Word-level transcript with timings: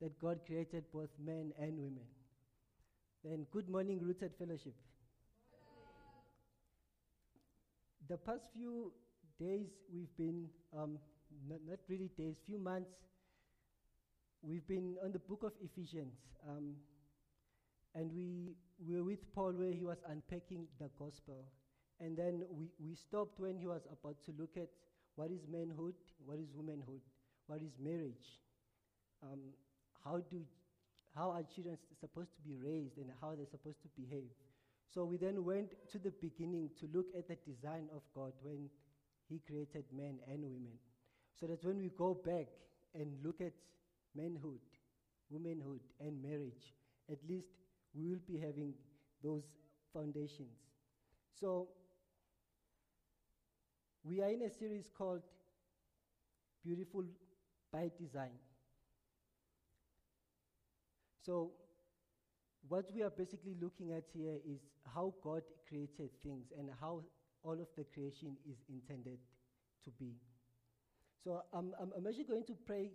that 0.00 0.18
God 0.20 0.40
created 0.46 0.84
both 0.92 1.08
men 1.24 1.52
and 1.58 1.78
women. 1.78 2.06
Then, 3.24 3.46
good 3.50 3.68
morning, 3.68 4.00
Rooted 4.02 4.32
Fellowship. 4.38 4.74
The 8.08 8.18
past 8.18 8.42
few 8.54 8.92
days, 9.40 9.66
we've 9.92 10.14
been, 10.16 10.46
um, 10.76 10.98
not, 11.48 11.58
not, 11.68 11.78
really 11.88 12.10
days, 12.16 12.36
few 12.46 12.58
months, 12.58 12.90
we've 14.42 14.66
been 14.68 14.96
on 15.02 15.12
the 15.12 15.18
book 15.18 15.42
of 15.42 15.52
Ephesians. 15.62 16.14
Um, 16.48 16.74
and 17.94 18.12
we, 18.12 18.54
we 18.86 18.94
were 18.94 19.04
with 19.04 19.34
Paul 19.34 19.52
where 19.52 19.72
he 19.72 19.82
was 19.82 19.98
unpacking 20.08 20.66
the 20.78 20.90
gospel. 20.98 21.44
And 21.98 22.16
then 22.16 22.42
we, 22.50 22.68
we 22.78 22.94
stopped 22.94 23.40
when 23.40 23.56
he 23.56 23.66
was 23.66 23.80
about 23.90 24.16
to 24.26 24.34
look 24.38 24.50
at 24.56 24.68
what 25.16 25.30
is 25.30 25.40
manhood, 25.50 25.94
what 26.24 26.38
is 26.38 26.52
womanhood, 26.54 27.00
what 27.46 27.62
is 27.62 27.72
marriage, 27.82 28.38
um, 29.22 29.40
how, 30.06 30.22
do, 30.30 30.40
how 31.14 31.30
are 31.30 31.42
children 31.42 31.76
supposed 31.98 32.30
to 32.36 32.42
be 32.42 32.54
raised, 32.54 32.96
and 32.98 33.10
how 33.20 33.34
they're 33.34 33.50
supposed 33.50 33.82
to 33.82 33.88
behave. 34.00 34.30
So 34.94 35.04
we 35.04 35.16
then 35.16 35.44
went 35.44 35.72
to 35.90 35.98
the 35.98 36.12
beginning 36.22 36.70
to 36.80 36.88
look 36.94 37.06
at 37.16 37.28
the 37.28 37.36
design 37.46 37.88
of 37.94 38.02
God 38.14 38.32
when 38.42 38.70
He 39.28 39.40
created 39.46 39.84
men 39.92 40.18
and 40.30 40.42
women. 40.44 40.78
So 41.38 41.46
that 41.46 41.64
when 41.64 41.78
we 41.78 41.90
go 41.90 42.14
back 42.14 42.46
and 42.94 43.12
look 43.24 43.40
at 43.40 43.52
manhood, 44.14 44.60
womanhood, 45.28 45.80
and 46.00 46.22
marriage, 46.22 46.74
at 47.10 47.18
least 47.28 47.48
we 47.94 48.08
will 48.08 48.22
be 48.26 48.38
having 48.38 48.74
those 49.22 49.44
foundations. 49.92 50.56
So 51.40 51.68
we 54.04 54.22
are 54.22 54.30
in 54.30 54.42
a 54.42 54.50
series 54.50 54.88
called 54.96 55.22
Beautiful 56.64 57.04
by 57.72 57.90
Design. 57.98 58.38
So, 61.26 61.50
what 62.68 62.86
we 62.94 63.02
are 63.02 63.10
basically 63.10 63.56
looking 63.60 63.92
at 63.92 64.04
here 64.14 64.38
is 64.48 64.60
how 64.94 65.12
God 65.24 65.42
created 65.68 66.10
things 66.22 66.52
and 66.56 66.70
how 66.80 67.02
all 67.42 67.54
of 67.54 67.66
the 67.76 67.82
creation 67.82 68.36
is 68.48 68.58
intended 68.68 69.18
to 69.84 69.90
be. 69.98 70.14
So, 71.24 71.42
I'm, 71.52 71.74
I'm 71.82 72.06
actually 72.06 72.30
going 72.30 72.44
to 72.44 72.54
pray 72.64 72.90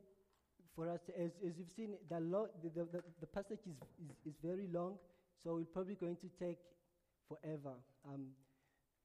for 0.73 0.89
us. 0.89 1.01
As, 1.19 1.31
as 1.45 1.57
you've 1.57 1.75
seen, 1.75 1.95
the, 2.09 2.21
lo- 2.21 2.47
the, 2.63 2.69
the, 2.69 3.03
the, 3.19 3.27
passage 3.27 3.59
is, 3.67 3.75
is, 3.99 4.15
is, 4.25 4.35
very 4.41 4.67
long, 4.71 4.95
so 5.43 5.57
it's 5.57 5.69
probably 5.69 5.95
going 5.95 6.15
to 6.15 6.29
take 6.39 6.59
forever. 7.27 7.75
Um, 8.07 8.27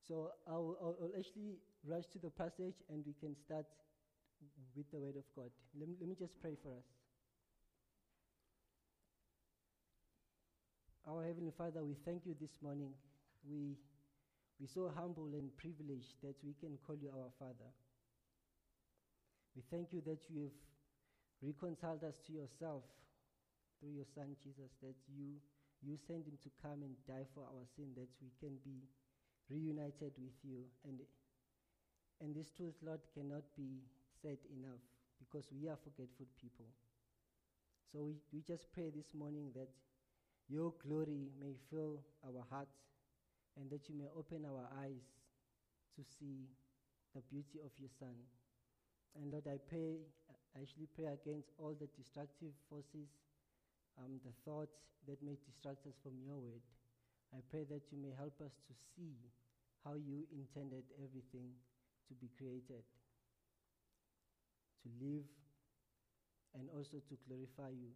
so, 0.06 0.30
I'll, 0.46 0.78
I'll, 0.80 0.96
I'll 1.02 1.18
actually 1.18 1.58
rush 1.84 2.06
to 2.12 2.20
the 2.20 2.30
passage 2.30 2.76
and 2.88 3.02
we 3.04 3.14
can 3.18 3.34
start 3.34 3.66
with 4.76 4.88
the 4.92 4.98
Word 4.98 5.16
of 5.16 5.24
God. 5.34 5.50
Let 5.76 5.88
me, 5.88 5.96
let 5.98 6.08
me 6.08 6.14
just 6.16 6.40
pray 6.40 6.54
for 6.62 6.70
us. 6.70 6.84
Our 11.06 11.22
Heavenly 11.22 11.54
Father, 11.54 11.86
we 11.86 11.94
thank 12.02 12.26
you 12.26 12.34
this 12.34 12.58
morning. 12.58 12.90
We, 13.46 13.78
we're 14.58 14.66
so 14.66 14.90
humble 14.90 15.30
and 15.38 15.54
privileged 15.54 16.18
that 16.26 16.34
we 16.42 16.50
can 16.58 16.74
call 16.82 16.98
you 16.98 17.14
our 17.14 17.30
Father. 17.38 17.70
We 19.54 19.62
thank 19.70 19.94
you 19.94 20.02
that 20.02 20.26
you 20.26 20.50
have 20.50 20.58
reconciled 21.46 22.02
us 22.02 22.18
to 22.26 22.34
yourself 22.34 22.82
through 23.78 23.94
your 23.94 24.08
Son 24.18 24.34
Jesus, 24.42 24.74
that 24.82 24.98
you, 25.06 25.38
you 25.78 25.94
sent 25.94 26.26
him 26.26 26.42
to 26.42 26.50
come 26.58 26.82
and 26.82 26.98
die 27.06 27.30
for 27.38 27.46
our 27.46 27.62
sin, 27.78 27.94
that 27.94 28.10
we 28.18 28.34
can 28.42 28.58
be 28.66 28.82
reunited 29.46 30.10
with 30.18 30.34
you. 30.42 30.66
And, 30.82 30.98
and 32.18 32.34
this 32.34 32.50
truth, 32.50 32.74
Lord, 32.82 33.06
cannot 33.14 33.46
be 33.54 33.78
said 34.10 34.42
enough 34.50 34.82
because 35.22 35.46
we 35.54 35.70
are 35.70 35.78
forgetful 35.78 36.26
people. 36.34 36.66
So 37.94 38.02
we, 38.10 38.18
we 38.34 38.42
just 38.42 38.66
pray 38.74 38.90
this 38.90 39.14
morning 39.14 39.54
that 39.54 39.70
your 40.48 40.72
glory 40.82 41.28
may 41.40 41.54
fill 41.70 41.98
our 42.24 42.44
hearts 42.50 42.78
and 43.58 43.70
that 43.70 43.88
you 43.88 43.94
may 43.96 44.06
open 44.16 44.44
our 44.44 44.68
eyes 44.82 45.02
to 45.96 46.02
see 46.04 46.46
the 47.14 47.22
beauty 47.32 47.58
of 47.64 47.72
your 47.80 47.90
Son. 47.98 48.14
And 49.16 49.32
Lord, 49.32 49.48
I 49.48 49.56
pray, 49.56 50.04
I 50.28 50.60
actually 50.60 50.88
pray 50.92 51.08
against 51.08 51.48
all 51.56 51.72
the 51.72 51.88
destructive 51.96 52.52
forces, 52.68 53.08
um, 53.96 54.20
the 54.22 54.32
thoughts 54.44 54.76
that 55.08 55.16
may 55.24 55.40
distract 55.40 55.88
us 55.88 55.96
from 56.04 56.20
your 56.20 56.36
word. 56.36 56.60
I 57.32 57.40
pray 57.50 57.64
that 57.72 57.88
you 57.90 57.98
may 57.98 58.12
help 58.12 58.36
us 58.44 58.52
to 58.68 58.72
see 58.94 59.16
how 59.82 59.96
you 59.96 60.28
intended 60.30 60.84
everything 61.00 61.56
to 62.08 62.12
be 62.20 62.28
created, 62.36 62.84
to 64.84 64.88
live, 65.00 65.26
and 66.54 66.68
also 66.76 67.00
to 67.02 67.14
glorify 67.26 67.72
you. 67.72 67.90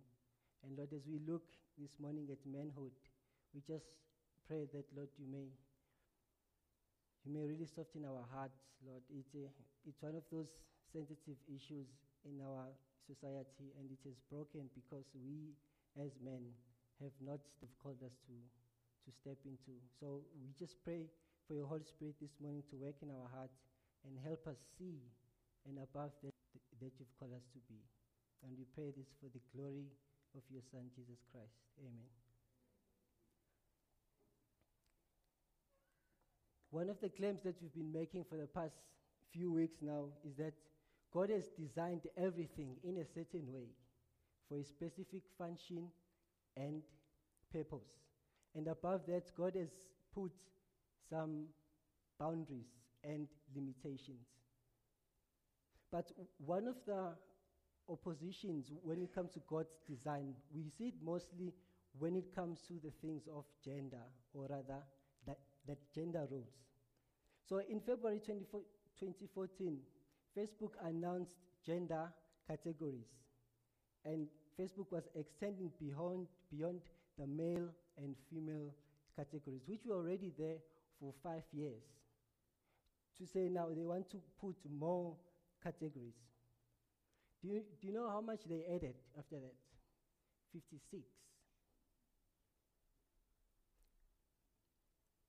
And 0.64 0.76
Lord, 0.76 0.92
as 0.92 1.04
we 1.08 1.20
look 1.24 1.44
this 1.80 1.96
morning 1.96 2.28
at 2.28 2.40
manhood, 2.44 2.92
we 3.54 3.60
just 3.64 3.88
pray 4.46 4.68
that, 4.72 4.86
Lord, 4.92 5.08
you 5.16 5.26
may. 5.26 5.48
You 7.24 7.36
may 7.36 7.44
really 7.44 7.68
soften 7.68 8.08
our 8.08 8.24
hearts, 8.32 8.56
Lord. 8.80 9.04
It's, 9.12 9.36
a, 9.36 9.44
it's 9.84 10.00
one 10.00 10.16
of 10.16 10.24
those 10.32 10.48
sensitive 10.88 11.36
issues 11.52 11.84
in 12.24 12.40
our 12.40 12.72
society, 13.04 13.76
and 13.76 13.92
it 13.92 14.00
is 14.08 14.16
broken 14.32 14.72
because 14.72 15.04
we, 15.12 15.52
as 16.00 16.16
men, 16.24 16.48
have 17.04 17.12
not 17.20 17.40
called 17.80 18.00
us 18.00 18.16
to, 18.24 18.34
to 19.04 19.10
step 19.12 19.36
into. 19.44 19.76
So 20.00 20.24
we 20.40 20.52
just 20.56 20.80
pray 20.80 21.12
for 21.44 21.52
your 21.52 21.68
Holy 21.68 21.84
Spirit 21.84 22.16
this 22.20 22.36
morning 22.40 22.64
to 22.72 22.76
work 22.80 22.96
in 23.04 23.12
our 23.12 23.28
hearts 23.32 23.60
and 24.08 24.16
help 24.24 24.46
us 24.48 24.56
see 24.80 25.00
and 25.68 25.76
above 25.76 26.12
that, 26.24 26.32
that 26.80 26.92
you've 26.96 27.14
called 27.20 27.36
us 27.36 27.44
to 27.52 27.60
be. 27.68 27.80
And 28.44 28.56
we 28.56 28.64
pray 28.72 28.92
this 28.96 29.12
for 29.20 29.28
the 29.28 29.44
glory 29.52 29.92
of 30.36 30.42
your 30.50 30.62
Son, 30.70 30.90
Jesus 30.94 31.18
Christ. 31.32 31.58
Amen. 31.80 32.08
One 36.70 36.88
of 36.88 37.00
the 37.00 37.08
claims 37.08 37.42
that 37.42 37.56
we've 37.60 37.74
been 37.74 37.92
making 37.92 38.24
for 38.28 38.36
the 38.36 38.46
past 38.46 38.74
few 39.32 39.52
weeks 39.52 39.78
now 39.82 40.04
is 40.24 40.36
that 40.36 40.54
God 41.12 41.30
has 41.30 41.48
designed 41.58 42.02
everything 42.16 42.76
in 42.84 42.98
a 42.98 43.04
certain 43.04 43.52
way 43.52 43.66
for 44.48 44.58
a 44.58 44.64
specific 44.64 45.22
function 45.36 45.88
and 46.56 46.82
purpose. 47.52 47.88
And 48.54 48.68
above 48.68 49.02
that, 49.08 49.34
God 49.36 49.54
has 49.56 49.70
put 50.14 50.32
some 51.08 51.46
boundaries 52.18 52.70
and 53.02 53.26
limitations. 53.54 54.26
But 55.90 56.12
one 56.38 56.68
of 56.68 56.76
the 56.86 57.14
oppositions 57.90 58.70
when 58.82 59.02
it 59.02 59.14
comes 59.14 59.32
to 59.32 59.40
God's 59.48 59.74
design, 59.88 60.34
we 60.54 60.70
see 60.70 60.88
it 60.88 60.94
mostly 61.02 61.52
when 61.98 62.16
it 62.16 62.34
comes 62.34 62.60
to 62.68 62.74
the 62.74 62.92
things 63.02 63.22
of 63.34 63.44
gender, 63.64 64.04
or 64.32 64.46
rather, 64.48 64.82
that, 65.26 65.38
that 65.66 65.78
gender 65.94 66.26
roles. 66.30 66.54
So 67.48 67.60
in 67.68 67.80
February 67.80 68.20
2014, 68.20 69.78
Facebook 70.38 70.72
announced 70.84 71.34
gender 71.66 72.12
categories, 72.46 73.08
and 74.04 74.28
Facebook 74.58 74.90
was 74.90 75.08
extending 75.14 75.70
beyond, 75.80 76.28
beyond 76.50 76.80
the 77.18 77.26
male 77.26 77.68
and 77.98 78.14
female 78.30 78.72
categories, 79.16 79.62
which 79.66 79.84
were 79.84 79.96
already 79.96 80.32
there 80.38 80.58
for 80.98 81.12
five 81.22 81.42
years. 81.52 81.82
To 83.18 83.26
say 83.26 83.48
now 83.48 83.68
they 83.74 83.84
want 83.84 84.10
to 84.10 84.18
put 84.40 84.56
more 84.70 85.14
categories. 85.62 86.14
Do 87.42 87.48
you, 87.48 87.62
do 87.80 87.86
you 87.86 87.92
know 87.94 88.08
how 88.08 88.20
much 88.20 88.40
they 88.48 88.64
added 88.68 88.94
after 89.18 89.36
that? 89.36 89.54
56. 90.52 91.02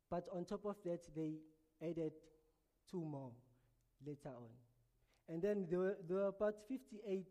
But 0.10 0.28
on 0.36 0.44
top 0.44 0.66
of 0.66 0.76
that, 0.84 1.08
they 1.16 1.36
added 1.82 2.12
two 2.90 3.00
more 3.00 3.32
later 4.06 4.30
on. 4.30 4.50
And 5.30 5.42
then 5.42 5.68
there 5.70 5.80
were, 5.80 5.98
there 6.08 6.18
were 6.18 6.28
about 6.28 6.56
58 6.68 7.28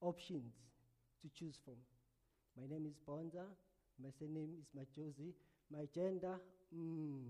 options 0.00 0.52
to 1.22 1.28
choose 1.38 1.56
from. 1.64 1.74
My 2.60 2.66
name 2.66 2.86
is 2.86 2.96
Bonda. 3.08 3.46
My 4.02 4.10
surname 4.18 4.54
is 4.60 4.66
Majosi. 4.76 5.32
My 5.70 5.86
gender, 5.94 6.40
mm. 6.76 7.22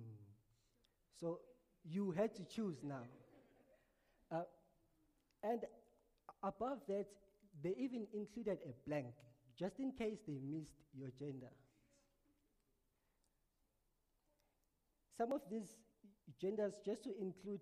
So 1.20 1.40
you 1.84 2.10
had 2.12 2.34
to 2.36 2.44
choose 2.44 2.82
now. 2.82 3.04
Uh, 4.32 4.42
and 5.42 5.60
above 6.44 6.78
that, 6.88 7.06
they 7.62 7.74
even 7.78 8.06
included 8.12 8.58
a 8.68 8.88
blank, 8.88 9.14
just 9.58 9.78
in 9.78 9.92
case 9.92 10.18
they 10.26 10.38
missed 10.44 10.76
your 10.96 11.10
gender. 11.18 11.50
Some 15.16 15.32
of 15.32 15.40
these 15.50 15.76
genders, 16.40 16.74
just 16.84 17.04
to 17.04 17.10
include 17.20 17.60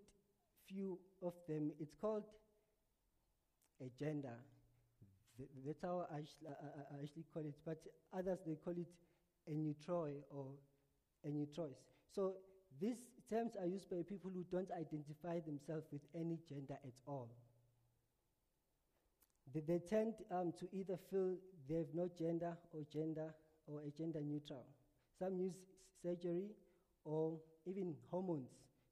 few 0.67 0.99
of 1.23 1.35
them, 1.49 1.71
it's 1.79 1.95
called 2.01 2.25
a 3.81 3.89
gender. 4.03 4.35
That's 5.67 5.83
how 5.83 6.07
I 6.13 6.19
actually 7.03 7.25
call 7.33 7.43
it, 7.43 7.55
but 7.65 7.79
others 8.17 8.39
they 8.47 8.57
call 8.65 8.75
it 8.75 8.89
a 9.49 9.55
neutroi 9.55 10.13
or 10.31 10.47
a 11.25 11.29
neutrois. 11.29 11.75
So 12.15 12.35
these 12.81 12.97
terms 13.29 13.53
are 13.61 13.67
used 13.67 13.91
by 13.91 14.03
people 14.09 14.31
who 14.33 14.45
don't 14.51 14.71
identify 14.71 15.41
themselves 15.41 15.87
with 15.93 16.03
any 16.15 16.39
gender 16.49 16.79
at 16.85 16.95
all. 17.07 17.29
They, 19.55 19.61
they 19.61 19.79
tend 19.79 20.15
um, 20.31 20.53
to 20.59 20.69
either 20.73 20.99
feel 21.11 21.37
they 21.69 21.77
have 21.77 21.95
no 21.95 22.09
gender 22.19 22.57
or 22.73 22.83
gender 22.93 23.35
or 23.67 23.81
a 23.83 23.91
gender 23.91 24.21
neutral. 24.21 24.65
Some 25.19 25.39
use 25.39 25.55
surgery 26.03 26.51
or 27.05 27.39
even 27.67 27.95
hormones 28.11 28.51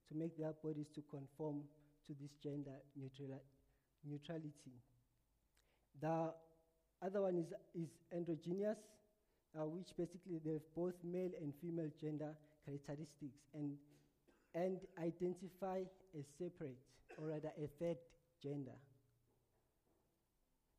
to 0.08 0.14
make 0.14 0.36
their 0.36 0.52
bodies 0.62 0.88
to 0.94 1.02
conform 1.10 1.62
to 2.06 2.14
this 2.20 2.32
gender 2.42 2.76
neutral, 2.96 3.42
neutrality. 4.08 4.74
The 6.00 6.32
other 7.02 7.22
one 7.22 7.36
is, 7.36 7.52
is 7.74 7.90
androgynous, 8.12 8.78
uh, 9.58 9.66
which 9.66 9.88
basically 9.96 10.40
they 10.44 10.54
have 10.54 10.74
both 10.74 10.94
male 11.04 11.30
and 11.40 11.52
female 11.60 11.90
gender 12.00 12.34
characteristics 12.64 13.38
and, 13.54 13.76
and 14.54 14.78
identify 14.98 15.80
as 16.18 16.24
separate, 16.38 16.78
or 17.18 17.28
rather 17.28 17.52
a 17.58 17.66
third 17.78 17.98
gender. 18.42 18.76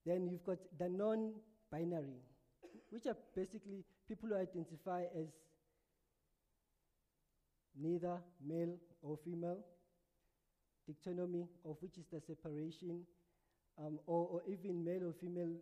Then 0.05 0.27
you've 0.27 0.45
got 0.45 0.57
the 0.77 0.89
non 0.89 1.33
binary, 1.71 2.21
which 2.89 3.05
are 3.05 3.17
basically 3.35 3.83
people 4.07 4.29
who 4.29 4.35
identify 4.35 5.03
as 5.15 5.27
neither 7.79 8.17
male 8.45 8.75
or 9.01 9.17
female, 9.23 9.59
dichotomy, 10.87 11.47
of 11.65 11.77
which 11.81 11.97
is 11.97 12.05
the 12.11 12.19
separation, 12.19 13.01
um, 13.79 13.99
or, 14.05 14.27
or, 14.27 14.41
even 14.47 14.83
male 14.83 15.07
or 15.07 15.13
female 15.13 15.53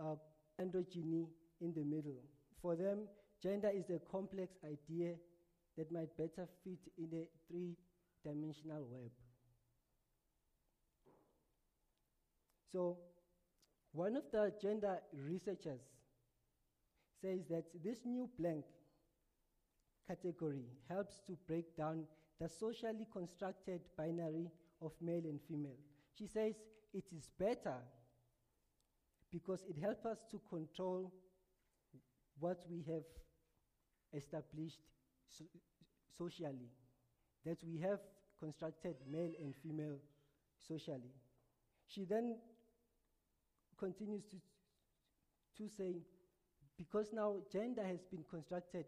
uh, 0.00 0.14
androgyny 0.60 1.26
in 1.60 1.72
the 1.74 1.84
middle. 1.84 2.22
For 2.60 2.76
them, 2.76 3.08
gender 3.42 3.70
is 3.74 3.90
a 3.90 4.00
complex 4.10 4.54
idea 4.64 5.14
that 5.76 5.90
might 5.92 6.16
better 6.16 6.48
fit 6.64 6.78
in 6.96 7.08
a 7.12 7.26
three 7.48 7.76
dimensional 8.24 8.86
web. 8.90 9.10
So, 12.72 12.96
one 13.92 14.16
of 14.16 14.24
the 14.32 14.52
gender 14.60 14.98
researchers 15.12 15.80
says 17.20 17.40
that 17.50 17.64
this 17.84 17.98
new 18.04 18.28
blank 18.38 18.64
category 20.08 20.64
helps 20.88 21.20
to 21.26 21.36
break 21.46 21.76
down 21.76 22.04
the 22.40 22.48
socially 22.48 23.06
constructed 23.12 23.80
binary 23.96 24.50
of 24.80 24.92
male 25.00 25.22
and 25.24 25.40
female. 25.48 25.78
She 26.18 26.26
says 26.26 26.54
it 26.92 27.04
is 27.16 27.28
better 27.38 27.76
because 29.30 29.64
it 29.68 29.76
helps 29.80 30.04
us 30.04 30.18
to 30.30 30.40
control 30.50 31.12
what 32.38 32.64
we 32.68 32.82
have 32.82 33.04
established 34.14 34.80
so 35.28 35.44
socially, 36.16 36.68
that 37.46 37.58
we 37.64 37.78
have 37.80 38.00
constructed 38.38 38.96
male 39.10 39.30
and 39.40 39.54
female 39.62 39.96
socially. 40.66 41.14
She 41.86 42.04
then 42.04 42.36
continues 43.82 44.22
to, 44.30 44.36
to 45.58 45.68
say, 45.68 45.96
because 46.78 47.08
now 47.12 47.34
gender 47.52 47.82
has 47.82 47.98
been 48.10 48.24
constructed 48.30 48.84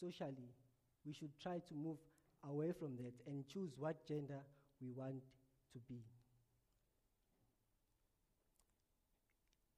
socially, 0.00 0.48
we 1.04 1.12
should 1.12 1.38
try 1.42 1.58
to 1.68 1.74
move 1.74 1.98
away 2.48 2.72
from 2.72 2.96
that 2.96 3.12
and 3.26 3.46
choose 3.46 3.72
what 3.76 4.06
gender 4.08 4.40
we 4.80 4.90
want 4.92 5.22
to 5.72 5.78
be. 5.88 6.00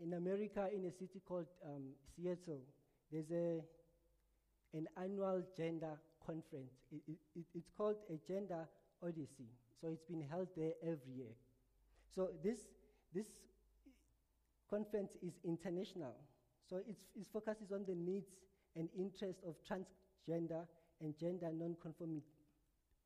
In 0.00 0.12
America, 0.12 0.69
in 0.72 0.84
a 0.84 0.93
city 0.93 1.20
called 1.26 1.46
um, 1.64 1.82
Seattle, 2.14 2.61
there's 3.11 3.31
a, 3.32 3.61
an 4.76 4.87
annual 5.02 5.43
gender 5.56 5.99
conference. 6.25 6.72
It, 6.93 7.16
it, 7.34 7.44
it's 7.55 7.70
called 7.76 7.96
a 8.11 8.32
Gender 8.32 8.69
Odyssey. 9.02 9.50
So 9.81 9.88
it's 9.88 10.05
been 10.05 10.25
held 10.31 10.49
there 10.56 10.72
every 10.82 11.14
year. 11.16 11.34
So 12.14 12.31
this, 12.43 12.58
this 13.14 13.26
conference 14.75 15.12
is 15.23 15.35
international. 15.44 16.17
So 16.69 16.79
its, 16.88 17.03
its 17.15 17.31
focus 17.32 17.59
is 17.65 17.71
on 17.71 17.85
the 17.87 17.94
needs 17.94 18.26
and 18.75 18.88
interests 18.99 19.43
of 19.47 19.55
transgender 19.62 20.67
and 21.00 21.17
gender 21.17 21.50
non-conforming 21.53 22.23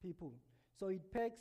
people. 0.00 0.32
So 0.79 0.88
it 0.88 1.12
packs 1.12 1.41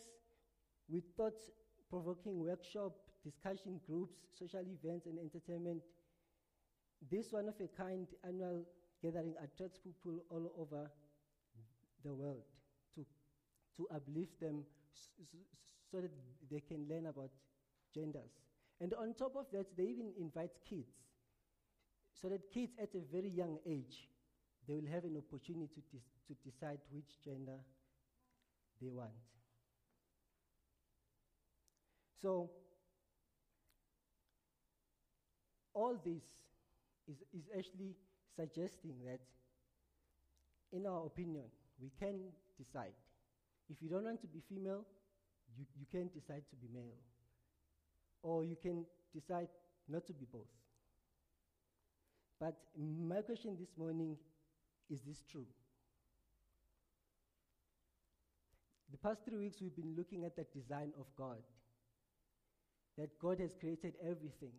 with 0.90 1.04
thought-provoking 1.16 2.40
workshop, 2.44 2.92
discussion 3.24 3.80
groups, 3.88 4.16
social 4.38 4.62
events, 4.62 5.06
and 5.06 5.18
entertainment. 5.18 5.82
This 7.10 7.28
one-of-a-kind 7.32 8.08
annual 8.28 8.66
gathering 9.02 9.36
attracts 9.42 9.80
people 9.80 10.24
all 10.30 10.52
over 10.60 10.92
the 12.04 12.14
world 12.14 12.44
to, 12.96 13.06
to 13.78 13.88
uplift 13.96 14.40
them 14.42 14.64
so, 14.92 15.24
so 15.90 16.02
that 16.02 16.12
they 16.52 16.60
can 16.60 16.86
learn 16.90 17.06
about 17.06 17.30
genders. 17.94 18.47
And 18.80 18.94
on 18.94 19.14
top 19.16 19.36
of 19.36 19.46
that, 19.54 19.76
they 19.76 19.84
even 19.84 20.12
invite 20.20 20.52
kids 20.70 20.94
so 22.22 22.30
that 22.30 22.52
kids 22.52 22.74
at 22.82 22.90
a 22.96 23.02
very 23.12 23.30
young 23.30 23.58
age 23.66 24.08
they 24.68 24.74
will 24.74 24.92
have 24.92 25.06
an 25.06 25.18
opportunity 25.18 25.82
to, 25.92 25.98
to 26.28 26.36
decide 26.44 26.80
which 26.92 27.24
gender 27.24 27.58
they 28.82 28.90
want. 28.90 29.12
So, 32.22 32.50
all 35.74 35.96
this 36.04 36.24
is, 37.08 37.18
is 37.34 37.48
actually 37.58 37.96
suggesting 38.36 38.96
that, 39.06 39.20
in 40.74 40.86
our 40.86 41.06
opinion, 41.06 41.46
we 41.80 41.92
can 41.98 42.20
decide. 42.58 42.94
If 43.70 43.78
you 43.82 43.90
don't 43.90 44.04
want 44.04 44.20
to 44.22 44.28
be 44.28 44.42
female, 44.50 44.84
you, 45.58 45.66
you 45.80 45.86
can 45.90 46.10
decide 46.14 46.44
to 46.50 46.56
be 46.56 46.68
male. 46.74 46.98
Or 48.22 48.44
you 48.44 48.56
can 48.62 48.86
decide 49.14 49.48
not 49.88 50.06
to 50.08 50.14
be 50.14 50.26
both. 50.32 50.48
But 52.40 52.56
my 52.78 53.22
question 53.22 53.56
this 53.60 53.76
morning 53.78 54.18
is 54.90 55.02
this 55.02 55.24
true? 55.32 55.46
The 58.92 58.98
past 58.98 59.26
three 59.26 59.38
weeks, 59.38 59.58
we've 59.62 59.76
been 59.76 59.96
looking 59.98 60.24
at 60.24 60.36
the 60.36 60.46
design 60.54 60.92
of 61.00 61.06
God. 61.18 61.42
That 62.98 63.10
God 63.20 63.40
has 63.40 63.54
created 63.60 63.94
everything. 64.02 64.54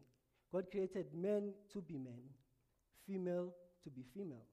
God 0.52 0.70
created 0.70 1.06
men 1.14 1.52
to 1.72 1.80
be 1.80 1.98
men, 1.98 2.22
female 3.06 3.52
to 3.84 3.90
be 3.90 4.02
female. 4.14 4.46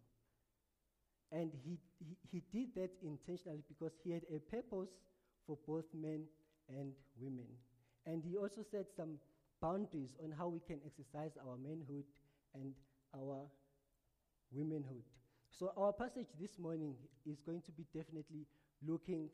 And 1.31 1.51
he, 1.63 1.77
he, 1.99 2.17
he 2.31 2.43
did 2.51 2.75
that 2.75 2.91
intentionally 3.03 3.63
because 3.67 3.93
he 4.03 4.11
had 4.11 4.23
a 4.33 4.39
purpose 4.39 4.89
for 5.45 5.57
both 5.67 5.85
men 5.93 6.23
and 6.69 6.93
women. 7.19 7.45
And 8.05 8.23
he 8.23 8.37
also 8.37 8.61
set 8.69 8.85
some 8.95 9.17
boundaries 9.61 10.15
on 10.23 10.31
how 10.31 10.47
we 10.47 10.59
can 10.59 10.79
exercise 10.85 11.37
our 11.47 11.57
manhood 11.57 12.05
and 12.53 12.73
our 13.15 13.47
womanhood. 14.51 15.03
So, 15.57 15.71
our 15.77 15.93
passage 15.93 16.27
this 16.39 16.59
morning 16.59 16.95
is 17.25 17.39
going 17.39 17.61
to 17.61 17.71
be 17.71 17.85
definitely 17.93 18.45
looking 18.85 19.29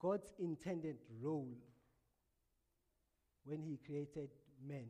God's 0.00 0.32
intended 0.38 0.96
role 1.20 1.56
when 3.44 3.62
He 3.62 3.78
created 3.84 4.30
men. 4.66 4.86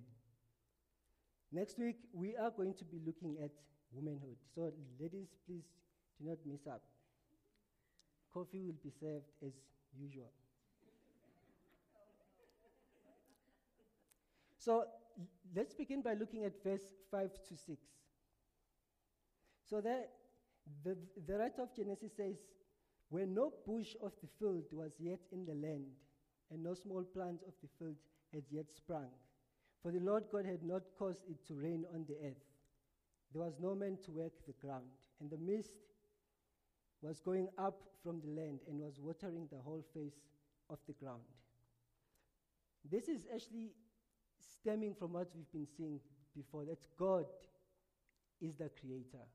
Next 1.50 1.78
week, 1.78 1.96
we 2.12 2.36
are 2.36 2.50
going 2.50 2.74
to 2.74 2.84
be 2.84 3.00
looking 3.04 3.36
at 3.42 3.50
womanhood. 3.92 4.36
So, 4.54 4.72
ladies, 5.00 5.28
please 5.46 5.64
do 6.20 6.28
not 6.28 6.38
miss 6.46 6.66
up. 6.66 6.82
Coffee 8.32 8.60
will 8.60 8.78
be 8.84 8.90
served 9.00 9.26
as 9.44 9.52
usual. 9.98 10.30
So, 14.68 14.84
let's 15.56 15.72
begin 15.72 16.02
by 16.02 16.12
looking 16.12 16.44
at 16.44 16.62
verse 16.62 16.92
5 17.10 17.30
to 17.48 17.56
6. 17.56 17.80
So, 19.64 19.80
there, 19.80 20.04
the, 20.84 20.94
the 21.26 21.38
writer 21.38 21.62
of 21.62 21.74
Genesis 21.74 22.12
says, 22.14 22.36
When 23.08 23.32
no 23.32 23.50
bush 23.66 23.94
of 24.02 24.12
the 24.20 24.28
field 24.38 24.64
was 24.70 24.92
yet 24.98 25.20
in 25.32 25.46
the 25.46 25.54
land, 25.54 25.86
and 26.50 26.62
no 26.62 26.74
small 26.74 27.02
plant 27.02 27.40
of 27.46 27.54
the 27.62 27.68
field 27.78 27.96
had 28.34 28.42
yet 28.50 28.66
sprung, 28.76 29.08
for 29.82 29.90
the 29.90 30.00
Lord 30.00 30.24
God 30.30 30.44
had 30.44 30.62
not 30.62 30.82
caused 30.98 31.24
it 31.30 31.46
to 31.46 31.54
rain 31.54 31.86
on 31.94 32.04
the 32.06 32.16
earth 32.26 32.44
there 33.32 33.42
was 33.42 33.54
no 33.58 33.74
man 33.74 33.96
to 34.04 34.10
work 34.10 34.32
the 34.46 34.52
ground, 34.60 34.90
and 35.18 35.30
the 35.30 35.38
mist 35.38 35.76
was 37.00 37.20
going 37.20 37.48
up 37.56 37.80
from 38.02 38.20
the 38.20 38.28
land 38.28 38.60
and 38.68 38.78
was 38.80 38.98
watering 39.00 39.48
the 39.50 39.58
whole 39.58 39.84
face 39.94 40.20
of 40.68 40.78
the 40.86 40.92
ground. 40.92 41.22
This 42.90 43.08
is 43.08 43.26
actually 43.32 43.72
stemming 44.60 44.94
from 44.98 45.12
what 45.12 45.28
we've 45.34 45.50
been 45.52 45.66
seeing 45.76 46.00
before 46.36 46.64
that 46.64 46.78
God 46.98 47.26
is 48.40 48.54
the 48.56 48.70
creator. 48.80 49.26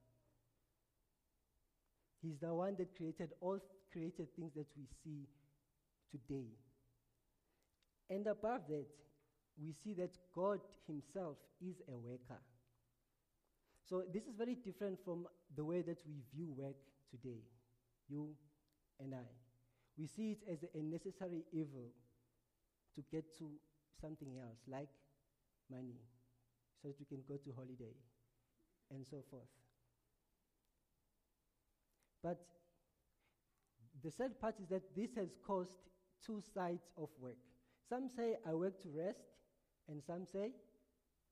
He's 2.22 2.38
the 2.39 2.53
one 2.53 2.75
that 2.77 2.96
created 2.96 3.32
all 3.42 3.60
created 3.92 4.27
things 4.36 4.53
that 4.56 4.68
we 4.77 4.86
see 5.03 5.27
today. 6.10 6.48
And 8.10 8.25
above 8.27 8.62
that, 8.70 8.88
we 9.62 9.74
see 9.84 9.94
that 9.96 10.18
God 10.34 10.60
Himself 10.88 11.38
is 11.62 11.75
a 11.88 11.98
worker. 11.98 12.42
So 13.88 14.03
this 14.13 14.24
is 14.24 14.36
very 14.38 14.56
different 14.56 15.00
from 15.03 15.27
the 15.56 15.63
way 15.63 15.82
that 15.82 16.00
we 16.08 16.13
view 16.34 16.53
work 16.58 16.77
today, 17.12 17.42
you 18.10 18.30
and 19.00 19.13
I. 19.13 19.27
We 19.98 20.08
see 20.08 20.32
it 20.32 20.39
as 20.51 20.60
a 20.74 20.82
necessary 20.82 21.44
evil 21.51 21.92
to 22.96 23.01
get 23.12 23.38
to 23.38 23.50
something 24.01 24.38
else, 24.39 24.58
like 24.68 24.89
money 25.70 26.00
so 26.82 26.89
that 26.89 27.00
we 27.00 27.05
can 27.05 27.24
go 27.27 27.36
to 27.36 27.51
holiday 27.55 27.96
and 28.91 29.05
so 29.10 29.24
forth. 29.29 29.50
But 32.24 32.39
the 34.03 34.12
sad 34.12 34.39
part 34.39 34.55
is 34.62 34.67
that 34.70 34.84
this 34.96 35.12
has 35.15 35.29
caused 35.46 35.75
two 36.25 36.41
sides 36.53 36.84
of 36.98 37.10
work. 37.20 37.38
Some 37.89 38.10
say 38.15 38.36
I 38.48 38.53
work 38.53 38.82
to 38.84 38.89
rest, 38.89 39.20
and 39.89 40.01
some 40.05 40.25
say 40.25 40.51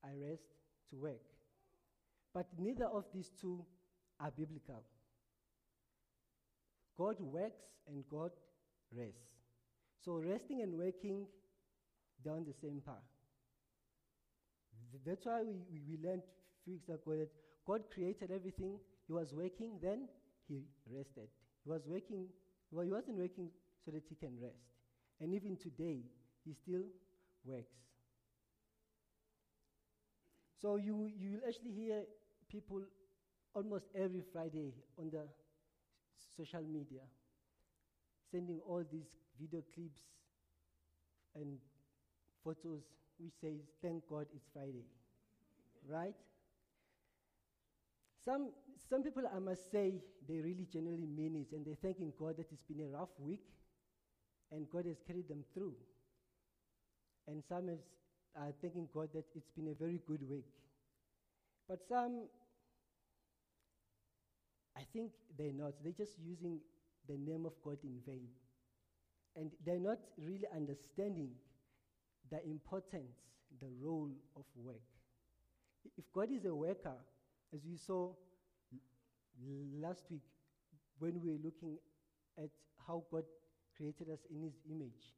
I 0.04 0.10
rest 0.30 0.44
to 0.90 0.98
work. 0.98 1.22
But 2.34 2.48
neither 2.58 2.86
of 2.86 3.06
these 3.14 3.32
two 3.40 3.66
are 4.20 4.32
biblical. 4.32 4.84
God 6.98 7.16
works 7.20 7.64
and 7.88 8.04
God 8.10 8.32
rests. 8.96 9.32
So 10.04 10.14
resting 10.14 10.62
and 10.62 10.78
working, 10.78 11.26
on 12.30 12.46
the 12.46 12.54
same 12.54 12.82
path. 12.86 13.11
That's 15.06 15.26
why 15.26 15.42
we, 15.44 15.56
we, 15.72 15.82
we 15.90 16.08
learned 16.08 16.24
a 16.24 16.64
few 16.64 16.74
weeks 16.74 16.90
ago 16.90 17.16
that 17.18 17.30
God 17.66 17.82
created 17.94 18.32
everything. 18.32 18.80
He 19.08 19.14
was 19.14 19.34
working, 19.34 19.80
then 19.82 20.08
he 20.48 20.64
rested. 20.90 21.30
He 21.64 21.70
was 21.70 21.82
working, 21.88 22.28
well, 22.72 22.86
he 22.86 22.92
wasn't 22.92 23.18
working 23.18 23.50
so 23.86 23.92
that 23.92 24.04
he 24.08 24.16
can 24.16 24.40
rest. 24.42 24.64
And 25.20 25.34
even 25.34 25.58
today, 25.58 26.02
he 26.46 26.54
still 26.54 26.84
works. 27.46 27.74
So 30.62 30.76
you 30.78 31.12
you 31.18 31.32
will 31.32 31.48
actually 31.48 31.72
hear 31.72 32.04
people 32.48 32.82
almost 33.56 33.86
every 33.96 34.22
Friday 34.32 34.74
on 34.98 35.10
the 35.10 35.28
social 36.38 36.62
media 36.64 37.02
sending 38.32 38.60
all 38.62 38.84
these 38.92 39.10
video 39.40 39.62
clips 39.74 40.02
and 41.36 41.58
photos 42.44 42.84
which 43.22 43.34
says 43.42 43.60
thank 43.82 44.08
God 44.10 44.28
it's 44.36 44.48
Friday. 44.54 44.86
right? 45.88 46.16
Some 48.26 48.52
some 48.90 49.04
people 49.04 49.24
I 49.34 49.40
must 49.40 49.72
say 49.72 50.02
they 50.28 50.40
really 50.40 50.68
genuinely 50.72 51.08
mean 51.08 51.36
it 51.36 51.56
and 51.56 51.66
they're 51.66 51.82
thanking 51.82 52.14
God 52.18 52.38
that 52.38 52.48
it's 52.52 52.64
been 52.64 52.82
a 52.82 52.90
rough 52.98 53.10
week 53.20 53.44
and 54.52 54.70
God 54.70 54.86
has 54.86 54.98
carried 55.08 55.28
them 55.30 55.44
through. 55.54 55.74
And 57.28 57.44
some 57.48 57.70
is, 57.70 57.80
are 58.36 58.52
thanking 58.62 58.88
God 58.94 59.10
that 59.14 59.26
it's 59.36 59.50
been 59.56 59.70
a 59.70 59.74
very 59.74 60.02
good 60.08 60.28
week. 60.30 60.46
But 61.70 61.80
some, 61.88 62.28
I 64.78 64.82
think 64.94 65.12
they're 65.38 65.54
not. 65.54 65.74
They're 65.84 65.94
just 65.94 66.18
using 66.20 66.60
the 67.08 67.18
name 67.18 67.46
of 67.46 67.54
God 67.64 67.78
in 67.84 68.00
vain. 68.06 68.28
And 69.36 69.52
they're 69.66 69.80
not 69.80 70.00
really 70.18 70.48
understanding 70.56 71.30
the 72.32 72.44
importance, 72.46 73.18
the 73.60 73.68
role 73.82 74.10
of 74.36 74.46
work. 74.56 74.82
If 75.98 76.06
God 76.14 76.32
is 76.32 76.46
a 76.46 76.56
worker, 76.56 76.96
as 77.54 77.60
we 77.70 77.76
saw 77.76 78.12
last 79.82 80.04
week 80.10 80.22
when 81.00 81.20
we 81.22 81.32
were 81.32 81.40
looking 81.44 81.78
at 82.38 82.50
how 82.88 83.04
God 83.12 83.24
created 83.76 84.10
us 84.10 84.20
in 84.30 84.44
His 84.44 84.54
image, 84.70 85.14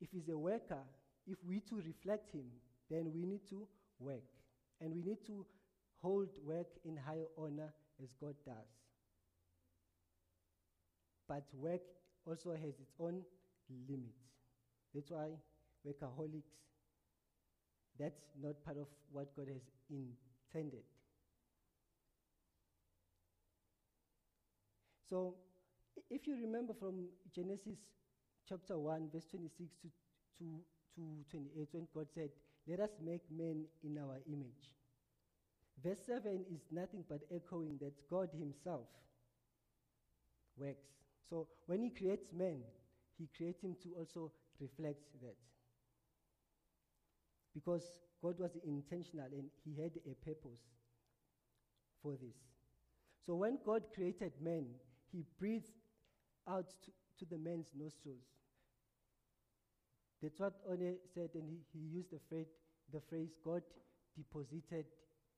if 0.00 0.10
He's 0.10 0.28
a 0.28 0.38
worker, 0.38 0.82
if 1.26 1.36
we 1.46 1.60
to 1.60 1.76
reflect 1.76 2.30
Him, 2.32 2.46
then 2.90 3.12
we 3.12 3.26
need 3.26 3.46
to 3.50 3.66
work. 3.98 4.24
And 4.80 4.94
we 4.94 5.02
need 5.02 5.26
to 5.26 5.44
hold 6.00 6.28
work 6.46 6.68
in 6.84 6.96
high 6.96 7.24
honor 7.36 7.74
as 8.02 8.14
God 8.20 8.34
does. 8.46 8.54
But 11.28 11.44
work 11.52 11.82
also 12.26 12.52
has 12.52 12.78
its 12.80 12.94
own 12.98 13.22
limits. 13.88 14.22
That's 14.94 15.10
why 15.10 15.26
workaholics, 15.88 16.52
that's 17.98 18.20
not 18.40 18.62
part 18.64 18.76
of 18.76 18.86
what 19.10 19.34
God 19.34 19.48
has 19.48 19.62
intended. 19.90 20.84
So, 25.08 25.34
if 26.10 26.26
you 26.26 26.36
remember 26.36 26.74
from 26.78 27.06
Genesis 27.34 27.78
chapter 28.48 28.78
1, 28.78 29.08
verse 29.12 29.24
26 29.30 29.70
to, 29.82 29.88
to, 30.38 30.44
to 30.94 31.02
28, 31.30 31.68
when 31.72 31.88
God 31.94 32.06
said, 32.14 32.30
Let 32.66 32.80
us 32.80 32.90
make 33.02 33.22
man 33.30 33.64
in 33.82 33.98
our 33.98 34.18
image. 34.30 34.72
Verse 35.82 35.98
7 36.06 36.44
is 36.52 36.60
nothing 36.70 37.04
but 37.08 37.20
echoing 37.34 37.78
that 37.80 37.92
God 38.10 38.28
Himself 38.38 38.86
works. 40.56 40.88
So 41.30 41.46
when 41.66 41.82
He 41.82 41.90
creates 41.90 42.32
man, 42.32 42.60
He 43.16 43.28
creates 43.36 43.62
him 43.62 43.76
to 43.82 43.88
also 43.98 44.32
reflect 44.60 45.00
that. 45.22 45.36
Because 47.58 47.90
God 48.22 48.38
was 48.38 48.56
intentional 48.64 49.26
and 49.32 49.50
He 49.64 49.80
had 49.80 49.92
a 50.06 50.14
purpose 50.24 50.60
for 52.02 52.12
this. 52.12 52.36
So 53.26 53.34
when 53.34 53.58
God 53.64 53.82
created 53.94 54.32
man, 54.40 54.66
He 55.12 55.24
breathed 55.38 55.72
out 56.48 56.68
to, 56.84 56.90
to 57.18 57.24
the 57.30 57.38
man's 57.38 57.68
nostrils. 57.74 58.24
That's 60.22 60.38
what 60.40 60.54
One 60.64 60.96
said, 61.14 61.30
and 61.34 61.48
he, 61.48 61.58
he 61.72 61.84
used 61.96 62.10
the 62.10 62.18
phrase, 62.28 62.46
the 62.92 63.00
phrase 63.08 63.30
God 63.44 63.62
deposited 64.16 64.86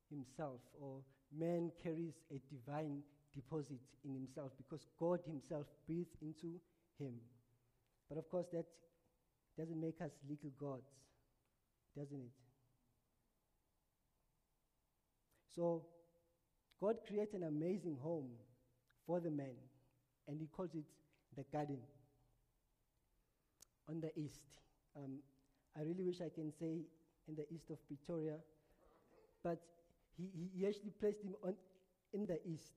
himself, 0.08 0.60
or 0.80 1.00
man 1.36 1.70
carries 1.82 2.14
a 2.30 2.40
divine 2.48 3.02
deposit 3.34 3.80
in 4.04 4.14
himself 4.14 4.52
because 4.56 4.86
God 4.98 5.20
himself 5.26 5.66
breathed 5.86 6.16
into 6.22 6.58
him. 6.98 7.14
But 8.08 8.18
of 8.18 8.28
course, 8.30 8.46
that 8.52 8.66
doesn't 9.58 9.80
make 9.80 10.00
us 10.00 10.10
little 10.28 10.50
gods, 10.58 10.90
doesn't 11.96 12.20
it? 12.20 12.32
So, 15.54 15.82
God 16.80 16.96
creates 17.06 17.34
an 17.34 17.42
amazing 17.42 17.96
home 18.00 18.30
for 19.06 19.20
the 19.20 19.30
man, 19.30 19.54
and 20.28 20.40
he 20.40 20.46
calls 20.46 20.74
it 20.74 20.84
the 21.36 21.44
garden 21.52 21.78
on 23.88 24.00
the 24.00 24.10
east. 24.18 24.44
Um, 24.96 25.18
I 25.76 25.82
really 25.82 26.04
wish 26.04 26.20
I 26.20 26.30
can 26.34 26.52
say 26.52 26.86
in 27.28 27.34
the 27.36 27.46
east 27.52 27.70
of 27.70 27.78
Pretoria, 27.86 28.36
but 29.42 29.58
he, 30.16 30.50
he 30.54 30.66
actually 30.66 30.92
placed 31.00 31.22
him 31.22 31.34
on, 31.44 31.54
in 32.12 32.26
the 32.26 32.38
east. 32.46 32.72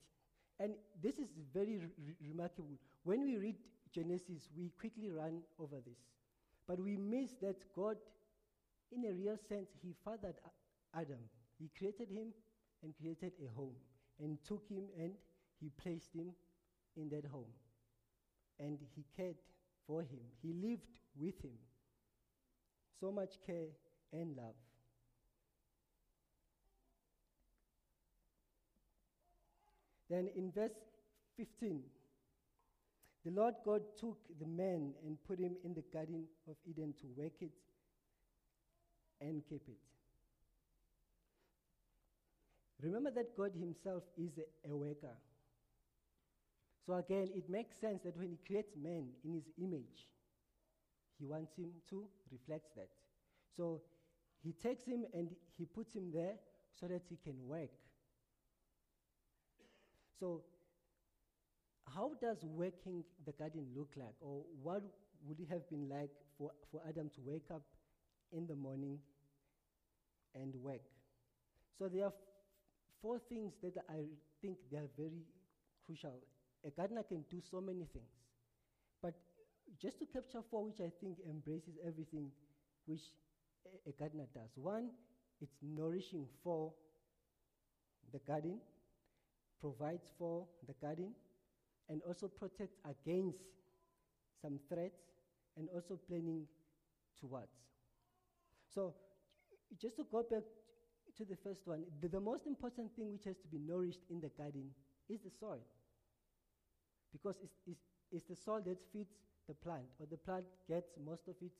And 0.59 0.73
this 1.01 1.17
is 1.17 1.27
very 1.53 1.77
re- 1.77 2.15
remarkable. 2.27 2.77
When 3.03 3.23
we 3.23 3.37
read 3.37 3.55
Genesis, 3.93 4.49
we 4.57 4.71
quickly 4.79 5.09
run 5.09 5.41
over 5.59 5.77
this. 5.85 5.99
But 6.67 6.79
we 6.79 6.97
miss 6.97 7.31
that 7.41 7.57
God, 7.75 7.97
in 8.95 9.05
a 9.05 9.13
real 9.13 9.37
sense, 9.49 9.69
He 9.81 9.93
fathered 10.03 10.35
Adam. 10.93 11.19
He 11.59 11.69
created 11.77 12.09
him 12.09 12.33
and 12.83 12.93
created 12.95 13.33
a 13.43 13.53
home 13.55 13.75
and 14.19 14.37
took 14.45 14.67
him 14.67 14.83
and 14.99 15.13
He 15.59 15.69
placed 15.81 16.13
him 16.13 16.33
in 16.95 17.09
that 17.09 17.25
home. 17.25 17.51
And 18.59 18.79
He 18.95 19.05
cared 19.15 19.37
for 19.87 20.01
him, 20.01 20.19
He 20.41 20.53
lived 20.53 20.99
with 21.19 21.39
him. 21.43 21.57
So 22.99 23.11
much 23.11 23.33
care 23.45 23.67
and 24.11 24.35
love. 24.37 24.55
Then 30.09 30.29
in 30.35 30.51
verse 30.51 30.77
15, 31.37 31.81
the 33.25 33.31
Lord 33.31 33.55
God 33.65 33.81
took 33.99 34.19
the 34.39 34.45
man 34.45 34.93
and 35.05 35.17
put 35.27 35.39
him 35.39 35.55
in 35.63 35.73
the 35.73 35.83
Garden 35.93 36.25
of 36.47 36.55
Eden 36.69 36.93
to 37.01 37.07
work 37.17 37.33
it 37.41 37.51
and 39.23 39.41
keep 39.47 39.63
it. 39.67 39.77
Remember 42.81 43.11
that 43.11 43.35
God 43.37 43.51
Himself 43.57 44.03
is 44.17 44.31
a, 44.37 44.71
a, 44.71 44.75
worker. 44.75 45.15
So 46.85 46.93
again, 46.95 47.29
it 47.33 47.49
makes 47.49 47.79
sense 47.79 48.01
that 48.03 48.17
when 48.17 48.29
He 48.29 48.37
creates 48.45 48.75
man 48.75 49.07
in 49.23 49.33
His 49.33 49.45
image, 49.57 50.09
He 51.17 51.25
wants 51.25 51.55
him 51.57 51.69
to 51.89 52.03
reflect 52.29 52.75
that. 52.75 52.89
So 53.55 53.81
He 54.43 54.51
takes 54.51 54.83
him 54.83 55.05
and 55.13 55.29
He 55.57 55.65
puts 55.65 55.95
him 55.95 56.11
there 56.13 56.35
so 56.79 56.87
that 56.87 57.01
he 57.09 57.17
can 57.23 57.35
work. 57.47 57.69
So, 60.19 60.41
how 61.93 62.11
does 62.21 62.37
working 62.43 63.03
the 63.25 63.31
garden 63.33 63.67
look 63.75 63.89
like? 63.95 64.15
Or 64.21 64.43
what 64.61 64.81
would 65.25 65.39
it 65.39 65.47
have 65.49 65.69
been 65.69 65.87
like 65.89 66.09
for, 66.37 66.51
for 66.71 66.81
Adam 66.87 67.09
to 67.15 67.21
wake 67.25 67.45
up 67.53 67.61
in 68.31 68.47
the 68.47 68.55
morning 68.55 68.99
and 70.35 70.55
work? 70.55 70.81
So, 71.77 71.89
there 71.89 72.05
are 72.05 72.13
four 73.01 73.19
things 73.19 73.53
that 73.63 73.73
I 73.89 74.05
think 74.41 74.57
they 74.71 74.77
are 74.77 74.89
very 74.97 75.23
crucial. 75.85 76.21
A 76.65 76.69
gardener 76.71 77.03
can 77.03 77.25
do 77.29 77.41
so 77.41 77.61
many 77.61 77.85
things. 77.93 78.11
But 79.01 79.15
just 79.81 79.99
to 79.99 80.05
capture 80.05 80.41
four, 80.49 80.65
which 80.65 80.81
I 80.81 80.91
think 81.01 81.17
embraces 81.29 81.75
everything 81.85 82.31
which 82.85 83.01
a, 83.65 83.89
a 83.89 83.93
gardener 83.93 84.27
does. 84.33 84.51
One, 84.55 84.91
it's 85.41 85.57
nourishing 85.61 86.27
for 86.43 86.73
the 88.11 88.19
garden 88.19 88.59
provides 89.59 90.11
for 90.17 90.45
the 90.67 90.73
garden 90.73 91.13
and 91.89 92.01
also 92.07 92.27
protects 92.27 92.77
against 92.85 93.39
some 94.41 94.59
threats 94.69 94.99
and 95.57 95.69
also 95.73 95.99
planning 96.07 96.45
towards. 97.19 97.53
So 98.73 98.95
just 99.79 99.97
to 99.97 100.05
go 100.11 100.23
back 100.29 100.43
to 101.17 101.25
the 101.25 101.35
first 101.35 101.61
one, 101.65 101.83
the, 102.01 102.07
the 102.07 102.19
most 102.19 102.47
important 102.47 102.95
thing 102.95 103.11
which 103.11 103.25
has 103.25 103.37
to 103.37 103.47
be 103.47 103.59
nourished 103.59 104.01
in 104.09 104.19
the 104.19 104.29
garden 104.29 104.69
is 105.09 105.19
the 105.21 105.29
soil. 105.29 105.61
Because 107.11 107.37
it's, 107.43 107.55
it's, 107.67 107.81
it's 108.11 108.23
the 108.25 108.35
soil 108.35 108.61
that 108.65 108.77
feeds 108.91 109.13
the 109.47 109.53
plant, 109.53 109.85
or 109.99 110.07
the 110.09 110.17
plant 110.17 110.45
gets 110.67 110.91
most 111.05 111.27
of 111.27 111.35
its 111.41 111.55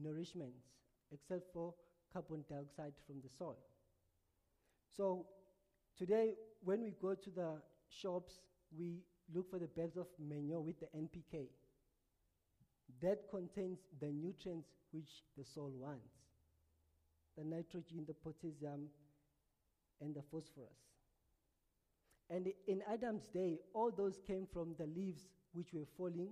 nourishment, 0.00 0.52
except 1.12 1.52
for 1.52 1.74
carbon 2.12 2.44
dioxide 2.48 2.92
from 3.06 3.16
the 3.22 3.28
soil. 3.28 3.58
So, 4.96 5.26
today, 5.98 6.34
when 6.62 6.82
we 6.82 6.92
go 7.00 7.14
to 7.14 7.30
the 7.30 7.54
shops, 7.88 8.34
we 8.76 9.00
look 9.34 9.50
for 9.50 9.58
the 9.58 9.66
bags 9.66 9.96
of 9.96 10.06
manure 10.18 10.60
with 10.60 10.76
the 10.78 10.86
NPK. 10.96 11.46
That 13.02 13.28
contains 13.30 13.78
the 14.00 14.12
nutrients 14.12 14.68
which 14.92 15.24
the 15.36 15.44
soil 15.44 15.72
wants 15.74 16.25
the 17.36 17.44
nitrogen, 17.44 18.04
the 18.06 18.14
potassium, 18.14 18.88
and 20.00 20.14
the 20.14 20.22
phosphorus. 20.30 20.80
And 22.28 22.48
in 22.66 22.82
Adam's 22.92 23.28
day, 23.28 23.58
all 23.72 23.90
those 23.90 24.20
came 24.26 24.46
from 24.52 24.74
the 24.78 24.86
leaves 24.86 25.28
which 25.52 25.72
were 25.72 25.86
falling 25.96 26.30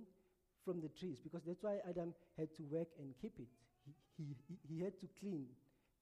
from 0.63 0.81
the 0.81 0.89
trees, 0.89 1.19
because 1.23 1.43
that's 1.45 1.63
why 1.63 1.77
Adam 1.87 2.13
had 2.37 2.53
to 2.55 2.63
work 2.63 2.89
and 2.99 3.13
keep 3.21 3.33
it. 3.39 3.47
He, 4.17 4.35
he, 4.47 4.57
he 4.67 4.83
had 4.83 4.99
to 4.99 5.07
clean, 5.19 5.45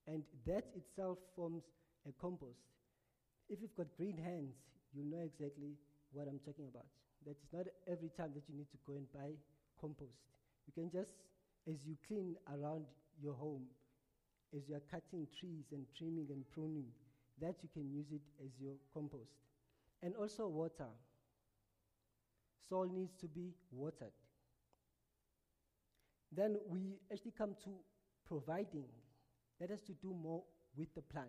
and 0.07 0.23
that 0.47 0.65
itself 0.75 1.17
forms 1.35 1.63
a 2.07 2.11
compost. 2.19 2.63
If 3.49 3.61
you've 3.61 3.75
got 3.75 3.87
green 3.97 4.17
hands, 4.17 4.55
you 4.93 5.03
know 5.03 5.19
exactly 5.19 5.75
what 6.11 6.27
I'm 6.27 6.39
talking 6.45 6.65
about. 6.71 6.85
That 7.25 7.37
is 7.41 7.51
not 7.51 7.67
every 7.87 8.09
time 8.09 8.31
that 8.35 8.43
you 8.47 8.55
need 8.55 8.71
to 8.71 8.77
go 8.85 8.93
and 8.93 9.11
buy 9.13 9.35
compost. 9.79 10.19
You 10.67 10.73
can 10.73 10.89
just, 10.91 11.11
as 11.69 11.85
you 11.85 11.95
clean 12.07 12.35
around 12.51 12.85
your 13.21 13.33
home, 13.33 13.63
as 14.55 14.67
you 14.67 14.75
are 14.75 14.83
cutting 14.91 15.27
trees 15.39 15.65
and 15.71 15.85
trimming 15.97 16.27
and 16.29 16.43
pruning, 16.51 16.85
that 17.41 17.55
you 17.61 17.69
can 17.73 17.89
use 17.91 18.11
it 18.11 18.21
as 18.43 18.51
your 18.59 18.73
compost. 18.93 19.31
And 20.01 20.15
also 20.15 20.47
water. 20.47 20.89
Soil 22.69 22.89
needs 22.93 23.13
to 23.21 23.27
be 23.27 23.53
watered. 23.71 24.13
Then 26.31 26.57
we 26.67 26.99
actually 27.11 27.33
come 27.37 27.55
to 27.63 27.71
providing. 28.27 28.85
That 29.59 29.69
has 29.69 29.81
to 29.83 29.93
do 29.93 30.13
more 30.13 30.43
with 30.75 30.93
the 30.95 31.01
plant. 31.01 31.27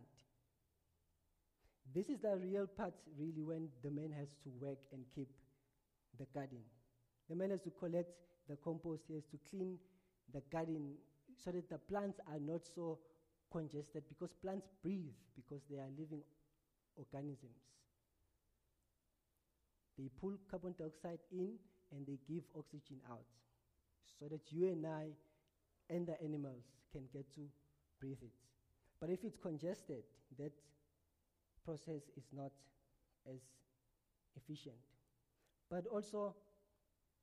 This 1.94 2.08
is 2.08 2.18
the 2.20 2.36
real 2.36 2.66
part, 2.66 2.94
really, 3.18 3.42
when 3.42 3.68
the 3.82 3.90
man 3.90 4.10
has 4.18 4.28
to 4.42 4.50
work 4.60 4.78
and 4.92 5.04
keep 5.14 5.28
the 6.18 6.26
garden. 6.34 6.58
The 7.28 7.36
man 7.36 7.50
has 7.50 7.60
to 7.62 7.70
collect 7.70 8.10
the 8.48 8.56
compost, 8.56 9.04
he 9.08 9.14
has 9.14 9.24
to 9.26 9.38
clean 9.50 9.78
the 10.32 10.42
garden 10.50 10.94
so 11.36 11.50
that 11.50 11.68
the 11.68 11.78
plants 11.78 12.18
are 12.26 12.40
not 12.40 12.62
so 12.74 12.98
congested 13.54 14.02
because 14.08 14.34
plants 14.42 14.66
breathe 14.82 15.14
because 15.36 15.62
they 15.70 15.76
are 15.76 15.90
living 15.96 16.22
organisms. 16.96 17.62
They 19.96 20.10
pull 20.20 20.34
carbon 20.50 20.74
dioxide 20.76 21.22
in 21.30 21.54
and 21.94 22.04
they 22.04 22.18
give 22.26 22.42
oxygen 22.58 22.98
out 23.08 23.30
so 24.18 24.26
that 24.26 24.40
you 24.50 24.66
and 24.66 24.84
I 24.84 25.14
and 25.88 26.04
the 26.04 26.20
animals 26.20 26.64
can 26.90 27.02
get 27.12 27.32
to 27.34 27.42
breathe 28.00 28.22
it. 28.22 28.34
But 29.00 29.10
if 29.10 29.22
it's 29.22 29.38
congested, 29.38 30.02
that 30.38 30.52
process 31.64 32.02
is 32.16 32.24
not 32.32 32.50
as 33.28 33.38
efficient. 34.36 34.82
But 35.70 35.86
also, 35.86 36.34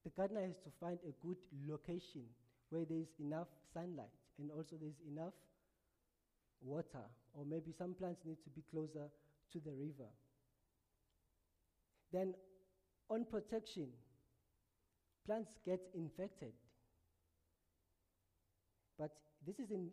the 0.06 0.12
gardener 0.12 0.48
has 0.48 0.58
to 0.64 0.70
find 0.80 0.98
a 1.04 1.12
good 1.26 1.38
location 1.68 2.24
where 2.70 2.86
there 2.86 3.00
is 3.00 3.12
enough 3.20 3.48
sunlight 3.74 4.16
and 4.40 4.50
also 4.50 4.78
there's 4.80 5.02
enough 5.06 5.34
water, 6.62 7.06
or 7.34 7.46
maybe 7.46 7.72
some 7.78 7.94
plants 7.94 8.22
need 8.26 8.38
to 8.44 8.50
be 8.50 8.64
closer 8.72 9.10
to 9.52 9.60
the 9.60 9.72
river. 9.72 10.10
Then, 12.12 12.34
on 13.10 13.26
protection, 13.26 13.88
plants 15.26 15.60
get 15.66 15.82
infected. 15.96 16.54
But 18.98 19.12
this 19.46 19.60
is 19.60 19.72
an 19.72 19.90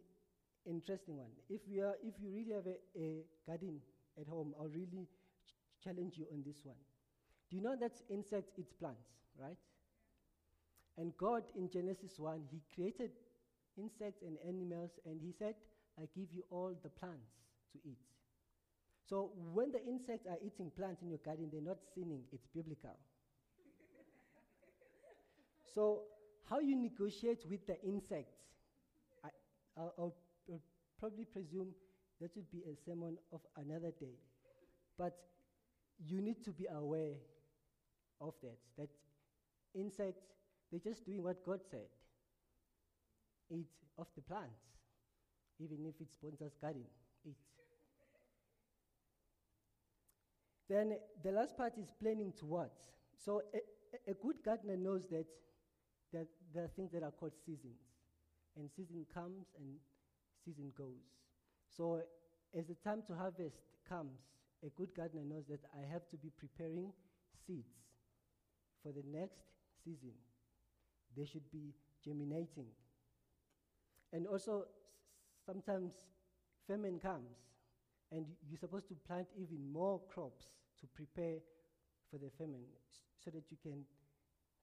interesting 0.67 1.17
one. 1.17 1.31
If, 1.49 1.61
we 1.71 1.81
are, 1.81 1.95
if 2.03 2.15
you 2.21 2.31
really 2.31 2.53
have 2.55 2.67
a, 2.67 2.77
a 3.01 3.23
garden 3.47 3.81
at 4.21 4.27
home, 4.27 4.55
I'll 4.59 4.69
really 4.69 5.07
ch- 5.47 5.85
challenge 5.85 6.15
you 6.17 6.27
on 6.33 6.43
this 6.47 6.57
one. 6.65 6.77
Do 7.51 7.57
you 7.57 7.63
know 7.63 7.77
that 7.81 7.93
insects 8.11 8.53
eat 8.59 8.79
plants, 8.79 9.09
right? 9.41 9.57
And 10.99 11.17
God 11.17 11.45
in 11.57 11.71
Genesis 11.71 12.19
1, 12.19 12.43
He 12.51 12.61
created 12.75 13.13
insects 13.79 14.23
and 14.23 14.37
animals, 14.47 14.91
and 15.07 15.21
He 15.23 15.33
said, 15.39 15.55
I 15.99 16.03
give 16.17 16.29
you 16.33 16.45
all 16.51 16.73
the 16.83 16.89
plants 16.89 17.29
to 17.73 17.79
eat. 17.85 17.99
So 19.09 19.33
when 19.53 19.73
the 19.73 19.85
insects 19.85 20.27
are 20.27 20.39
eating 20.45 20.71
plants 20.77 21.03
in 21.03 21.09
your 21.09 21.19
garden, 21.25 21.49
they're 21.51 21.61
not 21.61 21.79
sinning, 21.95 22.23
it's 22.33 22.47
biblical. 22.55 22.91
so, 25.75 26.03
how 26.49 26.61
you 26.61 26.77
negotiate 26.77 27.45
with 27.49 27.67
the 27.67 27.81
insects, 27.83 28.37
I, 29.25 29.29
I'll, 29.77 29.95
I'll, 29.99 30.15
I'll 30.51 30.61
probably 31.01 31.25
presume 31.25 31.69
that 32.21 32.37
would 32.37 32.51
be 32.51 32.63
a 32.71 32.77
sermon 32.85 33.19
of 33.33 33.41
another 33.57 33.91
day. 33.99 34.19
But 34.97 35.17
you 35.99 36.21
need 36.21 36.45
to 36.45 36.53
be 36.53 36.67
aware 36.73 37.15
of 38.21 38.35
that. 38.43 38.59
That 38.77 38.89
insects, 39.75 40.23
they're 40.71 40.81
just 40.81 41.05
doing 41.05 41.23
what 41.23 41.45
God 41.45 41.61
said 41.71 41.89
eat 43.51 43.67
of 43.97 44.07
the 44.15 44.23
plants 44.23 44.78
even 45.61 45.87
if 45.87 46.01
it 46.01 46.09
sponsors 46.13 46.53
garden, 46.61 46.85
eat. 47.25 47.37
Then 50.69 50.95
the 51.23 51.33
last 51.33 51.57
part 51.57 51.73
is 51.79 51.91
planning 52.01 52.33
towards. 52.39 52.75
So 53.17 53.43
a, 53.55 54.11
a 54.11 54.15
good 54.15 54.37
gardener 54.45 54.77
knows 54.77 55.07
that, 55.11 55.27
that 56.13 56.27
there 56.55 56.65
are 56.65 56.71
things 56.77 56.93
that 56.93 57.03
are 57.03 57.11
called 57.11 57.33
seasons. 57.45 57.81
And 58.57 58.69
season 58.77 59.07
comes 59.13 59.47
and 59.59 59.77
season 60.45 60.73
goes. 60.77 61.03
So 61.77 62.03
as 62.57 62.67
the 62.67 62.75
time 62.75 63.03
to 63.07 63.15
harvest 63.15 63.57
comes, 63.89 64.19
a 64.65 64.69
good 64.71 64.95
gardener 64.95 65.25
knows 65.25 65.45
that 65.49 65.61
I 65.75 65.91
have 65.93 66.09
to 66.11 66.17
be 66.17 66.31
preparing 66.37 66.93
seeds 67.47 67.71
for 68.83 68.93
the 68.93 69.03
next 69.07 69.41
season. 69.85 70.13
They 71.17 71.25
should 71.25 71.51
be 71.51 71.75
germinating. 72.05 72.67
And 74.13 74.27
also, 74.27 74.65
sometimes 75.49 75.93
famine 76.69 76.99
comes 77.01 77.37
and 78.13 78.27
you're 78.49 78.59
supposed 78.59 78.89
to 78.89 78.95
plant 79.09 79.29
even 79.37 79.61
more 79.73 80.01
crops 80.13 80.47
to 80.81 80.87
prepare 80.89 81.39
for 82.11 82.19
the 82.19 82.31
famine 82.39 82.67
so 83.25 83.31
that 83.31 83.45
you 83.51 83.57
can 83.63 83.85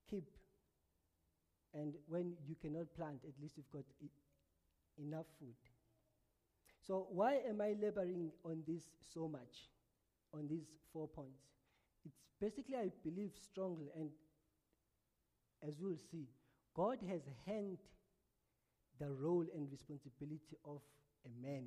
keep. 0.09 0.25
And 1.75 1.93
when 2.07 2.33
you 2.47 2.55
cannot 2.55 2.93
plant 2.95 3.23
at 3.27 3.39
least 3.39 3.57
you've 3.57 3.69
got 3.69 3.85
I- 4.01 4.09
enough 5.01 5.27
food. 5.39 5.55
So 6.87 7.07
why 7.09 7.33
am 7.49 7.61
i 7.61 7.73
laboring 7.81 8.31
on 8.43 8.63
this 8.67 8.83
so 9.13 9.27
much 9.27 9.55
on 10.33 10.47
these 10.47 10.67
four 10.93 11.07
points? 11.07 11.43
It's 12.05 12.21
basically 12.39 12.77
i 12.77 12.91
believe 13.03 13.31
strongly 13.41 13.89
and 13.95 14.11
as 15.67 15.73
we'll 15.81 15.97
see 16.11 16.27
god 16.73 16.97
has 17.09 17.21
handed 17.45 17.79
the 18.99 19.09
role 19.11 19.45
and 19.53 19.69
responsibility 19.71 20.57
of 20.65 20.81
a 21.25 21.45
man 21.45 21.65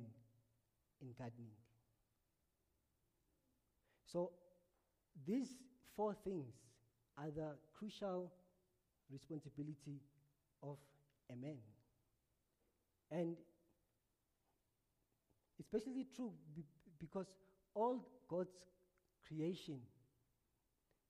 in 1.01 1.09
gardening. 1.17 1.51
So, 4.05 4.31
these 5.25 5.49
four 5.95 6.15
things 6.23 6.53
are 7.17 7.29
the 7.29 7.55
crucial 7.77 8.31
responsibility 9.11 10.01
of 10.63 10.77
a 11.31 11.35
man. 11.35 11.57
And 13.11 13.35
especially 15.59 16.07
true 16.15 16.31
be- 16.55 16.63
because 16.99 17.27
all 17.73 18.05
God's 18.27 18.53
creation 19.27 19.79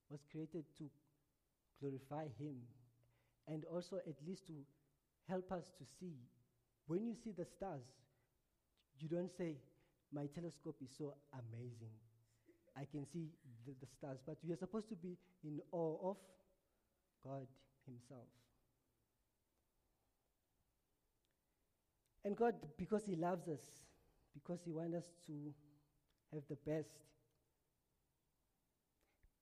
was 0.09 0.19
created 0.31 0.65
to 0.77 0.89
glorify 1.79 2.25
Him 2.37 2.55
and 3.47 3.63
also 3.65 3.97
at 3.97 4.15
least 4.27 4.47
to 4.47 4.53
help 5.29 5.51
us 5.51 5.65
to 5.77 5.85
see. 5.99 6.15
When 6.87 7.05
you 7.05 7.13
see 7.23 7.31
the 7.37 7.45
stars, 7.45 7.85
you 8.99 9.07
don't 9.07 9.31
say, 9.37 9.57
My 10.11 10.25
telescope 10.33 10.77
is 10.83 10.89
so 10.97 11.13
amazing. 11.33 11.93
I 12.75 12.85
can 12.91 13.05
see 13.05 13.27
the, 13.65 13.73
the 13.79 13.87
stars. 13.97 14.19
But 14.25 14.37
we 14.43 14.53
are 14.53 14.57
supposed 14.57 14.89
to 14.89 14.95
be 14.95 15.17
in 15.43 15.59
awe 15.71 16.11
of 16.11 16.17
God 17.23 17.47
Himself. 17.85 18.27
And 22.25 22.35
God, 22.35 22.55
because 22.77 23.03
He 23.05 23.15
loves 23.15 23.47
us, 23.47 23.61
because 24.33 24.59
He 24.65 24.71
wants 24.71 24.95
us 24.97 25.05
to 25.27 25.33
have 26.33 26.43
the 26.49 26.57
best, 26.69 26.89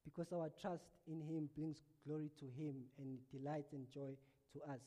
because 0.04 0.32
our 0.32 0.50
trust 0.62 0.84
in 1.08 1.22
Him 1.22 1.50
brings 1.56 1.78
glory 2.06 2.30
to 2.40 2.46
Him 2.46 2.76
and 2.98 3.18
delight 3.32 3.66
and 3.74 3.86
joy 3.94 4.12
to 4.54 4.72
us, 4.72 4.80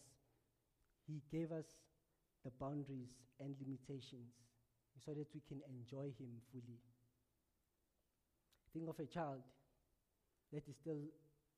He 1.10 1.18
gave 1.36 1.50
us 1.50 1.66
the 2.44 2.52
boundaries 2.60 3.10
and 3.40 3.54
limitations. 3.58 4.30
so 5.04 5.14
that 5.14 5.26
we 5.32 5.40
can 5.48 5.60
enjoy 5.64 6.12
Him 6.20 6.28
fully. 6.52 6.76
Think 8.72 8.88
of 8.88 8.98
a 9.00 9.06
child 9.06 9.40
that 10.52 10.62
is 10.68 10.76
still 10.76 11.00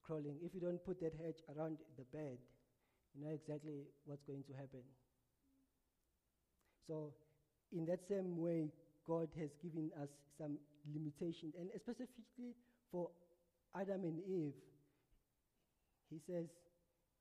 crawling. 0.02 0.38
If 0.42 0.54
you 0.54 0.60
don't 0.60 0.78
put 0.84 1.00
that 1.00 1.12
hedge 1.18 1.42
around 1.50 1.78
the 1.98 2.04
bed, 2.16 2.38
you 3.14 3.24
know 3.24 3.32
exactly 3.32 3.82
what's 4.04 4.22
going 4.22 4.44
to 4.46 4.52
happen. 4.54 4.86
So, 6.86 7.12
in 7.72 7.84
that 7.86 8.06
same 8.08 8.38
way, 8.38 8.70
God 9.06 9.28
has 9.38 9.50
given 9.62 9.90
us 10.00 10.08
some 10.38 10.56
limitations, 10.94 11.54
and 11.58 11.68
specifically 11.76 12.54
for 12.90 13.10
Adam 13.74 14.04
and 14.04 14.20
Eve, 14.22 14.54
He 16.10 16.20
says 16.26 16.46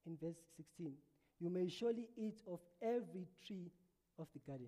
in 0.06 0.17
verse 0.22 0.38
16, 0.58 0.94
You 1.41 1.49
may 1.49 1.67
surely 1.69 2.06
eat 2.15 2.39
of 2.47 2.60
every 2.84 3.25
tree 3.47 3.71
of 4.19 4.27
the 4.32 4.39
garden. 4.45 4.67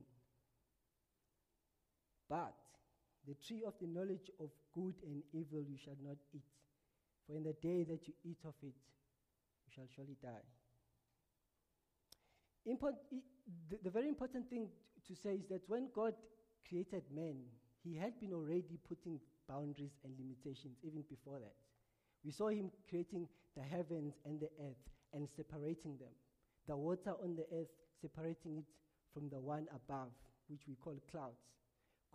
But 2.28 2.56
the 3.28 3.36
tree 3.36 3.64
of 3.66 3.76
the 3.80 3.86
knowledge 3.86 4.32
of 4.40 4.50
good 4.74 4.96
and 5.06 5.22
evil 5.32 5.62
you 5.62 5.78
shall 5.78 5.98
not 6.04 6.18
eat, 6.34 6.42
for 7.28 7.36
in 7.38 7.44
the 7.44 7.54
day 7.54 7.84
that 7.84 8.08
you 8.08 8.14
eat 8.26 8.40
of 8.44 8.56
it, 8.64 8.74
you 8.74 9.72
shall 9.76 9.86
surely 9.96 10.18
die. 10.20 10.44
Import, 12.66 12.96
the, 13.70 13.78
the 13.84 13.92
very 13.92 14.08
important 14.08 14.50
thing 14.50 14.68
to 15.08 15.16
say 15.16 15.36
is 15.36 15.48
that 15.50 15.62
when 15.68 15.90
God 15.94 16.16
created 16.68 17.04
man, 17.14 17.36
he 17.84 17.96
had 17.96 18.20
been 18.20 18.34
already 18.34 18.80
putting 18.88 19.20
boundaries 19.48 20.00
and 20.04 20.16
limitations 20.18 20.78
even 20.82 21.04
before 21.08 21.38
that. 21.38 21.54
We 22.26 22.32
saw 22.32 22.48
him 22.48 22.72
creating 22.90 23.28
the 23.56 23.62
heavens 23.62 24.16
and 24.26 24.40
the 24.40 24.50
earth 24.60 24.82
and 25.14 25.28
separating 25.30 25.98
them. 25.98 26.16
The 26.68 26.76
water 26.76 27.14
on 27.22 27.36
the 27.36 27.46
earth, 27.56 27.68
separating 28.02 28.58
it 28.58 28.66
from 29.14 29.30
the 29.30 29.40
one 29.40 29.68
above, 29.76 30.12
which 30.48 30.62
we 30.68 30.76
call 30.76 30.96
clouds, 31.12 31.40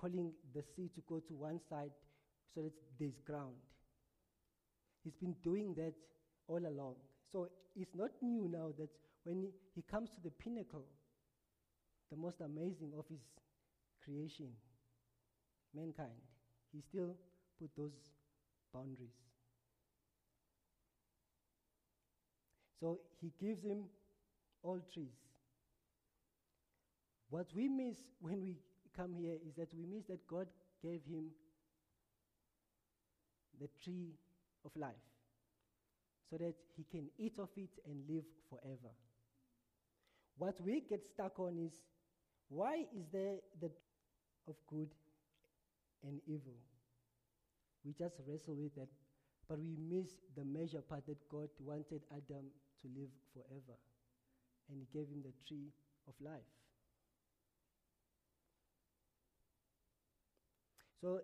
calling 0.01 0.33
the 0.55 0.63
sea 0.75 0.91
to 0.95 1.03
go 1.09 1.21
to 1.21 1.35
one 1.35 1.61
side 1.69 1.91
so 2.55 2.63
that 2.63 2.73
there's 2.99 3.21
ground. 3.27 3.55
He's 5.05 5.15
been 5.15 5.37
doing 5.43 5.75
that 5.75 5.95
all 6.49 6.59
along. 6.59 6.97
So 7.33 7.49
it's 7.77 7.95
not 7.95 8.11
new 8.23 8.49
now 8.49 8.73
that 8.79 8.89
when 9.25 9.49
he, 9.75 9.83
comes 9.83 10.11
to 10.11 10.21
the 10.23 10.31
pinnacle, 10.31 10.85
the 12.11 12.17
most 12.17 12.41
amazing 12.41 12.93
of 12.99 13.05
his 13.09 13.21
creation, 14.03 14.49
mankind, 15.75 16.21
he 16.73 16.81
still 16.81 17.15
put 17.61 17.71
those 17.77 17.93
boundaries. 18.73 19.17
So 22.81 23.01
he 23.21 23.33
gives 23.41 23.63
him 23.63 23.85
all 24.68 24.81
trees. 24.92 25.16
What 27.31 27.46
we 27.54 27.68
miss 27.68 27.96
when 28.20 28.42
we 28.42 28.57
come 28.94 29.14
here 29.14 29.37
is 29.46 29.54
that 29.57 29.72
we 29.74 29.87
miss 29.87 30.04
that 30.09 30.26
God 30.26 30.46
gave 30.83 31.00
him 31.09 31.31
the 33.61 33.68
tree 33.83 34.12
of 34.64 34.70
life 34.76 35.09
so 36.31 36.37
that 36.37 36.54
he 36.76 36.85
can 36.90 37.09
eat 37.18 37.38
of 37.38 37.48
it 37.57 37.70
and 37.87 38.02
live 38.09 38.24
forever. 38.50 38.92
What 40.37 40.61
we 40.64 40.83
get 40.88 41.04
stuck 41.07 41.38
on 41.38 41.59
is 41.59 41.72
why 42.48 42.85
is 42.96 43.07
there 43.12 43.37
the 43.61 43.70
of 44.46 44.54
good 44.68 44.90
and 46.07 46.20
evil? 46.26 46.57
We 47.85 47.92
just 47.92 48.16
wrestle 48.26 48.54
with 48.54 48.74
that, 48.76 48.88
but 49.48 49.59
we 49.59 49.76
miss 49.78 50.09
the 50.37 50.44
major 50.44 50.81
part 50.81 51.07
that 51.07 51.28
God 51.31 51.48
wanted 51.59 52.02
Adam 52.12 52.44
to 52.83 52.88
live 52.94 53.11
forever. 53.33 53.78
And 54.70 54.81
he 54.81 54.98
gave 54.98 55.09
him 55.09 55.22
the 55.22 55.33
tree 55.46 55.68
of 56.07 56.14
life. 56.20 56.40
So 61.00 61.20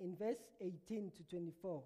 in 0.00 0.16
verse 0.16 0.42
18 0.60 1.12
to 1.16 1.22
24, 1.30 1.82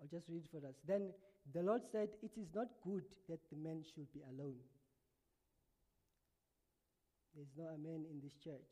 I'll 0.00 0.08
just 0.08 0.28
read 0.28 0.44
for 0.50 0.66
us. 0.66 0.74
Then 0.86 1.12
the 1.52 1.62
Lord 1.62 1.82
said, 1.90 2.08
It 2.22 2.30
is 2.40 2.48
not 2.54 2.68
good 2.84 3.04
that 3.28 3.40
the 3.50 3.56
man 3.56 3.82
should 3.94 4.12
be 4.12 4.20
alone. 4.32 4.54
There's 7.34 7.52
no 7.56 7.64
amen 7.74 8.04
in 8.10 8.20
this 8.22 8.34
church. 8.42 8.70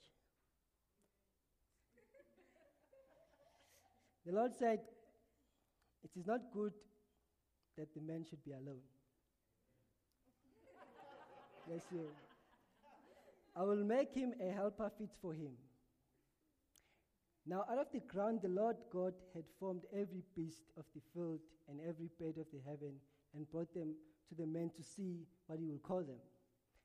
the 4.26 4.32
Lord 4.32 4.52
said, 4.58 4.80
It 6.04 6.10
is 6.18 6.26
not 6.26 6.40
good 6.52 6.72
that 7.76 7.94
the 7.94 8.00
man 8.00 8.24
should 8.28 8.44
be 8.44 8.52
alone. 8.52 8.82
Bless 11.66 11.82
you. 11.92 12.08
I 13.56 13.62
will 13.62 13.84
make 13.84 14.14
him 14.14 14.34
a 14.40 14.52
helper 14.52 14.90
fit 14.98 15.10
for 15.20 15.32
him. 15.32 15.52
Now, 17.46 17.64
out 17.70 17.78
of 17.78 17.86
the 17.92 18.00
ground, 18.00 18.40
the 18.42 18.48
Lord 18.48 18.76
God 18.92 19.14
had 19.34 19.44
formed 19.58 19.82
every 19.92 20.22
beast 20.34 20.64
of 20.76 20.84
the 20.94 21.00
field 21.14 21.40
and 21.68 21.80
every 21.80 22.10
bird 22.20 22.38
of 22.38 22.46
the 22.52 22.60
heaven 22.64 22.94
and 23.34 23.50
brought 23.50 23.72
them 23.72 23.94
to 24.28 24.34
the 24.34 24.46
man 24.46 24.70
to 24.76 24.82
see 24.82 25.26
what 25.46 25.58
he 25.58 25.66
would 25.66 25.82
call 25.82 26.02
them. 26.02 26.18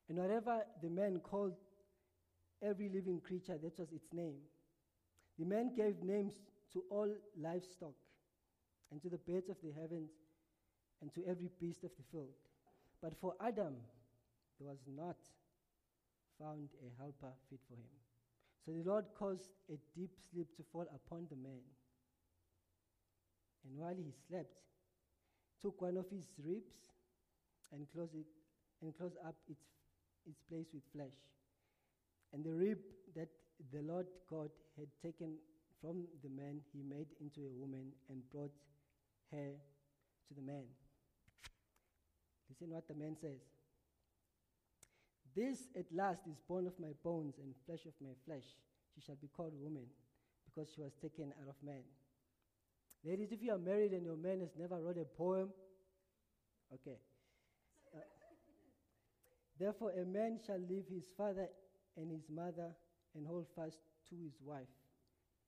And 0.08 0.18
whatever 0.18 0.62
the 0.82 0.88
man 0.88 1.20
called 1.20 1.54
every 2.62 2.88
living 2.88 3.20
creature, 3.20 3.58
that 3.60 3.78
was 3.78 3.92
its 3.92 4.12
name. 4.12 4.36
The 5.38 5.44
man 5.44 5.72
gave 5.76 6.02
names 6.02 6.34
to 6.72 6.84
all 6.90 7.12
livestock 7.40 7.94
and 8.90 9.02
to 9.02 9.08
the 9.08 9.18
birds 9.18 9.48
of 9.48 9.56
the 9.62 9.72
heavens 9.72 10.10
and 11.02 11.12
to 11.12 11.20
every 11.28 11.50
beast 11.60 11.82
of 11.84 11.90
the 11.98 12.04
field. 12.10 12.32
But 13.02 13.12
for 13.20 13.34
Adam, 13.44 13.74
there 14.58 14.70
was 14.70 14.78
not 14.86 15.16
found 16.38 16.70
a 16.80 17.02
helper 17.02 17.34
fit 17.50 17.60
for 17.68 17.74
him. 17.74 17.90
So 18.64 18.70
the 18.70 18.88
Lord 18.88 19.06
caused 19.18 19.50
a 19.68 19.76
deep 19.98 20.14
sleep 20.30 20.46
to 20.56 20.62
fall 20.72 20.86
upon 20.94 21.26
the 21.28 21.36
man. 21.36 21.66
And 23.66 23.76
while 23.76 23.94
he 23.94 24.14
slept, 24.28 24.54
took 25.60 25.80
one 25.82 25.96
of 25.96 26.06
his 26.10 26.26
ribs 26.44 26.74
and 27.72 27.86
closed 27.92 28.14
it 28.14 28.26
and 28.80 28.96
closed 28.96 29.16
up 29.26 29.34
its, 29.48 29.62
its 30.28 30.40
place 30.48 30.66
with 30.72 30.82
flesh. 30.94 31.18
And 32.32 32.44
the 32.44 32.54
rib 32.54 32.78
that 33.16 33.28
the 33.72 33.82
Lord 33.82 34.06
God 34.30 34.50
had 34.78 34.88
taken 35.02 35.34
from 35.80 36.04
the 36.22 36.30
man, 36.30 36.60
he 36.72 36.82
made 36.82 37.06
into 37.20 37.40
a 37.40 37.60
woman 37.60 37.90
and 38.08 38.22
brought 38.30 38.54
her 39.32 39.50
to 40.28 40.34
the 40.34 40.42
man. 40.42 40.64
Listen 42.52 42.74
what 42.74 42.86
the 42.86 42.94
man 42.94 43.16
says. 43.18 43.40
This 45.34 45.68
at 45.74 45.86
last 45.90 46.20
is 46.28 46.36
bone 46.46 46.66
of 46.66 46.78
my 46.78 46.92
bones 47.02 47.36
and 47.38 47.54
flesh 47.64 47.86
of 47.86 47.94
my 48.02 48.12
flesh. 48.26 48.44
She 48.94 49.00
shall 49.00 49.16
be 49.16 49.28
called 49.34 49.54
woman 49.58 49.86
because 50.44 50.68
she 50.74 50.82
was 50.82 50.92
taken 51.00 51.32
out 51.40 51.48
of 51.48 51.54
man. 51.64 51.80
Ladies, 53.04 53.32
if 53.32 53.42
you 53.42 53.52
are 53.52 53.58
married 53.58 53.92
and 53.92 54.04
your 54.04 54.18
man 54.18 54.40
has 54.40 54.50
never 54.58 54.78
wrote 54.82 54.98
a 54.98 55.06
poem, 55.16 55.48
okay. 56.74 56.98
Uh, 57.96 58.00
Therefore, 59.58 59.92
a 59.92 60.04
man 60.04 60.38
shall 60.46 60.60
leave 60.60 60.84
his 60.92 61.04
father 61.16 61.48
and 61.96 62.10
his 62.10 62.28
mother 62.28 62.68
and 63.16 63.26
hold 63.26 63.46
fast 63.56 63.78
to 64.10 64.14
his 64.14 64.34
wife, 64.44 64.68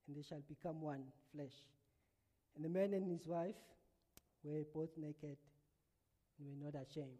and 0.09 0.17
they 0.17 0.23
shall 0.23 0.43
become 0.49 0.81
one 0.81 1.03
flesh. 1.35 1.69
And 2.57 2.65
the 2.65 2.71
man 2.71 2.95
and 2.95 3.07
his 3.07 3.27
wife 3.27 3.61
were 4.43 4.63
both 4.73 4.91
naked 4.97 5.37
and 6.39 6.49
were 6.49 6.71
not 6.71 6.75
ashamed. 6.75 7.19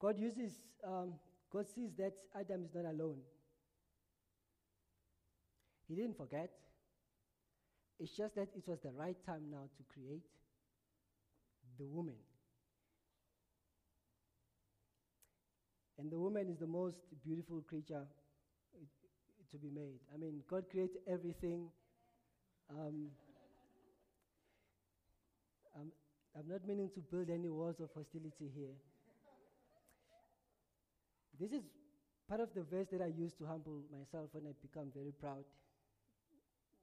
God 0.00 0.18
uses, 0.18 0.60
um, 0.86 1.14
God 1.52 1.66
sees 1.74 1.90
that 1.98 2.12
Adam 2.38 2.64
is 2.64 2.74
not 2.74 2.84
alone. 2.84 3.18
He 5.88 5.94
didn't 5.94 6.16
forget. 6.16 6.50
It's 7.98 8.16
just 8.16 8.36
that 8.36 8.48
it 8.56 8.62
was 8.66 8.78
the 8.80 8.92
right 8.92 9.16
time 9.26 9.50
now 9.50 9.68
to 9.76 9.82
create 9.92 10.22
the 11.78 11.86
woman. 11.86 12.14
And 15.98 16.12
the 16.12 16.18
woman 16.18 16.48
is 16.48 16.58
the 16.58 16.66
most 16.66 16.98
beautiful 17.24 17.60
creature 17.68 18.04
to 19.50 19.58
be 19.58 19.70
made. 19.70 19.98
I 20.14 20.18
mean, 20.18 20.42
God 20.48 20.64
created 20.70 20.98
everything. 21.10 21.68
Um, 22.70 23.08
I'm, 26.36 26.48
not 26.48 26.66
meaning 26.66 26.90
to 26.94 27.00
build 27.00 27.30
any 27.30 27.48
walls 27.48 27.80
of 27.80 27.90
hostility 27.94 28.50
here. 28.54 28.76
This 31.38 31.52
is 31.52 31.62
part 32.28 32.40
of 32.40 32.48
the 32.54 32.62
verse 32.62 32.88
that 32.92 33.00
I 33.00 33.06
use 33.06 33.32
to 33.34 33.46
humble 33.46 33.80
myself 33.92 34.28
when 34.32 34.44
I 34.46 34.52
become 34.60 34.90
very 34.94 35.12
proud. 35.12 35.44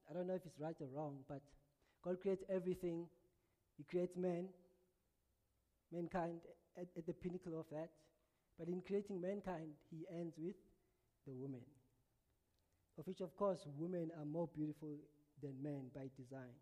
I 0.10 0.14
don't 0.14 0.28
know 0.28 0.36
if 0.36 0.46
it's 0.46 0.60
right 0.60 0.76
or 0.80 0.88
wrong, 0.96 1.18
but 1.28 1.42
God 2.04 2.22
creates 2.22 2.44
everything. 2.50 3.06
He 3.78 3.84
creates 3.84 4.16
man, 4.16 4.48
mankind 5.92 6.40
at, 6.78 6.88
at 6.98 7.06
the 7.06 7.14
pinnacle 7.14 7.60
of 7.60 7.66
that. 7.72 7.90
But 8.58 8.68
in 8.68 8.82
creating 8.86 9.20
mankind, 9.20 9.76
He 9.92 10.06
ends 10.10 10.36
with 10.38 10.56
the 11.28 11.34
woman, 11.34 11.62
of 12.98 13.06
which, 13.08 13.20
of 13.20 13.36
course, 13.36 13.60
women 13.78 14.12
are 14.18 14.26
more 14.26 14.48
beautiful 14.56 14.96
than 15.42 15.62
men 15.62 15.92
by 15.94 16.08
design. 16.16 16.54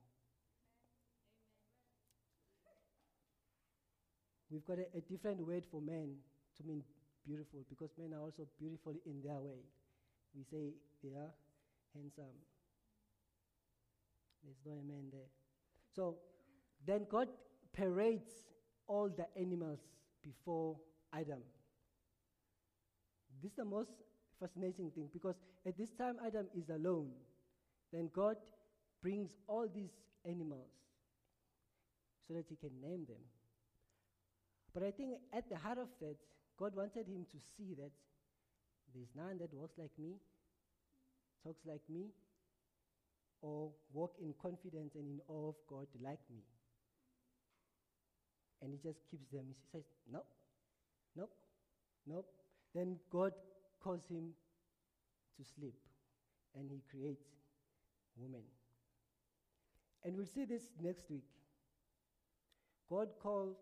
We've 4.54 4.66
got 4.66 4.78
a, 4.78 4.86
a 4.96 5.02
different 5.02 5.40
word 5.42 5.64
for 5.72 5.82
men 5.82 6.14
to 6.58 6.64
mean 6.64 6.84
beautiful 7.26 7.66
because 7.70 7.90
men 7.98 8.14
are 8.14 8.22
also 8.22 8.46
beautiful 8.60 8.94
in 9.04 9.20
their 9.24 9.40
way. 9.40 9.66
We 10.36 10.44
say 10.44 10.74
they 11.04 11.16
are 11.16 11.34
handsome. 11.96 12.38
There's 14.44 14.62
no 14.64 14.84
man 14.88 15.06
there. 15.12 15.32
So 15.96 16.18
then 16.86 17.08
God 17.10 17.30
parades 17.76 18.30
all 18.86 19.10
the 19.10 19.26
animals 19.40 19.80
before 20.22 20.78
Adam. 21.12 21.40
This 23.42 23.54
is 23.54 23.58
the 23.58 23.66
most 23.66 23.90
fascinating 24.40 24.92
thing 24.92 25.10
because 25.12 25.36
at 25.66 25.76
this 25.80 25.90
time 25.98 26.18
Adam 26.24 26.46
is 26.56 26.70
alone. 26.70 27.10
Then 27.92 28.12
God 28.14 28.36
brings 29.02 29.32
all 29.48 29.68
these 29.74 29.94
animals 30.26 30.70
so 32.28 32.36
that 32.36 32.46
he 32.48 32.56
can 32.56 32.80
name 32.82 33.06
them. 33.08 33.18
But 34.74 34.84
I 34.84 34.92
think 34.92 35.18
at 35.32 35.50
the 35.50 35.58
heart 35.58 35.78
of 35.78 35.90
that, 36.02 36.16
God 36.58 36.76
wanted 36.76 37.08
him 37.08 37.26
to 37.32 37.38
see 37.56 37.76
that 37.76 37.92
there's 38.94 39.10
none 39.16 39.38
that 39.40 39.54
walks 39.54 39.78
like 39.78 39.92
me, 39.98 40.16
talks 41.44 41.66
like 41.66 41.82
me, 41.90 42.08
or 43.42 43.72
walk 43.92 44.16
in 44.22 44.34
confidence 44.42 44.96
and 44.96 45.06
in 45.06 45.20
awe 45.28 45.50
of 45.50 45.56
God 45.68 45.88
like 46.02 46.22
me. 46.32 46.42
And 48.62 48.72
he 48.72 48.80
just 48.82 49.00
keeps 49.12 49.30
them. 49.30 49.46
He 49.50 49.56
says, 49.72 49.84
Nope, 50.12 50.28
nope, 51.16 51.32
nope. 52.08 52.28
Then 52.74 52.98
God 53.12 53.34
calls 53.84 54.06
him 54.10 54.30
to 55.38 55.44
sleep, 55.44 55.76
and 56.56 56.70
he 56.70 56.82
creates 56.90 57.26
woman. 58.16 58.44
And 60.04 60.16
we'll 60.16 60.26
see 60.26 60.46
this 60.46 60.64
next 60.82 61.10
week. 61.10 61.26
God 62.90 63.10
called 63.22 63.56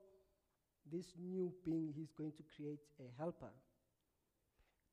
this 0.91 1.05
new 1.19 1.51
being 1.65 1.93
he's 1.95 2.11
going 2.17 2.31
to 2.31 2.43
create 2.55 2.79
a 2.99 3.07
helper. 3.17 3.51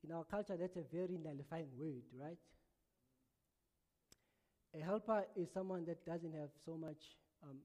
In 0.04 0.12
our 0.12 0.24
culture, 0.24 0.56
that's 0.58 0.76
a 0.76 0.84
very 0.94 1.18
nullifying 1.18 1.68
word, 1.78 2.02
right? 2.18 2.38
A 4.74 4.84
helper 4.84 5.24
is 5.36 5.48
someone 5.52 5.84
that 5.86 6.04
doesn't 6.04 6.34
have 6.34 6.50
so 6.64 6.76
much, 6.76 7.16
um, 7.42 7.56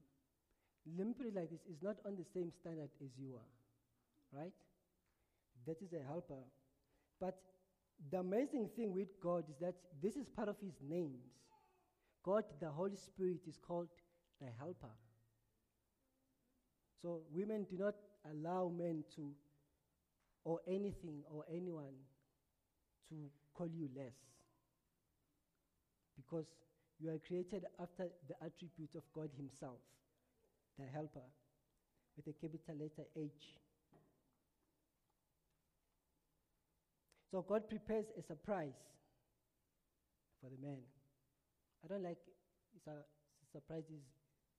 let 0.96 1.06
me 1.06 1.12
put 1.12 1.26
it 1.26 1.34
like 1.34 1.50
this, 1.50 1.60
is 1.70 1.82
not 1.82 1.96
on 2.06 2.16
the 2.16 2.24
same 2.34 2.50
standard 2.50 2.90
as 3.02 3.10
you 3.18 3.34
are, 3.34 4.40
right? 4.40 4.52
That 5.66 5.80
is 5.82 5.92
a 5.92 6.02
helper. 6.04 6.42
But 7.20 7.38
the 8.10 8.18
amazing 8.18 8.70
thing 8.74 8.92
with 8.94 9.08
God 9.22 9.44
is 9.48 9.56
that 9.60 9.74
this 10.02 10.16
is 10.16 10.26
part 10.28 10.48
of 10.48 10.56
his 10.60 10.74
names. 10.82 11.30
God, 12.24 12.44
the 12.60 12.70
Holy 12.70 12.96
Spirit, 12.96 13.40
is 13.46 13.58
called 13.58 13.88
the 14.40 14.48
helper. 14.58 14.92
So 17.00 17.20
women 17.32 17.66
do 17.70 17.76
not 17.76 17.94
allow 18.30 18.70
men 18.76 19.04
to, 19.16 19.30
or 20.44 20.60
anything 20.66 21.22
or 21.30 21.44
anyone, 21.52 21.94
to 23.08 23.14
call 23.54 23.68
you 23.68 23.88
less. 23.96 24.14
Because 26.16 26.46
you 27.00 27.10
are 27.10 27.18
created 27.26 27.64
after 27.80 28.08
the 28.28 28.34
attribute 28.44 28.94
of 28.94 29.02
God 29.14 29.30
Himself, 29.36 29.78
the 30.78 30.86
helper, 30.86 31.26
with 32.16 32.26
a 32.26 32.32
capital 32.32 32.74
letter 32.74 33.08
H. 33.16 33.58
So 37.30 37.42
God 37.42 37.68
prepares 37.68 38.06
a 38.16 38.22
surprise 38.22 38.78
for 40.40 40.48
the 40.50 40.66
man. 40.66 40.78
I 41.84 41.88
don't 41.88 42.04
like 42.04 42.18
surprises 43.52 44.02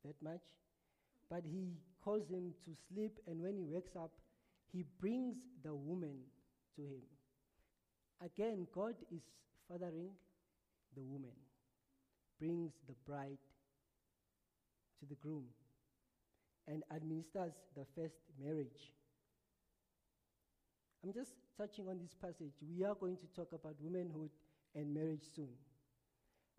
that 0.04 0.16
much, 0.22 0.44
but 1.30 1.44
he 1.44 1.74
calls 2.04 2.30
him 2.30 2.54
to 2.66 2.72
sleep, 2.92 3.18
and 3.28 3.42
when 3.42 3.58
he 3.58 3.64
wakes 3.64 3.96
up, 3.96 4.12
he 4.72 4.84
brings 5.00 5.36
the 5.64 5.74
woman 5.74 6.18
to 6.76 6.82
him. 6.84 7.02
Again, 8.24 8.68
God 8.74 8.96
is 9.12 9.22
fathering 9.68 10.12
the 10.96 11.02
woman, 11.02 11.34
brings 12.40 12.72
the 12.88 12.94
bride 13.06 13.38
to 15.00 15.06
the 15.08 15.16
groom, 15.16 15.46
and 16.68 16.84
administers 16.94 17.54
the 17.76 17.86
first 17.96 18.16
marriage. 18.42 18.94
I'm 21.04 21.14
just 21.14 21.34
touching 21.58 21.88
on 21.88 22.00
this 22.00 22.16
passage. 22.20 22.54
We 22.68 22.84
are 22.84 22.96
going 22.96 23.18
to 23.18 23.28
talk 23.36 23.50
about 23.54 23.76
womanhood 23.80 24.32
and 24.74 24.94
marriage 24.94 25.24
soon. 25.36 25.50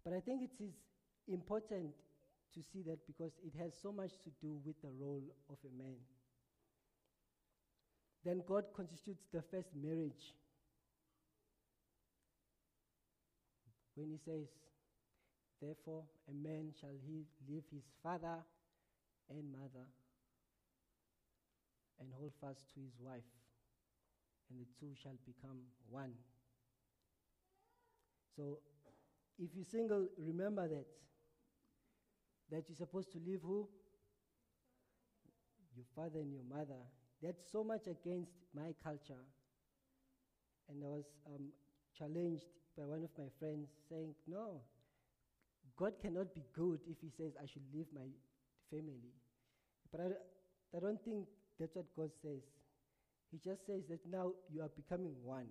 But 0.05 0.15
I 0.15 0.21
think 0.21 0.43
it 0.43 0.63
is 0.63 0.75
important 1.29 1.95
to 2.57 2.63
see 2.73 2.83
that 2.89 3.07
because 3.07 3.33
it 3.45 3.53
has 3.61 3.73
so 3.83 3.93
much 3.93 4.13
to 4.25 4.31
do 4.41 4.57
with 4.65 4.81
the 4.81 4.89
role 4.99 5.23
of 5.51 5.59
a 5.63 5.83
man. 5.83 6.01
Then 8.25 8.43
God 8.49 8.65
constitutes 8.75 9.27
the 9.33 9.43
first 9.43 9.69
marriage. 9.77 10.33
When 13.95 14.09
he 14.09 14.17
says, 14.17 14.49
Therefore, 15.61 16.05
a 16.29 16.35
man 16.35 16.73
shall 16.81 16.97
he 17.07 17.25
leave 17.49 17.65
his 17.73 17.85
father 18.03 18.39
and 19.31 19.53
mother 19.53 19.87
and 22.01 22.09
hold 22.19 22.33
fast 22.41 22.61
to 22.75 22.81
his 22.81 22.93
wife, 23.01 23.31
and 24.51 24.61
the 24.61 24.67
two 24.79 24.93
shall 25.03 25.17
become 25.25 25.61
one. 25.89 26.13
So, 28.37 28.59
if 29.39 29.49
you're 29.55 29.65
single, 29.65 30.09
remember 30.19 30.69
that 30.69 30.87
that 32.51 32.65
you're 32.69 32.77
supposed 32.77 33.13
to 33.13 33.19
leave 33.19 33.41
who? 33.43 33.69
Your 35.75 35.87
father 35.95 36.21
and 36.21 36.33
your 36.33 36.45
mother. 36.49 36.81
That's 37.23 37.43
so 37.51 37.65
much 37.65 37.87
against 37.87 38.33
my 38.55 38.75
culture. 38.83 39.25
And 40.69 40.83
I 40.85 40.89
was 40.89 41.05
um, 41.27 41.49
challenged 41.97 42.47
by 42.77 42.85
one 42.85 43.05
of 43.05 43.11
my 43.19 43.29
friends 43.39 43.69
saying, 43.89 44.15
No, 44.27 44.61
God 45.77 45.95
cannot 46.01 46.35
be 46.35 46.43
good 46.55 46.81
if 46.89 46.97
He 47.01 47.11
says 47.11 47.33
I 47.41 47.47
should 47.47 47.63
leave 47.75 47.87
my 47.95 48.07
family. 48.71 49.13
But 49.91 50.01
I, 50.01 50.77
I 50.77 50.81
don't 50.81 51.03
think 51.05 51.27
that's 51.59 51.75
what 51.75 51.87
God 51.97 52.11
says. 52.23 52.43
He 53.31 53.39
just 53.39 53.67
says 53.67 53.83
that 53.89 54.01
now 54.11 54.33
you 54.53 54.63
are 54.63 54.71
becoming 54.77 55.15
one. 55.25 55.49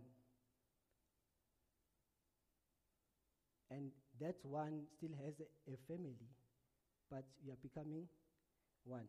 And 3.69 3.91
that 4.21 4.35
one 4.43 4.83
still 4.97 5.15
has 5.25 5.33
a, 5.39 5.71
a 5.71 5.77
family 5.87 6.29
but 7.11 7.23
we 7.45 7.51
are 7.51 7.61
becoming 7.61 8.07
one. 8.83 9.07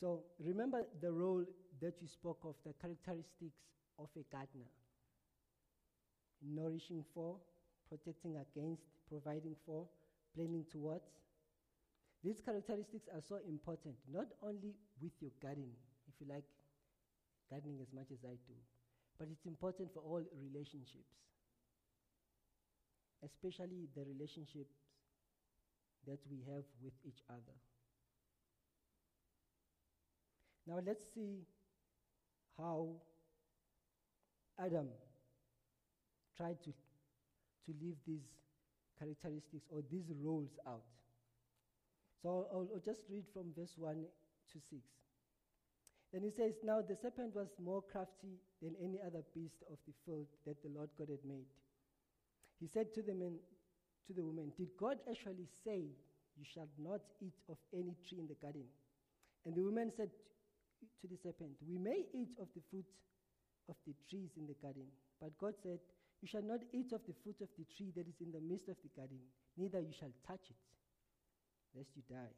So 0.00 0.24
remember 0.38 0.86
the 1.00 1.12
role 1.12 1.44
that 1.80 1.94
you 2.00 2.08
spoke 2.08 2.40
of, 2.44 2.54
the 2.64 2.74
characteristics 2.74 3.58
of 3.98 4.08
a 4.16 4.24
gardener 4.30 4.68
nourishing 6.42 7.04
for, 7.14 7.36
protecting 7.88 8.36
against, 8.36 8.82
providing 9.08 9.56
for, 9.64 9.86
planning 10.34 10.64
towards. 10.70 11.08
These 12.22 12.40
characteristics 12.44 13.08
are 13.12 13.22
so 13.26 13.38
important, 13.48 13.94
not 14.10 14.26
only 14.42 14.74
with 15.00 15.12
your 15.20 15.30
garden, 15.40 15.68
if 16.08 16.14
you 16.20 16.26
like 16.32 16.44
gardening 17.50 17.78
as 17.80 17.92
much 17.92 18.08
as 18.12 18.24
I 18.24 18.36
do, 18.48 18.56
but 19.18 19.28
it's 19.30 19.46
important 19.46 19.92
for 19.92 20.00
all 20.00 20.22
relationships, 20.40 21.12
especially 23.22 23.88
the 23.94 24.04
relationship 24.04 24.66
that 26.06 26.18
we 26.30 26.38
have 26.52 26.64
with 26.82 26.94
each 27.06 27.22
other. 27.30 27.56
Now 30.66 30.80
let's 30.84 31.04
see 31.14 31.44
how 32.56 32.88
Adam 34.58 34.88
tried 36.36 36.62
to, 36.64 36.70
to 36.70 37.74
leave 37.80 37.96
these 38.06 38.24
characteristics 38.98 39.66
or 39.70 39.82
these 39.90 40.10
roles 40.22 40.58
out. 40.66 40.82
So 42.22 42.46
I'll, 42.52 42.68
I'll 42.72 42.82
just 42.84 43.04
read 43.10 43.24
from 43.32 43.52
verse 43.56 43.74
1 43.76 43.94
to 43.94 44.58
6. 44.70 44.82
Then 46.12 46.22
he 46.22 46.30
says, 46.30 46.54
Now 46.62 46.80
the 46.80 46.96
serpent 46.96 47.34
was 47.34 47.48
more 47.62 47.82
crafty 47.82 48.38
than 48.62 48.74
any 48.80 48.98
other 49.04 49.22
beast 49.34 49.62
of 49.70 49.78
the 49.86 49.92
field 50.06 50.26
that 50.46 50.62
the 50.62 50.70
Lord 50.70 50.88
God 50.96 51.08
had 51.10 51.24
made. 51.28 51.50
He 52.60 52.68
said 52.68 52.94
to 52.94 53.02
the 53.02 53.14
man, 53.14 53.34
to 54.06 54.12
the 54.12 54.24
woman, 54.24 54.52
Did 54.56 54.68
God 54.78 54.98
actually 55.08 55.48
say, 55.64 55.88
You 56.36 56.44
shall 56.44 56.68
not 56.78 57.00
eat 57.20 57.36
of 57.48 57.58
any 57.72 57.96
tree 58.08 58.18
in 58.20 58.28
the 58.28 58.38
garden? 58.40 58.64
And 59.46 59.54
the 59.54 59.62
woman 59.62 59.92
said 59.96 60.10
to 61.00 61.06
the 61.08 61.16
serpent, 61.16 61.56
We 61.66 61.78
may 61.78 62.04
eat 62.12 62.36
of 62.40 62.48
the 62.54 62.62
fruit 62.70 62.88
of 63.68 63.76
the 63.86 63.94
trees 64.08 64.30
in 64.36 64.46
the 64.46 64.56
garden. 64.60 64.86
But 65.20 65.36
God 65.38 65.54
said, 65.62 65.78
You 66.20 66.28
shall 66.28 66.42
not 66.44 66.60
eat 66.72 66.92
of 66.92 67.00
the 67.06 67.14
fruit 67.22 67.40
of 67.40 67.48
the 67.56 67.64
tree 67.76 67.92
that 67.96 68.08
is 68.08 68.20
in 68.20 68.32
the 68.32 68.40
midst 68.40 68.68
of 68.68 68.76
the 68.82 68.92
garden, 68.96 69.20
neither 69.56 69.80
you 69.80 69.92
shall 69.92 70.12
touch 70.26 70.44
it, 70.50 70.62
lest 71.76 71.90
you 71.96 72.02
die. 72.08 72.34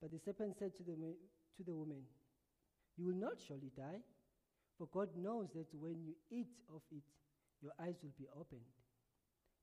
But 0.00 0.10
the 0.10 0.18
serpent 0.18 0.56
said 0.58 0.76
to 0.76 0.82
the, 0.82 0.96
to 0.96 1.62
the 1.64 1.74
woman, 1.74 2.02
You 2.96 3.06
will 3.06 3.20
not 3.20 3.40
surely 3.46 3.70
die, 3.76 4.02
for 4.76 4.88
God 4.92 5.08
knows 5.16 5.48
that 5.54 5.68
when 5.72 6.02
you 6.02 6.14
eat 6.30 6.52
of 6.74 6.82
it, 6.90 7.04
your 7.62 7.72
eyes 7.78 7.94
will 8.02 8.16
be 8.18 8.26
opened 8.34 8.66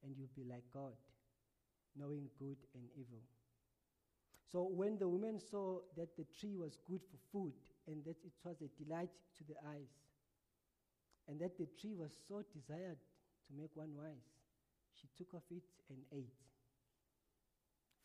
and 0.03 0.15
you'll 0.17 0.35
be 0.35 0.43
like 0.49 0.63
God, 0.73 0.93
knowing 1.95 2.29
good 2.37 2.57
and 2.73 2.83
evil. 2.95 3.21
So 4.51 4.63
when 4.63 4.97
the 4.97 5.07
woman 5.07 5.39
saw 5.39 5.79
that 5.95 6.15
the 6.17 6.25
tree 6.39 6.55
was 6.55 6.77
good 6.89 7.01
for 7.01 7.17
food 7.31 7.53
and 7.87 8.03
that 8.05 8.17
it 8.25 8.33
was 8.43 8.57
a 8.61 8.83
delight 8.83 9.11
to 9.37 9.43
the 9.43 9.55
eyes, 9.69 9.93
and 11.27 11.39
that 11.39 11.57
the 11.57 11.67
tree 11.79 11.93
was 11.93 12.11
so 12.27 12.41
desired 12.53 12.97
to 13.45 13.53
make 13.55 13.69
one 13.75 13.95
wise. 13.95 14.25
She 14.99 15.07
took 15.15 15.33
of 15.33 15.43
it 15.51 15.63
and 15.89 15.99
ate. 16.11 16.33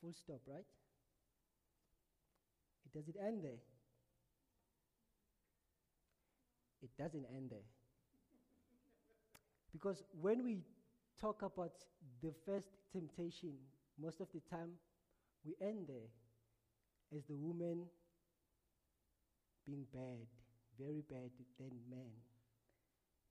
Full 0.00 0.12
stop, 0.12 0.40
right? 0.46 0.66
It 2.84 2.92
does 2.92 3.08
it 3.08 3.16
end 3.18 3.42
there? 3.42 3.62
It 6.82 6.90
doesn't 6.98 7.24
end 7.34 7.48
there. 7.50 7.66
Because 9.72 10.04
when 10.20 10.44
we 10.44 10.58
talk 11.20 11.42
about 11.42 11.72
the 12.22 12.32
first 12.46 12.68
temptation, 12.92 13.54
most 14.00 14.20
of 14.20 14.28
the 14.34 14.40
time 14.50 14.70
we 15.44 15.54
end 15.60 15.86
there 15.88 16.10
as 17.16 17.24
the 17.28 17.36
woman 17.36 17.86
being 19.66 19.84
bad, 19.92 20.26
very 20.78 21.02
bad 21.08 21.30
than 21.58 21.70
man. 21.90 22.12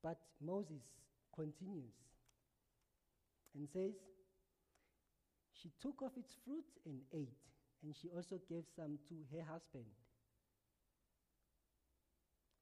But 0.02 0.18
Moses 0.40 0.82
continues 1.34 1.94
and 3.54 3.68
says, 3.68 3.94
She 5.60 5.70
took 5.80 6.02
of 6.02 6.12
its 6.16 6.34
fruit 6.44 6.64
and 6.86 7.00
ate, 7.12 7.40
and 7.82 7.94
she 7.94 8.08
also 8.14 8.38
gave 8.48 8.64
some 8.76 8.98
to 9.08 9.14
her 9.36 9.44
husband 9.44 9.84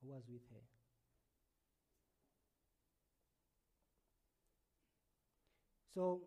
who 0.03 0.13
was 0.13 0.23
with 0.29 0.43
her. 0.51 0.72
So, 5.95 6.23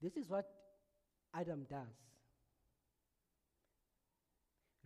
this 0.00 0.16
is 0.16 0.28
what 0.28 0.48
Adam 1.34 1.66
does. 1.68 1.96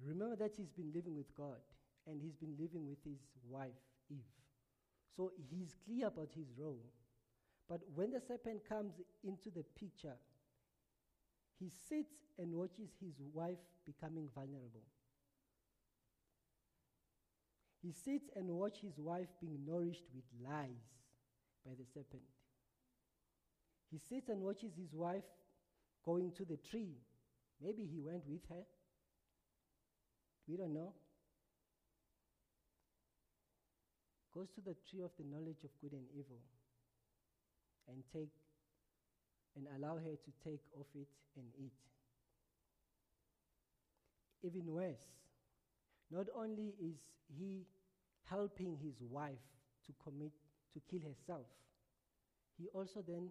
Remember 0.02 0.36
that 0.36 0.52
he's 0.56 0.70
been 0.70 0.92
living 0.94 1.16
with 1.16 1.34
God 1.36 1.60
and 2.06 2.20
he's 2.22 2.36
been 2.36 2.56
living 2.58 2.88
with 2.88 2.98
his 3.04 3.18
wife, 3.48 3.76
Eve. 4.10 4.24
So 5.16 5.32
he's 5.50 5.74
clear 5.84 6.06
about 6.06 6.30
his 6.34 6.46
role. 6.58 6.84
But 7.68 7.80
when 7.94 8.10
the 8.10 8.20
serpent 8.20 8.68
comes 8.68 8.94
into 9.22 9.50
the 9.50 9.64
picture, 9.78 10.16
he 11.58 11.68
sits 11.68 12.14
and 12.38 12.52
watches 12.54 12.90
his 13.00 13.20
wife 13.32 13.58
becoming 13.84 14.28
vulnerable. 14.34 14.82
He 17.82 17.92
sits 17.92 18.30
and 18.36 18.48
watches 18.48 18.82
his 18.82 18.98
wife 18.98 19.28
being 19.40 19.64
nourished 19.66 20.04
with 20.14 20.24
lies 20.42 20.86
by 21.64 21.72
the 21.78 21.84
serpent. 21.84 22.22
He 23.90 23.98
sits 24.08 24.28
and 24.28 24.40
watches 24.42 24.72
his 24.76 24.92
wife 24.94 25.24
going 26.04 26.32
to 26.36 26.44
the 26.44 26.56
tree. 26.70 26.94
Maybe 27.62 27.84
he 27.84 28.00
went 28.00 28.22
with 28.28 28.42
her. 28.48 28.62
We 30.48 30.56
don't 30.56 30.72
know. 30.72 30.92
Goes 34.32 34.48
to 34.54 34.60
the 34.60 34.76
tree 34.88 35.02
of 35.02 35.10
the 35.18 35.24
knowledge 35.24 35.64
of 35.64 35.70
good 35.80 35.92
and 35.92 36.06
evil 36.16 36.38
and 37.88 38.02
take 38.12 38.30
and 39.56 39.66
allow 39.76 39.96
her 39.96 40.14
to 40.14 40.30
take 40.44 40.62
of 40.78 40.86
it 40.94 41.08
and 41.36 41.46
eat. 41.58 41.74
Even 44.42 44.72
worse, 44.72 45.02
not 46.10 46.26
only 46.36 46.74
is 46.80 46.96
he 47.36 47.66
helping 48.24 48.76
his 48.80 48.94
wife 49.10 49.42
to 49.86 49.92
commit 50.04 50.32
to 50.72 50.80
kill 50.88 51.00
herself, 51.00 51.46
he 52.56 52.68
also 52.72 53.02
then 53.06 53.30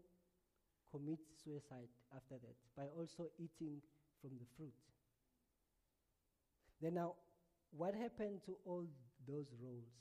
commits 0.92 1.26
suicide 1.44 1.90
after 2.16 2.36
that 2.36 2.58
by 2.76 2.88
also 2.98 3.30
eating 3.38 3.82
from 4.22 4.32
the 4.40 4.46
fruit. 4.58 4.74
Then 6.82 6.96
now, 6.96 7.14
what 7.72 7.94
happened 7.94 8.42
to 8.46 8.56
all 8.66 8.86
those 9.28 9.48
roles 9.62 9.92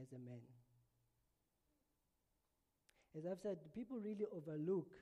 as 0.00 0.12
a 0.12 0.18
man? 0.18 0.40
As 3.16 3.26
I've 3.26 3.40
said, 3.42 3.58
people 3.74 3.98
really 3.98 4.26
overlook 4.30 4.92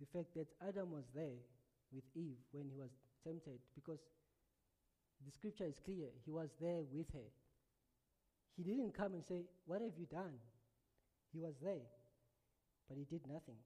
the 0.00 0.06
fact 0.06 0.34
that 0.36 0.48
Adam 0.66 0.90
was 0.92 1.04
there 1.14 1.36
with 1.92 2.04
Eve 2.14 2.40
when 2.52 2.68
he 2.68 2.76
was 2.76 2.90
tempted 3.24 3.60
because 3.74 4.00
the 5.24 5.32
scripture 5.32 5.64
is 5.64 5.78
clear. 5.84 6.08
He 6.24 6.30
was 6.30 6.48
there 6.60 6.82
with 6.92 7.12
her. 7.12 7.28
He 8.56 8.62
didn't 8.62 8.96
come 8.96 9.12
and 9.14 9.24
say, 9.24 9.44
What 9.66 9.82
have 9.82 9.92
you 9.98 10.06
done? 10.06 10.40
He 11.32 11.40
was 11.40 11.54
there, 11.62 11.84
but 12.88 12.96
he 12.98 13.04
did 13.04 13.26
nothing. 13.26 13.56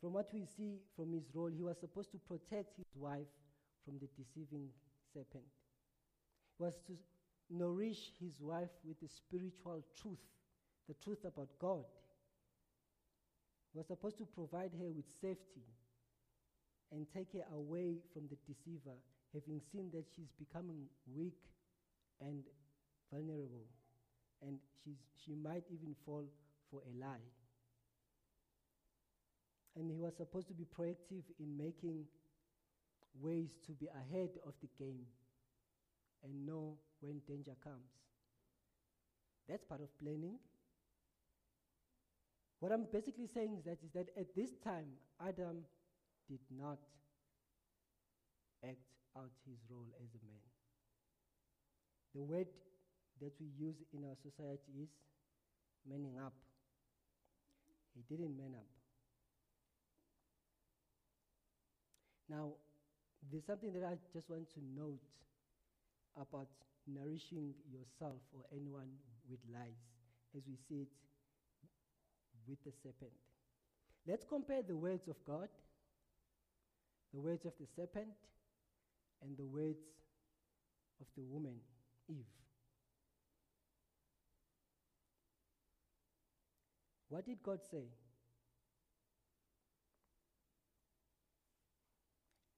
From 0.00 0.12
what 0.12 0.32
we 0.32 0.44
see 0.44 0.78
from 0.94 1.12
his 1.12 1.24
role, 1.34 1.50
he 1.50 1.62
was 1.62 1.78
supposed 1.80 2.12
to 2.12 2.18
protect 2.18 2.76
his 2.76 2.86
wife 2.94 3.26
from 3.84 3.98
the 3.98 4.08
deceiving 4.16 4.68
serpent. 5.12 5.44
He 6.58 6.64
was 6.64 6.74
to 6.86 6.92
nourish 7.50 8.12
his 8.20 8.40
wife 8.40 8.70
with 8.84 9.00
the 9.00 9.08
spiritual 9.08 9.82
truth, 10.00 10.22
the 10.88 10.94
truth 11.02 11.24
about 11.24 11.48
God. 11.58 11.84
He 13.72 13.78
was 13.78 13.86
supposed 13.86 14.18
to 14.18 14.26
provide 14.26 14.72
her 14.78 14.90
with 14.90 15.06
safety 15.20 15.66
and 16.92 17.06
take 17.12 17.32
her 17.32 17.44
away 17.52 17.96
from 18.12 18.28
the 18.28 18.36
deceiver, 18.46 18.96
having 19.34 19.60
seen 19.72 19.90
that 19.92 20.04
she's 20.14 20.30
becoming 20.38 20.86
weak 21.14 21.38
and 22.20 22.42
vulnerable, 23.12 23.66
and 24.42 24.58
she's, 24.82 24.98
she 25.24 25.34
might 25.34 25.64
even 25.70 25.94
fall 26.04 26.24
for 26.70 26.80
a 26.80 27.00
lie. 27.00 27.26
And 29.76 29.90
he 29.90 29.98
was 29.98 30.16
supposed 30.16 30.48
to 30.48 30.54
be 30.54 30.64
proactive 30.64 31.24
in 31.38 31.56
making 31.56 32.04
ways 33.20 33.58
to 33.66 33.72
be 33.72 33.86
ahead 33.86 34.30
of 34.46 34.54
the 34.60 34.68
game 34.78 35.04
and 36.24 36.46
know 36.46 36.76
when 37.00 37.20
danger 37.28 37.54
comes. 37.62 37.92
That's 39.48 39.64
part 39.64 39.80
of 39.80 39.88
planning. 39.98 40.38
What 42.60 42.72
I'm 42.72 42.86
basically 42.90 43.26
saying 43.26 43.54
is 43.58 43.64
that, 43.64 43.78
is 43.84 43.92
that 43.94 44.08
at 44.18 44.34
this 44.34 44.50
time, 44.64 44.86
Adam 45.20 45.58
did 46.28 46.40
not 46.50 46.78
act 48.64 48.80
out 49.16 49.30
his 49.46 49.58
role 49.70 49.86
as 50.02 50.08
a 50.14 50.22
man. 50.24 50.40
The 52.14 52.22
word 52.22 52.46
that 53.20 53.32
we 53.40 53.46
use 53.58 53.76
in 53.92 54.04
our 54.04 54.16
society 54.22 54.82
is 54.82 54.88
manning 55.88 56.18
up. 56.18 56.34
He 57.94 58.02
didn't 58.14 58.36
man 58.36 58.54
up. 58.54 58.66
Now, 62.28 62.52
there's 63.30 63.46
something 63.46 63.72
that 63.72 63.84
I 63.84 63.94
just 64.12 64.28
want 64.28 64.50
to 64.54 64.60
note 64.76 65.00
about 66.20 66.48
nourishing 66.86 67.54
yourself 67.70 68.20
or 68.34 68.42
anyone 68.52 68.88
with 69.30 69.40
lies, 69.52 69.80
as 70.36 70.42
we 70.46 70.56
see 70.68 70.82
it 70.82 70.88
with 72.48 72.58
the 72.64 72.72
serpent. 72.82 73.12
Let's 74.06 74.24
compare 74.24 74.62
the 74.62 74.76
words 74.76 75.08
of 75.08 75.16
God, 75.26 75.48
the 77.12 77.20
words 77.20 77.44
of 77.44 77.52
the 77.58 77.66
serpent, 77.74 78.08
and 79.22 79.36
the 79.36 79.46
words 79.46 79.82
of 81.00 81.06
the 81.16 81.24
woman, 81.24 81.54
Eve. 82.08 82.24
What 87.08 87.26
did 87.26 87.42
God 87.42 87.60
say? 87.70 87.84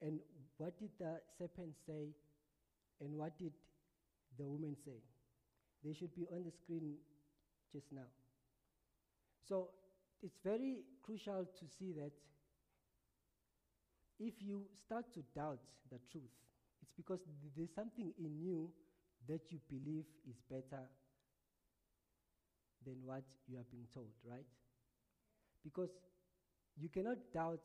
And 0.00 0.20
what 0.56 0.78
did 0.78 0.90
the 0.98 1.20
serpent 1.38 1.74
say? 1.86 2.14
And 3.00 3.14
what 3.14 3.38
did 3.38 3.52
the 4.38 4.46
woman 4.46 4.76
say? 4.84 5.02
They 5.84 5.92
should 5.92 6.14
be 6.14 6.26
on 6.32 6.44
the 6.44 6.50
screen 6.50 6.94
just 7.72 7.86
now. 7.92 8.08
So 9.48 9.68
it's 10.22 10.38
very 10.44 10.78
crucial 11.02 11.46
to 11.58 11.64
see 11.78 11.92
that 11.92 12.12
if 14.18 14.34
you 14.40 14.62
start 14.84 15.12
to 15.14 15.20
doubt 15.34 15.60
the 15.90 15.98
truth, 16.10 16.34
it's 16.82 16.92
because 16.96 17.20
there's 17.56 17.74
something 17.74 18.12
in 18.18 18.40
you 18.40 18.70
that 19.28 19.40
you 19.50 19.58
believe 19.68 20.04
is 20.28 20.40
better 20.50 20.82
than 22.84 22.96
what 23.04 23.22
you 23.48 23.58
are 23.58 23.66
being 23.70 23.86
told, 23.92 24.10
right? 24.24 24.46
Because 25.64 25.90
you 26.76 26.88
cannot 26.88 27.16
doubt 27.32 27.60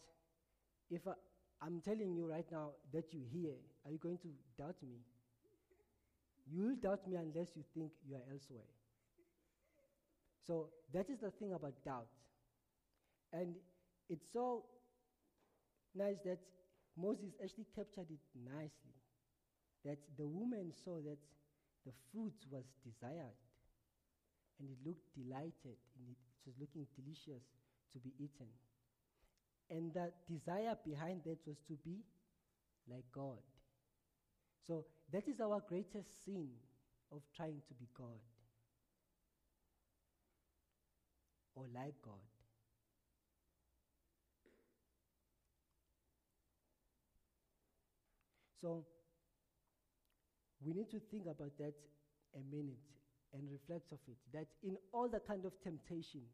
if 0.89 1.07
I, 1.07 1.13
I'm 1.61 1.81
telling 1.81 2.13
you 2.13 2.29
right 2.29 2.45
now 2.51 2.71
that 2.93 3.13
you 3.13 3.21
hear, 3.31 3.53
are 3.85 3.91
you 3.91 3.97
going 3.97 4.17
to 4.19 4.27
doubt 4.57 4.75
me? 4.81 4.97
You 6.51 6.63
will 6.65 6.75
doubt 6.75 7.07
me 7.07 7.15
unless 7.15 7.49
you 7.55 7.63
think 7.73 7.91
you 8.07 8.15
are 8.15 8.25
elsewhere. 8.31 8.67
So 10.45 10.69
that 10.93 11.09
is 11.09 11.19
the 11.19 11.31
thing 11.31 11.53
about 11.53 11.73
doubt. 11.85 12.09
And 13.31 13.55
it's 14.09 14.25
so 14.33 14.65
nice 15.95 16.17
that 16.25 16.39
Moses 16.97 17.33
actually 17.41 17.65
captured 17.75 18.11
it 18.11 18.19
nicely. 18.35 18.97
That 19.85 19.97
the 20.17 20.25
woman 20.25 20.71
saw 20.83 20.97
that 20.97 21.17
the 21.85 21.91
fruit 22.11 22.35
was 22.51 22.63
desired 22.83 23.35
and 24.63 24.71
it 24.71 24.79
looked 24.87 25.03
delighted 25.11 25.75
and 25.99 26.07
it, 26.07 26.15
it 26.15 26.41
was 26.47 26.55
looking 26.59 26.87
delicious 26.95 27.43
to 27.91 27.99
be 27.99 28.13
eaten. 28.17 28.47
And 29.69 29.93
the 29.93 30.11
desire 30.31 30.77
behind 30.85 31.21
that 31.25 31.37
was 31.45 31.57
to 31.67 31.73
be 31.83 31.99
like 32.89 33.03
God. 33.13 33.43
So 34.65 34.85
that 35.11 35.27
is 35.27 35.41
our 35.41 35.61
greatest 35.67 36.23
sin 36.23 36.47
of 37.11 37.21
trying 37.35 37.61
to 37.67 37.73
be 37.73 37.87
God 37.97 38.23
or 41.55 41.65
like 41.75 41.95
God. 42.01 42.13
So 48.61 48.85
we 50.65 50.73
need 50.73 50.89
to 50.91 50.99
think 51.11 51.23
about 51.23 51.57
that 51.57 51.73
a 52.33 52.55
minute 52.55 52.79
and 53.33 53.49
reflect 53.49 53.91
of 53.91 53.99
it. 54.07 54.17
That 54.33 54.47
in 54.63 54.77
all 54.91 55.09
the 55.09 55.19
kind 55.19 55.45
of 55.45 55.53
temptations 55.63 56.29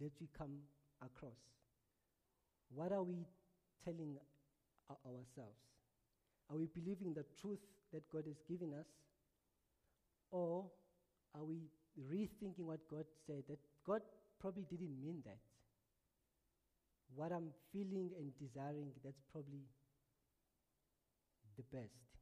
that 0.00 0.12
we 0.20 0.28
come 0.36 0.58
across, 1.04 1.38
what 2.74 2.92
are 2.92 3.02
we 3.02 3.26
telling 3.84 4.16
ourselves? 4.90 5.60
Are 6.50 6.56
we 6.56 6.66
believing 6.74 7.14
the 7.14 7.24
truth 7.40 7.60
that 7.92 8.02
God 8.10 8.24
has 8.26 8.36
given 8.48 8.72
us? 8.74 8.86
Or 10.30 10.64
are 11.34 11.44
we 11.44 11.68
rethinking 12.10 12.64
what 12.64 12.80
God 12.90 13.04
said? 13.26 13.44
That 13.48 13.58
God 13.86 14.02
probably 14.40 14.64
didn't 14.68 15.00
mean 15.00 15.22
that. 15.24 15.38
What 17.14 17.32
I'm 17.32 17.50
feeling 17.72 18.10
and 18.18 18.32
desiring, 18.38 18.90
that's 19.04 19.22
probably 19.30 19.62
the 21.56 21.62
best. 21.70 22.13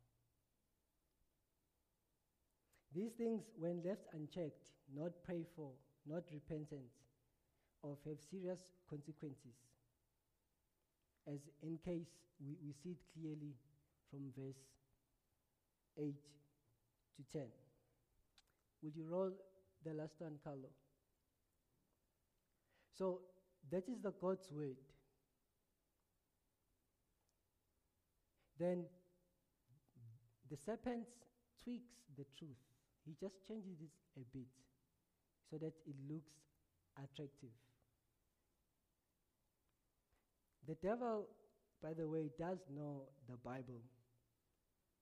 These 2.95 3.13
things, 3.13 3.43
when 3.59 3.83
left 3.85 4.03
unchecked, 4.13 4.69
not 4.95 5.13
prayed 5.25 5.47
for, 5.57 5.71
not 6.07 6.25
repentant 6.33 6.93
of, 7.83 7.97
have 8.07 8.19
serious 8.31 8.61
consequences. 8.89 9.57
As 11.27 11.41
in 11.63 11.79
case 11.85 12.09
we, 12.45 12.57
we 12.65 12.73
see 12.73 12.91
it 12.91 13.03
clearly 13.15 13.55
from 14.11 14.21
verse 14.37 14.61
8 15.99 16.15
to 17.17 17.39
10. 17.39 17.43
Will 18.83 18.91
you 18.95 19.07
roll 19.09 19.31
the 19.85 19.95
last 19.95 20.15
one, 20.19 20.39
Carlo? 20.45 20.69
So 22.99 23.21
that 23.71 23.89
is 23.89 24.01
the 24.03 24.13
God's 24.21 24.51
word. 24.53 24.77
Then 28.59 28.85
the 30.51 30.57
serpent 30.57 31.07
tweaks 31.63 31.93
the 32.17 32.25
truth. 32.39 32.72
He 33.05 33.15
just 33.21 33.35
changes 33.47 33.81
it 33.81 34.21
a 34.21 34.25
bit 34.37 34.49
so 35.51 35.59
that 35.59 35.75
it 35.87 35.97
looks 36.09 36.33
attractive. 36.97 37.55
The 40.69 40.75
devil, 40.75 41.27
by 41.83 41.93
the 41.95 42.07
way, 42.07 42.31
does 42.39 42.59
know 42.75 43.03
the 43.29 43.37
Bible. 43.37 43.83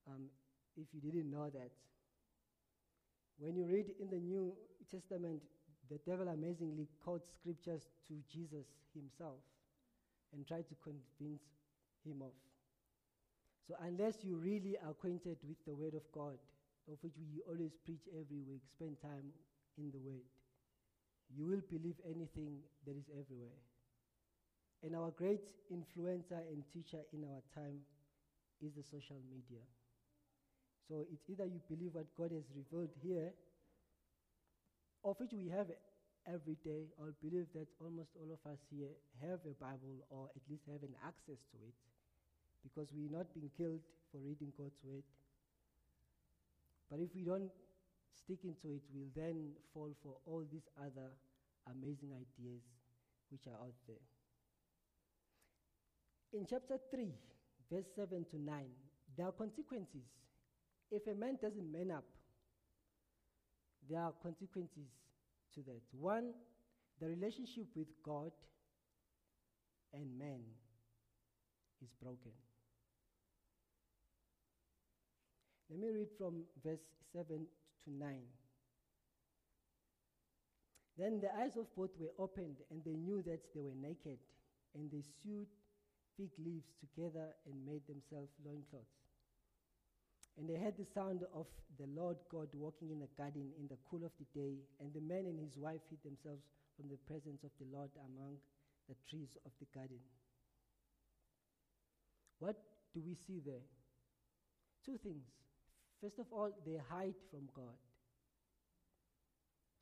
Um, 0.08 0.30
if 0.76 0.86
you 0.92 1.00
didn't 1.00 1.30
know 1.30 1.50
that, 1.50 1.70
when 3.38 3.56
you 3.56 3.66
read 3.66 3.86
in 4.00 4.08
the 4.08 4.20
New 4.20 4.54
Testament, 4.90 5.42
the 5.90 5.98
devil 6.06 6.28
amazingly 6.28 6.88
quotes 7.02 7.28
scriptures 7.40 7.82
to 8.08 8.14
Jesus 8.32 8.66
himself 8.94 9.40
and 10.32 10.46
try 10.46 10.58
to 10.58 10.74
convince 10.82 11.42
him 12.04 12.22
of. 12.22 12.32
So, 13.68 13.74
unless 13.82 14.14
you're 14.22 14.38
really 14.38 14.76
acquainted 14.88 15.38
with 15.46 15.58
the 15.66 15.74
Word 15.74 15.94
of 15.94 16.02
God, 16.12 16.38
of 16.90 16.98
which 17.00 17.14
we 17.16 17.40
always 17.46 17.72
preach 17.86 18.02
every 18.10 18.42
week, 18.42 18.66
spend 18.66 18.98
time 19.00 19.30
in 19.78 19.94
the 19.94 20.02
Word, 20.02 20.26
you 21.30 21.46
will 21.46 21.62
believe 21.70 21.96
anything 22.02 22.58
that 22.86 22.98
is 22.98 23.06
everywhere. 23.14 23.62
And 24.82 24.96
our 24.96 25.14
great 25.14 25.46
influencer 25.70 26.42
and 26.50 26.66
teacher 26.74 27.06
in 27.14 27.22
our 27.22 27.42
time 27.54 27.86
is 28.58 28.74
the 28.74 28.82
social 28.82 29.20
media. 29.30 29.62
So 30.88 31.06
it's 31.06 31.22
either 31.30 31.46
you 31.46 31.62
believe 31.70 31.94
what 31.94 32.10
God 32.18 32.34
has 32.34 32.50
revealed 32.50 32.90
here, 32.98 33.30
of 35.04 35.14
which 35.20 35.30
we 35.32 35.48
have 35.54 35.70
every 36.26 36.58
day, 36.66 36.90
or 36.98 37.14
believe 37.22 37.46
that 37.54 37.70
almost 37.78 38.10
all 38.18 38.28
of 38.34 38.42
us 38.50 38.58
here 38.68 38.90
have 39.22 39.38
a 39.46 39.54
Bible 39.62 40.02
or 40.10 40.28
at 40.34 40.42
least 40.50 40.66
have 40.66 40.82
an 40.82 40.96
access 41.06 41.38
to 41.54 41.56
it 41.62 41.78
because 42.66 42.88
we're 42.92 43.12
not 43.12 43.32
being 43.32 43.50
killed 43.56 43.80
for 44.10 44.18
reading 44.18 44.52
God's 44.58 44.76
word. 44.82 45.06
But 46.90 46.98
if 47.00 47.14
we 47.14 47.22
don't 47.22 47.50
stick 48.12 48.40
into 48.44 48.74
it, 48.74 48.82
we'll 48.92 49.12
then 49.14 49.52
fall 49.72 49.90
for 50.02 50.16
all 50.26 50.44
these 50.50 50.68
other 50.78 51.10
amazing 51.70 52.10
ideas 52.12 52.62
which 53.30 53.46
are 53.46 53.60
out 53.62 53.74
there. 53.86 53.96
In 56.32 56.46
chapter 56.48 56.78
3, 56.90 57.12
verse 57.70 57.86
7 57.94 58.24
to 58.30 58.40
9, 58.40 58.64
there 59.16 59.26
are 59.26 59.32
consequences. 59.32 60.06
If 60.90 61.06
a 61.06 61.14
man 61.14 61.38
doesn't 61.40 61.70
man 61.70 61.90
up, 61.92 62.04
there 63.88 64.00
are 64.00 64.12
consequences 64.22 64.90
to 65.54 65.60
that. 65.62 65.82
One, 65.92 66.32
the 67.00 67.08
relationship 67.08 67.66
with 67.74 67.88
God 68.04 68.32
and 69.92 70.18
man 70.18 70.40
is 71.82 71.90
broken. 72.02 72.32
Let 75.70 75.78
me 75.78 75.88
read 75.94 76.10
from 76.18 76.42
verse 76.66 76.82
7 77.12 77.46
to 77.84 77.90
9. 77.94 78.18
Then 80.98 81.20
the 81.22 81.30
eyes 81.38 81.54
of 81.56 81.70
both 81.76 81.94
were 81.96 82.10
opened, 82.18 82.56
and 82.70 82.82
they 82.84 82.98
knew 82.98 83.22
that 83.22 83.38
they 83.54 83.62
were 83.62 83.78
naked, 83.78 84.18
and 84.74 84.90
they 84.90 85.06
sewed 85.22 85.46
fig 86.16 86.34
leaves 86.42 86.74
together 86.82 87.30
and 87.46 87.64
made 87.64 87.86
themselves 87.86 88.34
loincloths. 88.44 88.98
And 90.36 90.50
they 90.50 90.58
heard 90.58 90.74
the 90.76 90.90
sound 90.90 91.22
of 91.32 91.46
the 91.78 91.86
Lord 91.86 92.16
God 92.32 92.48
walking 92.52 92.90
in 92.90 92.98
the 92.98 93.14
garden 93.16 93.54
in 93.54 93.68
the 93.68 93.78
cool 93.88 94.02
of 94.02 94.10
the 94.18 94.26
day, 94.34 94.58
and 94.82 94.90
the 94.92 95.06
man 95.06 95.30
and 95.30 95.38
his 95.38 95.56
wife 95.56 95.86
hid 95.88 96.02
themselves 96.02 96.42
from 96.74 96.90
the 96.90 96.98
presence 97.06 97.46
of 97.46 97.54
the 97.62 97.70
Lord 97.70 97.90
among 98.10 98.42
the 98.88 98.98
trees 99.08 99.38
of 99.46 99.52
the 99.62 99.70
garden. 99.70 100.02
What 102.40 102.58
do 102.92 103.00
we 103.06 103.14
see 103.14 103.38
there? 103.38 103.62
Two 104.84 104.98
things. 104.98 105.30
First 106.00 106.18
of 106.18 106.26
all, 106.32 106.50
they 106.64 106.80
hide 106.88 107.14
from 107.30 107.48
God. 107.54 107.76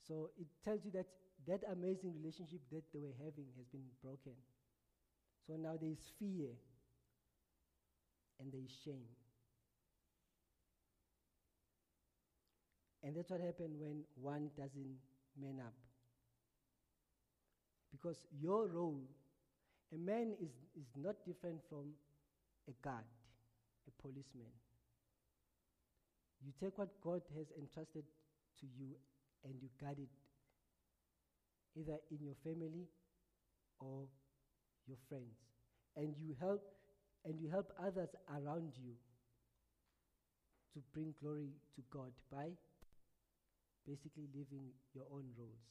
So 0.06 0.30
it 0.40 0.46
tells 0.64 0.84
you 0.84 0.90
that 0.92 1.06
that 1.46 1.62
amazing 1.70 2.12
relationship 2.16 2.60
that 2.72 2.82
they 2.92 2.98
were 2.98 3.14
having 3.18 3.46
has 3.56 3.66
been 3.66 3.86
broken. 4.02 4.32
So 5.46 5.54
now 5.54 5.76
there 5.80 5.90
is 5.90 6.12
fear 6.18 6.50
and 8.40 8.52
there 8.52 8.60
is 8.60 8.74
shame. 8.84 9.08
And 13.02 13.16
that's 13.16 13.30
what 13.30 13.40
happens 13.40 13.76
when 13.78 14.02
one 14.20 14.50
doesn't 14.56 14.96
man 15.40 15.60
up. 15.64 15.74
Because 17.92 18.26
your 18.40 18.66
role, 18.66 19.00
a 19.94 19.96
man 19.96 20.34
is, 20.42 20.50
is 20.76 20.88
not 20.96 21.14
different 21.24 21.60
from 21.68 21.92
a 22.68 22.72
guard, 22.82 23.04
a 23.86 24.02
policeman. 24.02 24.52
You 26.45 26.53
take 26.61 26.78
what 26.78 26.89
God 27.03 27.22
has 27.36 27.47
entrusted 27.59 28.05
to 28.61 28.66
you 28.78 28.95
and 29.45 29.55
you 29.61 29.68
guard 29.80 29.99
it 29.99 30.11
either 31.78 31.99
in 32.11 32.18
your 32.22 32.34
family 32.43 32.86
or 33.80 34.07
your 34.86 34.99
friends. 35.09 35.36
And 35.97 36.14
you 36.18 36.34
help 36.39 36.62
and 37.24 37.39
you 37.41 37.51
help 37.51 37.72
others 37.78 38.09
around 38.30 38.72
you 38.78 38.95
to 40.74 40.78
bring 40.95 41.14
glory 41.20 41.51
to 41.74 41.82
God 41.91 42.12
by 42.30 42.51
basically 43.86 44.28
living 44.34 44.70
your 44.95 45.05
own 45.12 45.24
roles. 45.36 45.66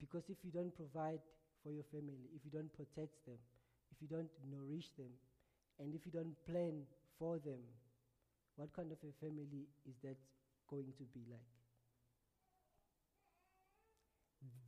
Because 0.00 0.24
if 0.30 0.38
you 0.42 0.50
don't 0.50 0.74
provide 0.74 1.20
for 1.62 1.72
your 1.72 1.84
family, 1.92 2.32
if 2.34 2.40
you 2.44 2.50
don't 2.50 2.72
protect 2.72 3.12
them, 3.26 3.36
if 3.92 4.00
you 4.00 4.08
don't 4.08 4.30
nourish 4.48 4.88
them, 4.96 5.12
and 5.78 5.94
if 5.94 6.00
you 6.06 6.12
don't 6.12 6.34
plan 6.48 6.82
for 7.18 7.38
them, 7.38 7.60
what 8.60 8.74
kind 8.76 8.92
of 8.92 8.98
a 9.08 9.24
family 9.24 9.64
is 9.88 9.96
that 10.04 10.16
going 10.68 10.92
to 10.98 11.04
be 11.16 11.24
like? 11.30 11.40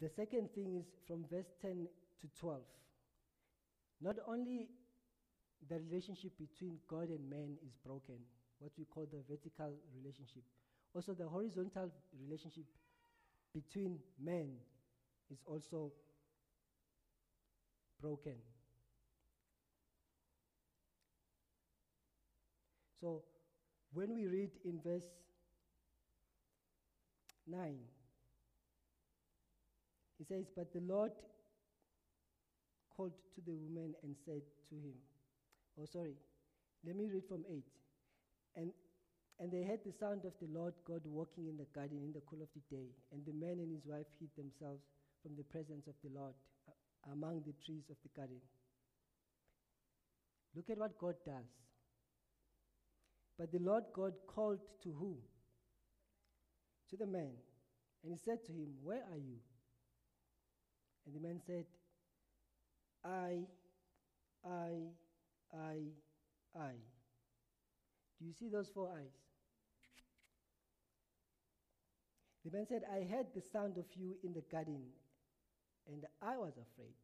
The 0.01 0.09
second 0.09 0.49
thing 0.55 0.81
is 0.81 0.87
from 1.07 1.27
verse 1.31 1.53
10 1.61 1.87
to 2.23 2.27
12. 2.41 2.61
Not 4.01 4.17
only 4.27 4.69
the 5.69 5.79
relationship 5.79 6.33
between 6.39 6.79
God 6.89 7.11
and 7.11 7.29
man 7.29 7.59
is 7.67 7.77
broken, 7.85 8.17
what 8.61 8.73
we 8.79 8.87
call 8.87 9.05
the 9.05 9.21
vertical 9.29 9.75
relationship, 9.95 10.43
also 10.95 11.13
the 11.13 11.29
horizontal 11.29 11.93
relationship 12.19 12.65
between 13.53 13.99
men 14.19 14.57
is 15.31 15.39
also 15.47 15.93
broken. 18.01 18.37
So 22.99 23.23
when 23.95 24.15
we 24.15 24.27
read 24.27 24.51
in 24.65 24.81
verse 24.85 25.09
9, 27.47 27.77
he 30.19 30.25
says, 30.25 30.47
But 30.57 30.73
the 30.73 30.81
Lord 30.81 31.13
called 32.97 33.13
to 33.35 33.41
the 33.45 33.55
woman 33.55 33.95
and 34.03 34.15
said 34.25 34.43
to 34.71 34.75
him, 34.77 34.95
Oh, 35.81 35.87
sorry. 35.87 36.15
Let 36.87 36.97
me 36.97 37.09
read 37.13 37.25
from 37.29 37.45
8. 37.49 37.63
And, 38.57 38.71
and 39.41 39.51
they 39.51 39.63
heard 39.63 39.81
the 39.85 39.93
sound 39.93 40.25
of 40.25 40.33
the 40.41 40.49
Lord 40.53 40.75
God 40.87 41.03
walking 41.05 41.49
in 41.49 41.57
the 41.57 41.67
garden 41.75 41.99
in 42.03 42.13
the 42.13 42.23
cool 42.29 42.43
of 42.43 42.49
the 42.55 42.63
day. 42.75 42.87
And 43.13 43.25
the 43.25 43.33
man 43.33 43.59
and 43.59 43.73
his 43.73 43.87
wife 43.87 44.07
hid 44.21 44.31
themselves 44.37 44.83
from 45.23 45.37
the 45.37 45.45
presence 45.45 45.87
of 45.87 45.95
the 46.05 46.11
Lord 46.19 46.35
uh, 46.69 47.13
among 47.13 47.43
the 47.47 47.55
trees 47.65 47.85
of 47.91 47.97
the 48.03 48.11
garden. 48.15 48.41
Look 50.55 50.69
at 50.69 50.79
what 50.79 50.99
God 50.99 51.15
does. 51.25 51.49
But 53.43 53.51
the 53.51 53.59
Lord 53.59 53.83
God 53.93 54.13
called 54.29 54.61
to 54.85 54.93
who? 54.93 55.17
To 56.91 56.97
the 56.97 57.09
man. 57.09 57.33
And 58.05 58.13
he 58.13 58.17
said 58.25 58.45
to 58.47 58.53
him, 58.53 58.69
Where 58.85 59.03
are 59.11 59.19
you? 59.19 59.39
And 61.05 61.17
the 61.17 61.19
man 61.19 61.41
said, 61.45 61.65
I, 63.05 63.41
I, 64.49 64.69
I, 65.53 65.75
I. 66.57 66.71
Do 68.21 68.27
you 68.27 68.33
see 68.33 68.49
those 68.49 68.69
four 68.73 68.91
eyes? 68.97 69.11
The 72.45 72.57
man 72.57 72.67
said, 72.69 72.83
I 72.89 73.13
heard 73.13 73.27
the 73.35 73.43
sound 73.53 73.77
of 73.77 73.87
you 73.97 74.15
in 74.23 74.35
the 74.35 74.45
garden, 74.53 74.83
and 75.89 76.05
I 76.23 76.37
was 76.37 76.53
afraid 76.53 76.95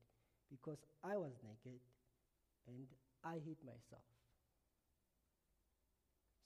because 0.48 0.78
I 1.02 1.16
was 1.16 1.32
naked 1.42 1.80
and 2.68 2.86
I 3.24 3.40
hid 3.44 3.56
myself. 3.66 4.17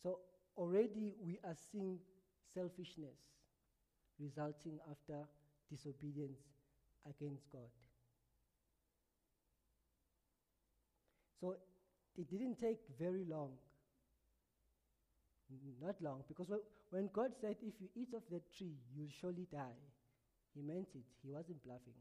So 0.03 0.18
already 0.57 1.14
we 1.24 1.38
are 1.44 1.57
seeing 1.70 1.98
selfishness 2.55 3.16
resulting 4.18 4.78
after 4.90 5.26
disobedience 5.70 6.40
against 7.09 7.50
God. 7.50 7.70
So 11.40 11.57
it 12.16 12.30
didn't 12.30 12.61
take 12.61 12.78
very 12.98 13.24
long. 13.28 13.53
Not 15.82 15.96
long, 16.00 16.22
because 16.28 16.46
when 16.90 17.11
God 17.12 17.32
said, 17.40 17.57
If 17.61 17.74
you 17.80 17.88
eat 17.94 18.14
of 18.14 18.22
that 18.30 18.42
tree, 18.57 18.76
you'll 18.94 19.12
surely 19.20 19.46
die, 19.53 19.80
He 20.55 20.62
meant 20.62 20.88
it. 20.94 21.05
He 21.22 21.30
wasn't 21.30 21.62
bluffing. 21.64 21.98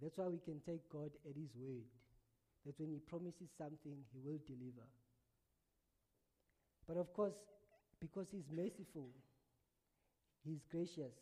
That's 0.00 0.16
why 0.16 0.28
we 0.28 0.38
can 0.38 0.60
take 0.66 0.88
God 0.90 1.10
at 1.28 1.36
His 1.36 1.50
word. 1.54 1.84
That 2.66 2.78
when 2.78 2.90
He 2.90 2.98
promises 2.98 3.50
something, 3.58 4.04
He 4.12 4.18
will 4.24 4.38
deliver. 4.46 4.86
But 6.86 6.96
of 6.96 7.12
course, 7.12 7.34
because 8.00 8.28
He's 8.30 8.50
merciful, 8.50 9.08
He's 10.44 10.62
gracious, 10.70 11.14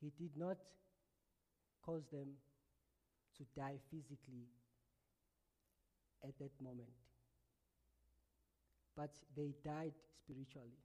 He 0.00 0.12
did 0.18 0.36
not 0.36 0.58
cause 1.84 2.04
them 2.12 2.28
to 3.36 3.44
die 3.56 3.76
physically 3.90 4.48
at 6.22 6.38
that 6.38 6.52
moment. 6.62 6.88
But 8.96 9.10
they 9.36 9.52
died 9.64 9.92
spiritually. 10.22 10.78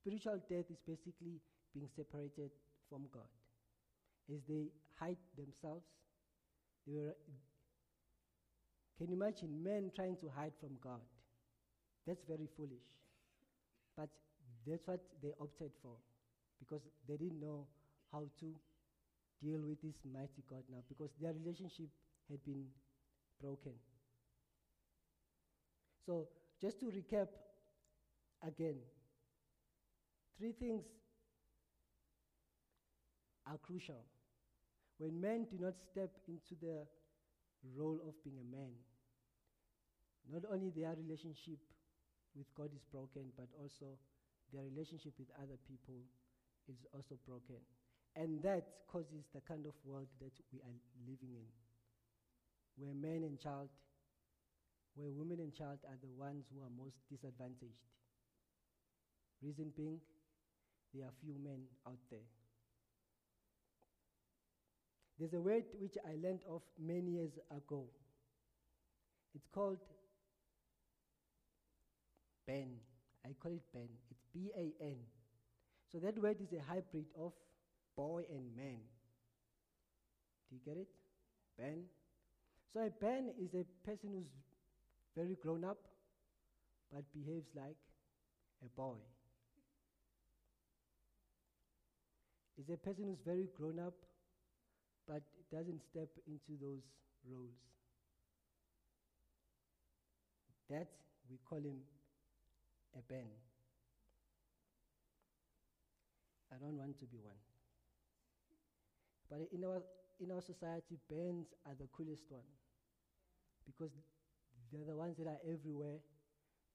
Spiritual 0.00 0.40
death 0.48 0.66
is 0.70 0.80
basically 0.86 1.40
being 1.72 1.88
separated 1.96 2.50
from 2.88 3.06
God. 3.12 3.30
As 4.32 4.40
they 4.48 4.68
hide 4.98 5.16
themselves, 5.36 5.84
they 6.86 6.94
were. 6.94 7.14
Can 8.98 9.08
you 9.08 9.14
imagine 9.14 9.62
men 9.62 9.90
trying 9.94 10.16
to 10.18 10.30
hide 10.34 10.52
from 10.60 10.76
God? 10.82 11.00
That's 12.06 12.22
very 12.28 12.48
foolish. 12.56 12.84
But 13.96 14.08
that's 14.66 14.86
what 14.86 15.00
they 15.22 15.32
opted 15.40 15.72
for 15.82 15.96
because 16.58 16.82
they 17.08 17.16
didn't 17.16 17.40
know 17.40 17.66
how 18.12 18.24
to 18.40 18.46
deal 19.42 19.60
with 19.66 19.82
this 19.82 19.96
mighty 20.12 20.42
God 20.48 20.62
now 20.70 20.78
because 20.88 21.10
their 21.20 21.32
relationship 21.32 21.88
had 22.30 22.42
been 22.44 22.64
broken. 23.40 23.72
So, 26.06 26.28
just 26.60 26.80
to 26.80 26.86
recap 26.86 27.28
again, 28.46 28.76
three 30.38 30.52
things 30.52 30.84
are 33.46 33.58
crucial. 33.58 34.04
When 34.98 35.20
men 35.20 35.46
do 35.50 35.56
not 35.58 35.74
step 35.90 36.10
into 36.28 36.54
the 36.60 36.86
role 37.72 38.00
of 38.06 38.12
being 38.24 38.36
a 38.36 38.48
man, 38.48 38.72
not 40.28 40.44
only 40.50 40.70
their 40.70 40.94
relationship 40.96 41.60
with 42.36 42.48
God 42.56 42.70
is 42.74 42.84
broken, 42.90 43.32
but 43.36 43.48
also 43.60 43.96
their 44.52 44.64
relationship 44.64 45.12
with 45.18 45.28
other 45.40 45.56
people 45.68 46.00
is 46.68 46.76
also 46.92 47.16
broken. 47.26 47.60
And 48.16 48.42
that 48.42 48.86
causes 48.86 49.26
the 49.34 49.40
kind 49.42 49.66
of 49.66 49.74
world 49.84 50.06
that 50.20 50.32
we 50.52 50.60
are 50.60 50.76
living 51.06 51.34
in, 51.34 51.48
where 52.78 52.94
men 52.94 53.26
and 53.26 53.38
child, 53.40 53.68
where 54.94 55.10
women 55.10 55.40
and 55.40 55.52
child 55.52 55.78
are 55.88 55.98
the 56.00 56.12
ones 56.14 56.46
who 56.54 56.62
are 56.62 56.70
most 56.70 56.96
disadvantaged. 57.10 57.82
Reason 59.42 59.72
being, 59.76 59.98
there 60.94 61.04
are 61.04 61.14
few 61.20 61.34
men 61.42 61.66
out 61.86 61.98
there. 62.10 62.28
There's 65.18 65.32
a 65.32 65.40
word 65.40 65.64
which 65.80 65.96
I 66.04 66.16
learned 66.20 66.40
of 66.50 66.62
many 66.78 67.12
years 67.12 67.32
ago. 67.50 67.84
It's 69.34 69.46
called 69.52 69.78
ban. 72.46 72.68
I 73.24 73.34
call 73.40 73.52
it 73.52 73.62
ban. 73.72 73.88
It's 74.10 74.24
B 74.32 74.50
A 74.56 74.84
N. 74.84 74.96
So 75.92 75.98
that 75.98 76.20
word 76.20 76.36
is 76.40 76.52
a 76.52 76.62
hybrid 76.62 77.06
of 77.18 77.32
boy 77.96 78.24
and 78.28 78.56
man. 78.56 78.80
Do 80.50 80.56
you 80.56 80.60
get 80.64 80.76
it? 80.76 80.88
Ben. 81.56 81.84
So 82.72 82.80
a 82.80 82.90
Ben 82.90 83.30
is 83.40 83.54
a 83.54 83.64
person 83.86 84.10
who's 84.12 84.32
very 85.16 85.36
grown 85.40 85.64
up 85.64 85.78
but 86.92 87.04
behaves 87.12 87.48
like 87.54 87.76
a 88.64 88.68
boy. 88.76 88.96
Is 92.58 92.68
a 92.70 92.76
person 92.76 93.04
who's 93.06 93.22
very 93.24 93.48
grown 93.56 93.78
up 93.78 93.94
but 95.06 95.22
doesn't 95.52 95.82
step 95.82 96.08
into 96.26 96.58
those 96.60 96.82
roles. 97.28 97.54
That 100.70 100.88
we 101.30 101.38
call 101.48 101.58
him 101.58 101.80
a 102.96 103.02
Ben. 103.02 103.28
I 106.52 106.56
don't 106.58 106.78
want 106.78 106.98
to 107.00 107.06
be 107.06 107.18
one. 107.22 107.36
But 109.30 109.48
in 109.52 109.64
our, 109.64 109.82
in 110.20 110.30
our 110.30 110.40
society, 110.40 110.98
bands 111.10 111.48
are 111.66 111.74
the 111.78 111.88
coolest 111.96 112.24
one 112.28 112.46
because 113.66 113.90
they're 114.72 114.84
the 114.86 114.96
ones 114.96 115.16
that 115.18 115.26
are 115.26 115.40
everywhere 115.44 115.98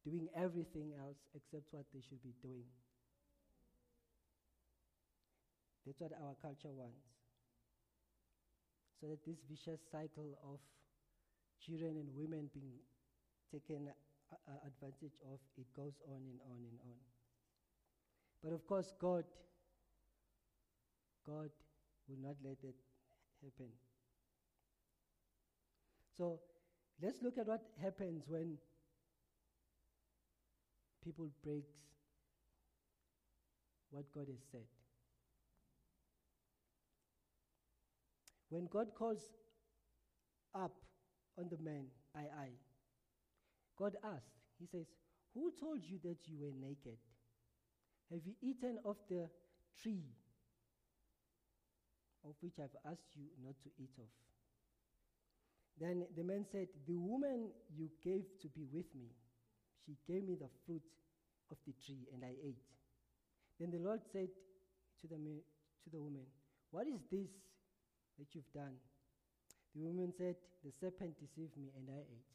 doing 0.03 0.27
everything 0.35 0.93
else 0.99 1.17
except 1.35 1.65
what 1.71 1.85
they 1.93 2.01
should 2.01 2.21
be 2.23 2.33
doing. 2.41 2.65
That's 5.85 5.99
what 5.99 6.11
our 6.13 6.35
culture 6.41 6.71
wants. 6.71 7.18
So 8.99 9.07
that 9.07 9.23
this 9.25 9.39
vicious 9.49 9.79
cycle 9.91 10.37
of 10.43 10.59
children 11.63 11.95
and 11.95 12.09
women 12.15 12.49
being 12.53 12.79
taken 13.51 13.87
uh, 13.87 14.35
uh, 14.47 14.67
advantage 14.67 15.15
of, 15.31 15.39
it 15.57 15.67
goes 15.75 15.93
on 16.07 16.19
and 16.19 16.39
on 16.51 16.59
and 16.59 16.79
on. 16.83 16.99
But 18.43 18.53
of 18.53 18.65
course, 18.67 18.93
God, 18.99 19.23
God 21.25 21.49
will 22.07 22.19
not 22.21 22.35
let 22.43 22.61
that 22.61 22.75
happen. 23.43 23.71
So 26.17 26.39
let's 27.01 27.21
look 27.21 27.37
at 27.37 27.47
what 27.47 27.61
happens 27.81 28.23
when 28.27 28.57
people 31.03 31.29
breaks 31.43 31.71
what 33.91 34.05
God 34.13 34.27
has 34.27 34.41
said. 34.51 34.78
When 38.49 38.67
God 38.67 38.87
calls 38.97 39.21
up 40.55 40.73
on 41.37 41.49
the 41.49 41.57
man, 41.63 41.85
I, 42.15 42.19
I, 42.19 42.49
God 43.77 43.95
asks, 44.03 44.41
He 44.59 44.65
says, 44.65 44.87
Who 45.33 45.51
told 45.59 45.79
you 45.83 45.99
that 46.03 46.17
you 46.25 46.37
were 46.39 46.53
naked? 46.59 46.97
Have 48.11 48.21
you 48.25 48.33
eaten 48.41 48.79
of 48.83 48.97
the 49.07 49.29
tree 49.81 50.03
of 52.25 52.35
which 52.41 52.59
I've 52.59 52.75
asked 52.91 53.15
you 53.15 53.25
not 53.43 53.55
to 53.63 53.69
eat 53.79 53.95
of. 53.97 54.09
Then 55.79 56.05
the 56.15 56.23
man 56.23 56.45
said, 56.51 56.67
The 56.87 56.97
woman 56.97 57.49
you 57.73 57.89
gave 58.03 58.25
to 58.41 58.47
be 58.49 58.67
with 58.71 58.93
me, 58.95 59.09
she 59.85 59.95
gave 60.07 60.23
me 60.27 60.35
the 60.35 60.49
fruit 60.65 60.83
of 61.51 61.57
the 61.65 61.73
tree, 61.85 62.07
and 62.13 62.23
I 62.23 62.35
ate. 62.43 62.67
Then 63.59 63.71
the 63.71 63.79
Lord 63.79 64.01
said 64.11 64.29
to 65.01 65.07
the, 65.07 65.15
to 65.15 65.89
the 65.91 66.01
woman, 66.01 66.27
What 66.71 66.87
is 66.87 66.99
this 67.11 67.29
that 68.19 68.27
you've 68.33 68.51
done? 68.53 68.75
The 69.75 69.81
woman 69.81 70.13
said, 70.17 70.35
The 70.63 70.71
serpent 70.79 71.15
deceived 71.19 71.55
me, 71.57 71.71
and 71.77 71.87
I 71.89 71.99
ate. 71.99 72.29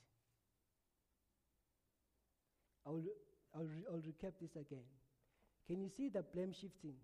I'll, 2.86 3.02
I'll, 3.54 3.64
re- 3.64 3.86
I'll 3.90 4.00
recap 4.00 4.32
this 4.40 4.52
again. 4.56 4.84
Can 5.66 5.80
you 5.80 5.88
see 5.96 6.08
the 6.08 6.22
blame 6.22 6.52
shifting? 6.52 6.94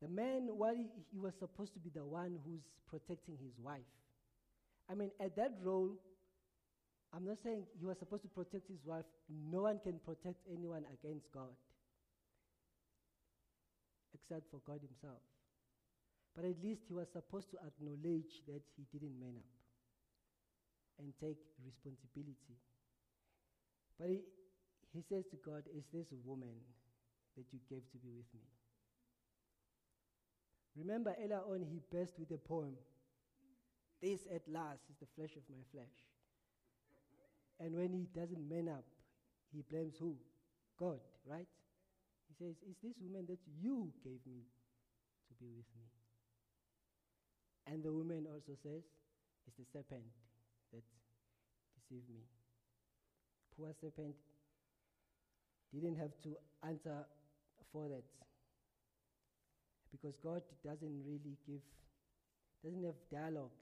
The 0.00 0.08
man, 0.08 0.48
while 0.56 0.74
he, 0.74 0.86
he 1.12 1.18
was 1.18 1.34
supposed 1.38 1.74
to 1.74 1.80
be 1.80 1.90
the 1.90 2.04
one 2.04 2.38
who's 2.44 2.62
protecting 2.88 3.36
his 3.40 3.52
wife, 3.62 3.86
I 4.90 4.94
mean, 4.94 5.10
at 5.20 5.36
that 5.36 5.52
role, 5.62 5.92
I'm 7.14 7.24
not 7.24 7.36
saying 7.44 7.64
he 7.78 7.86
was 7.86 7.98
supposed 7.98 8.22
to 8.22 8.28
protect 8.28 8.68
his 8.68 8.80
wife. 8.84 9.04
No 9.28 9.62
one 9.62 9.78
can 9.84 10.00
protect 10.04 10.40
anyone 10.50 10.84
against 10.92 11.30
God 11.32 11.52
except 14.14 14.50
for 14.50 14.60
God 14.66 14.80
Himself. 14.80 15.20
But 16.34 16.44
at 16.44 16.56
least 16.62 16.82
he 16.88 16.94
was 16.94 17.08
supposed 17.12 17.50
to 17.50 17.58
acknowledge 17.60 18.40
that 18.48 18.62
he 18.76 18.84
didn't 18.92 19.20
man 19.20 19.36
up 19.36 19.52
and 20.98 21.12
take 21.20 21.36
responsibility. 21.64 22.56
But 24.00 24.08
he, 24.08 24.20
he 24.92 25.02
says 25.02 25.24
to 25.30 25.36
God, 25.44 25.64
Is 25.76 25.84
this 25.92 26.08
woman 26.24 26.56
that 27.36 27.44
you 27.52 27.60
gave 27.68 27.84
to 27.92 27.98
be 27.98 28.08
with 28.16 28.28
me? 28.32 28.48
Remember, 30.76 31.14
earlier 31.22 31.44
on, 31.44 31.60
he 31.68 31.80
burst 31.92 32.18
with 32.18 32.30
a 32.30 32.38
poem. 32.38 32.74
This 34.00 34.20
at 34.34 34.42
last 34.48 34.80
is 34.88 34.96
the 34.98 35.06
flesh 35.14 35.36
of 35.36 35.44
my 35.50 35.62
flesh. 35.70 35.94
And 37.60 37.76
when 37.76 37.92
he 37.92 38.08
doesn't 38.18 38.48
man 38.48 38.68
up, 38.68 38.84
he 39.52 39.62
blames 39.70 39.94
who? 40.00 40.16
God, 40.78 40.98
right? 41.28 41.46
He 42.28 42.34
says, 42.34 42.56
Is 42.68 42.76
this 42.82 42.94
woman 43.00 43.26
that 43.28 43.38
you 43.60 43.92
gave 44.02 44.24
me 44.26 44.48
to 45.28 45.34
be 45.38 45.46
with 45.54 45.68
me? 45.76 46.01
And 47.66 47.82
the 47.82 47.92
woman 47.92 48.26
also 48.26 48.58
says, 48.62 48.82
It's 49.46 49.56
the 49.56 49.64
serpent 49.72 50.02
that 50.72 50.82
deceived 51.78 52.08
me. 52.08 52.22
Poor 53.56 53.72
serpent 53.80 54.14
didn't 55.72 55.96
have 55.96 56.12
to 56.22 56.36
answer 56.66 57.04
for 57.72 57.88
that. 57.88 58.04
Because 59.90 60.14
God 60.22 60.42
doesn't 60.64 61.02
really 61.06 61.36
give, 61.46 61.60
doesn't 62.64 62.84
have 62.84 62.94
dialogues. 63.10 63.60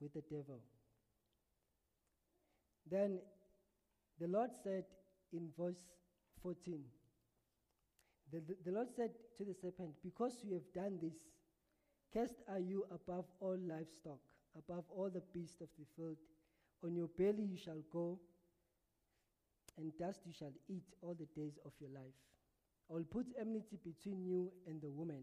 With 0.00 0.14
the 0.14 0.22
devil. 0.22 0.60
Then 2.88 3.18
the 4.20 4.28
Lord 4.28 4.50
said 4.62 4.84
in 5.32 5.48
verse 5.58 5.76
14, 6.42 6.80
the, 8.32 8.40
the, 8.40 8.56
the, 8.66 8.72
Lord 8.72 8.88
said 8.94 9.10
to 9.38 9.44
the 9.44 9.54
serpent, 9.54 9.94
Because 10.02 10.40
you 10.42 10.54
have 10.54 10.72
done 10.74 10.98
this, 11.00 11.14
cursed 12.12 12.42
are 12.48 12.58
you 12.58 12.84
above 12.90 13.26
all 13.40 13.56
livestock, 13.56 14.20
above 14.56 14.84
all 14.90 15.10
the 15.10 15.22
beasts 15.32 15.60
of 15.60 15.68
the 15.78 15.86
field. 15.96 16.16
On 16.84 16.94
your 16.94 17.08
belly 17.18 17.42
you 17.44 17.56
shall 17.56 17.82
go, 17.92 18.18
and 19.76 19.96
dust 19.98 20.20
you 20.26 20.32
shall 20.32 20.52
eat 20.68 20.84
all 21.02 21.14
the 21.14 21.26
days 21.40 21.58
of 21.64 21.72
your 21.80 21.90
life. 21.90 22.14
I 22.90 22.94
will 22.94 23.04
put 23.04 23.26
enmity 23.38 23.78
between 23.84 24.22
you 24.24 24.52
and 24.66 24.80
the 24.80 24.90
woman, 24.90 25.22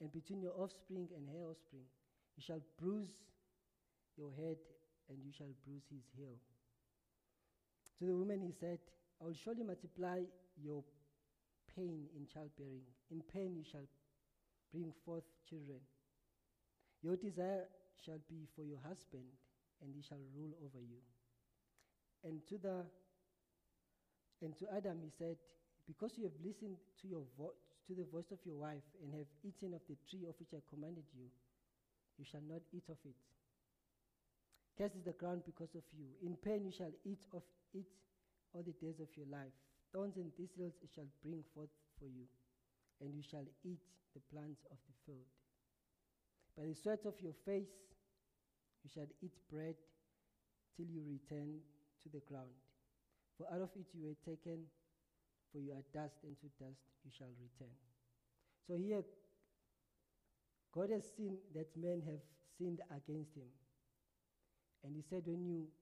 and 0.00 0.12
between 0.12 0.40
your 0.40 0.52
offspring 0.58 1.08
and 1.16 1.28
her 1.28 1.50
offspring. 1.50 1.84
You 2.36 2.42
shall 2.42 2.60
bruise 2.78 3.16
your 4.16 4.30
head, 4.32 4.56
and 5.08 5.18
you 5.24 5.32
shall 5.32 5.52
bruise 5.64 5.84
his 5.90 6.04
heel. 6.16 6.36
To 7.98 8.04
the 8.04 8.16
woman 8.16 8.40
he 8.42 8.52
said, 8.52 8.78
I 9.20 9.24
will 9.24 9.34
surely 9.34 9.62
multiply 9.62 10.20
your 10.62 10.84
pain 11.76 12.08
in 12.16 12.26
childbearing. 12.26 12.82
In 13.10 13.22
pain 13.32 13.54
you 13.54 13.64
shall 13.70 13.86
bring 14.72 14.92
forth 15.04 15.24
children. 15.48 15.78
Your 17.02 17.16
desire 17.16 17.68
shall 18.04 18.18
be 18.28 18.48
for 18.56 18.64
your 18.64 18.80
husband, 18.82 19.28
and 19.82 19.92
he 19.94 20.02
shall 20.02 20.20
rule 20.34 20.56
over 20.64 20.80
you. 20.80 20.98
And 22.24 22.40
to 22.48 22.58
the 22.58 22.84
and 24.42 24.56
to 24.58 24.66
Adam 24.74 24.98
he 25.02 25.10
said, 25.16 25.36
Because 25.86 26.12
you 26.16 26.24
have 26.24 26.36
listened 26.44 26.76
to 27.02 27.08
your 27.08 27.22
vo- 27.38 27.54
to 27.86 27.94
the 27.94 28.04
voice 28.04 28.30
of 28.32 28.38
your 28.44 28.56
wife 28.56 28.84
and 29.02 29.14
have 29.14 29.28
eaten 29.44 29.72
of 29.74 29.80
the 29.88 29.96
tree 30.10 30.26
of 30.28 30.34
which 30.40 30.52
I 30.52 30.60
commanded 30.68 31.04
you, 31.14 31.30
you 32.18 32.24
shall 32.24 32.42
not 32.48 32.62
eat 32.72 32.84
of 32.88 32.98
it. 33.04 33.16
Cursed 34.76 34.96
is 34.96 35.04
the 35.04 35.12
ground 35.16 35.42
because 35.46 35.74
of 35.74 35.84
you. 35.96 36.06
In 36.24 36.36
pain 36.36 36.64
you 36.66 36.72
shall 36.72 36.92
eat 37.04 37.22
of 37.32 37.42
it 37.72 37.86
all 38.52 38.62
the 38.62 38.76
days 38.84 39.00
of 39.00 39.08
your 39.16 39.26
life. 39.30 39.54
Thorns 39.96 40.20
and 40.20 40.28
thistles 40.36 40.76
shall 40.94 41.08
bring 41.24 41.40
forth 41.56 41.72
for 41.96 42.04
you, 42.04 42.28
and 43.00 43.16
you 43.16 43.22
shall 43.24 43.48
eat 43.64 43.80
the 44.12 44.20
plants 44.28 44.60
of 44.68 44.76
the 44.84 44.92
field. 45.08 45.24
By 46.52 46.68
the 46.68 46.76
sweat 46.76 47.00
of 47.08 47.16
your 47.24 47.32
face 47.48 47.72
you 48.84 48.90
shall 48.92 49.08
eat 49.24 49.32
bread 49.50 49.80
till 50.76 50.84
you 50.84 51.00
return 51.08 51.64
to 52.04 52.08
the 52.12 52.20
ground. 52.28 52.52
For 53.40 53.48
out 53.48 53.64
of 53.64 53.72
it 53.72 53.88
you 53.96 54.04
were 54.04 54.20
taken, 54.20 54.68
for 55.48 55.64
you 55.64 55.72
are 55.72 55.84
dust, 55.96 56.20
and 56.28 56.36
to 56.44 56.48
dust 56.60 56.84
you 57.00 57.10
shall 57.16 57.32
return. 57.40 57.72
So 58.68 58.76
here, 58.76 59.00
God 60.76 60.90
has 60.92 61.08
seen 61.16 61.40
that 61.54 61.72
men 61.72 62.02
have 62.04 62.20
sinned 62.58 62.84
against 62.92 63.32
him. 63.32 63.48
And 64.84 64.92
he 64.94 65.00
said, 65.08 65.22
When 65.24 65.40
you 65.40 65.72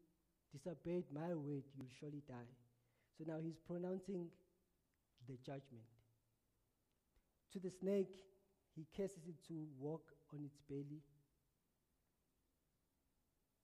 disobeyed 0.55 1.11
my 1.11 1.35
word, 1.35 1.67
you'll 1.75 1.91
surely 1.99 2.23
die. 2.29 2.55
So 3.17 3.25
now 3.27 3.39
he's 3.43 3.59
pronouncing 3.67 4.27
the 5.29 5.35
judgment. 5.45 5.87
To 7.53 7.59
the 7.61 7.71
snake, 7.71 8.11
he 8.75 8.87
curses 8.97 9.29
it 9.29 9.37
to 9.49 9.67
walk 9.79 10.03
on 10.33 10.45
its 10.45 10.59
belly. 10.69 11.03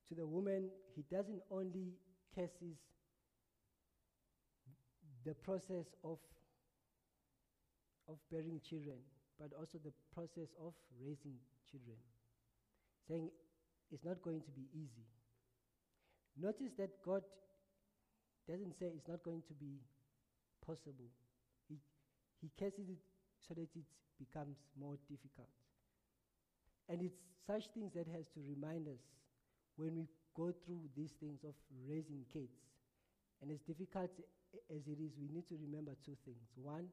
To 0.09 0.15
the 0.15 0.27
woman, 0.27 0.71
he 0.95 1.03
doesn't 1.11 1.43
only 1.51 1.95
curses 2.35 2.77
the 5.25 5.35
process 5.35 5.87
of, 6.05 6.19
of 8.09 8.17
bearing 8.31 8.61
children, 8.69 8.97
but 9.39 9.51
also 9.59 9.79
the 9.85 9.93
process 10.15 10.49
of 10.65 10.73
raising 11.05 11.35
children, 11.71 11.97
saying 13.09 13.31
it's 13.91 14.05
not 14.05 14.23
going 14.23 14.41
to 14.41 14.51
be 14.51 14.67
easy. 14.73 15.07
Notice 16.41 16.73
that 16.79 16.91
God 17.05 17.23
doesn't 18.51 18.75
say 18.75 18.91
it's 18.91 19.07
not 19.07 19.23
going 19.23 19.43
to 19.47 19.55
be 19.55 19.79
possible. 20.67 21.07
He, 21.69 21.79
he 22.43 22.51
curses 22.59 22.91
it 22.91 22.99
so 23.47 23.55
that 23.55 23.71
it 23.71 23.87
becomes 24.19 24.59
more 24.75 24.99
difficult. 25.07 25.55
And 26.89 27.01
it's 27.01 27.15
such 27.47 27.71
things 27.75 27.95
that 27.95 28.11
has 28.11 28.27
to 28.35 28.41
remind 28.43 28.89
us 28.89 28.99
when 29.77 29.95
we 29.95 30.07
go 30.35 30.51
through 30.67 30.83
these 30.97 31.15
things 31.21 31.47
of 31.47 31.55
raising 31.87 32.27
kids. 32.33 32.59
And 33.41 33.51
as 33.55 33.63
difficult 33.63 34.11
as 34.69 34.83
it 34.91 34.99
is, 34.99 35.15
we 35.15 35.31
need 35.31 35.47
to 35.49 35.57
remember 35.63 35.95
two 36.05 36.19
things. 36.25 36.43
One, 36.59 36.91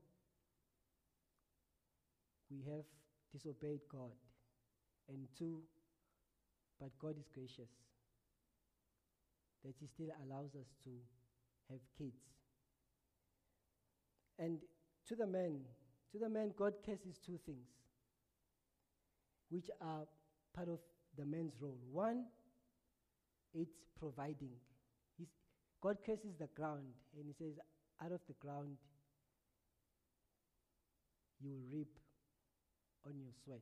we 2.54 2.62
have 2.70 2.86
disobeyed 3.34 3.82
God. 3.92 4.14
And 5.10 5.28
two, 5.38 5.64
but 6.80 6.92
God 7.02 7.18
is 7.18 7.26
gracious 7.34 7.72
that 9.66 9.74
He 9.80 9.88
still 9.88 10.14
allows 10.24 10.54
us 10.54 10.70
to 10.84 10.92
have 11.70 11.80
kids. 11.98 12.22
And 14.40 14.60
to 15.08 15.16
the 15.16 15.28
men, 15.28 15.62
to 16.12 16.20
the 16.20 16.30
men, 16.30 16.54
God 16.58 16.74
curses 16.86 17.18
two 17.26 17.40
things, 17.46 17.68
which 19.50 19.70
are 19.82 20.06
part 20.56 20.70
of 20.70 20.80
the 21.18 21.26
man's 21.26 21.54
role. 21.60 21.78
One, 21.92 22.26
it's 23.54 23.76
providing. 24.00 24.52
He's, 25.18 25.28
God 25.82 25.98
curses 26.06 26.36
the 26.40 26.48
ground, 26.56 26.94
and 27.18 27.26
He 27.26 27.34
says, 27.34 27.54
out 28.04 28.12
of 28.12 28.22
the 28.28 28.36
ground, 28.40 28.78
you 31.42 31.50
will 31.50 31.78
reap 31.78 32.00
on 33.06 33.14
your 33.20 33.32
sweat. 33.44 33.62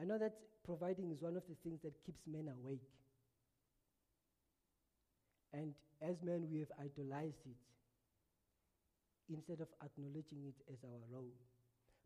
I 0.00 0.04
know 0.04 0.18
that 0.18 0.32
providing 0.64 1.10
is 1.10 1.20
one 1.20 1.36
of 1.36 1.42
the 1.48 1.54
things 1.62 1.80
that 1.82 1.92
keeps 2.04 2.22
men 2.26 2.48
awake. 2.48 2.88
And 5.52 5.74
as 6.00 6.16
men, 6.22 6.48
we 6.50 6.60
have 6.60 6.72
idolized 6.80 7.44
it 7.44 7.60
instead 9.32 9.60
of 9.60 9.68
acknowledging 9.84 10.48
it 10.48 10.56
as 10.72 10.78
our 10.84 11.00
role. 11.12 11.32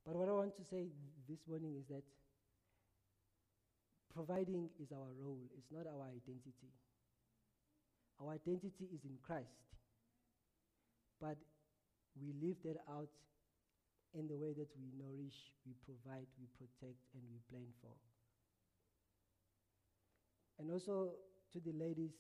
But 0.05 0.15
what 0.15 0.29
I 0.29 0.33
want 0.33 0.57
to 0.57 0.65
say 0.71 0.87
this 1.29 1.39
morning 1.49 1.75
is 1.79 1.87
that 1.89 2.03
providing 4.15 4.69
is 4.81 4.93
our 4.93 5.11
role, 5.19 5.43
it's 5.57 5.71
not 5.71 5.87
our 5.87 6.07
identity. 6.07 6.71
Our 8.21 8.33
identity 8.33 8.89
is 8.95 9.05
in 9.05 9.19
Christ. 9.23 9.61
But 11.21 11.37
we 12.17 12.33
live 12.41 12.57
that 12.65 12.81
out 12.89 13.11
in 14.15 14.27
the 14.29 14.37
way 14.37 14.53
that 14.57 14.69
we 14.79 14.89
nourish, 14.97 15.37
we 15.67 15.75
provide, 15.85 16.27
we 16.41 16.49
protect, 16.57 16.97
and 17.13 17.23
we 17.29 17.39
plan 17.51 17.69
for. 17.83 17.93
And 20.59 20.71
also 20.73 21.13
to 21.53 21.61
the 21.61 21.77
ladies, 21.77 22.17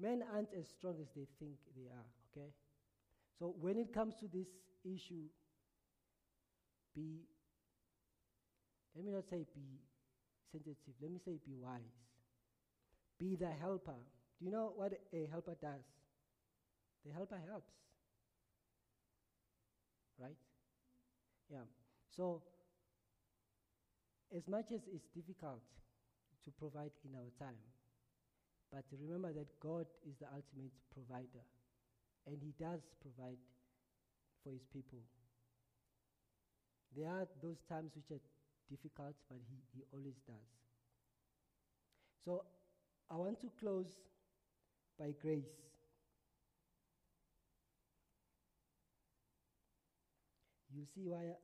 Men 0.00 0.24
aren't 0.32 0.48
as 0.58 0.66
strong 0.78 0.96
as 1.00 1.08
they 1.14 1.26
think 1.38 1.56
they 1.76 1.88
are, 1.92 2.08
okay? 2.32 2.48
So 3.38 3.54
when 3.60 3.76
it 3.76 3.92
comes 3.92 4.14
to 4.20 4.26
this 4.32 4.48
issue, 4.82 5.28
be, 6.94 7.20
let 8.96 9.04
me 9.04 9.12
not 9.12 9.24
say 9.28 9.44
be 9.54 9.80
sensitive, 10.50 10.94
let 11.02 11.10
me 11.10 11.18
say 11.22 11.38
be 11.44 11.54
wise. 11.54 12.00
Be 13.18 13.36
the 13.36 13.50
helper. 13.60 14.00
Do 14.38 14.46
you 14.46 14.50
know 14.50 14.72
what 14.74 14.92
a 15.12 15.28
helper 15.30 15.54
does? 15.60 15.84
The 17.04 17.12
helper 17.12 17.38
helps. 17.46 17.70
Right? 20.18 20.36
Yeah. 21.52 21.68
So, 22.16 22.42
as 24.34 24.48
much 24.48 24.72
as 24.74 24.80
it's 24.92 25.08
difficult 25.14 25.60
to 26.44 26.50
provide 26.58 26.92
in 27.04 27.14
our 27.16 27.30
time, 27.38 27.60
but 28.72 28.84
remember 29.02 29.32
that 29.32 29.48
God 29.58 29.86
is 30.06 30.14
the 30.18 30.26
ultimate 30.26 30.74
provider, 30.94 31.44
and 32.26 32.38
He 32.40 32.54
does 32.58 32.80
provide 33.02 33.38
for 34.42 34.50
His 34.52 34.64
people. 34.72 35.02
There 36.96 37.08
are 37.08 37.26
those 37.42 37.58
times 37.68 37.92
which 37.94 38.10
are 38.10 38.22
difficult, 38.70 39.14
but 39.28 39.38
He, 39.50 39.58
he 39.74 39.82
always 39.92 40.18
does. 40.26 40.48
So 42.24 42.44
I 43.10 43.16
want 43.16 43.40
to 43.40 43.50
close 43.58 43.90
by 44.98 45.12
grace. 45.20 45.50
You 50.72 50.84
see 50.94 51.08
why 51.08 51.34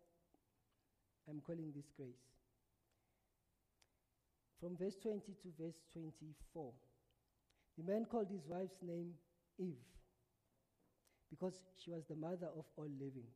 I'm 1.29 1.41
calling 1.45 1.73
this 1.75 1.91
grace. 1.97 2.23
From 4.61 4.77
verse 4.77 4.97
20 5.03 5.21
to 5.21 5.49
verse 5.61 5.77
24, 5.93 6.73
the 7.77 7.85
man 7.85 8.05
called 8.05 8.29
his 8.31 8.47
wife's 8.49 8.83
name 8.83 9.13
Eve 9.59 9.85
because 11.31 11.55
she 11.83 11.91
was 11.91 12.05
the 12.09 12.17
mother 12.17 12.49
of 12.57 12.65
all 12.77 12.89
living. 12.99 13.29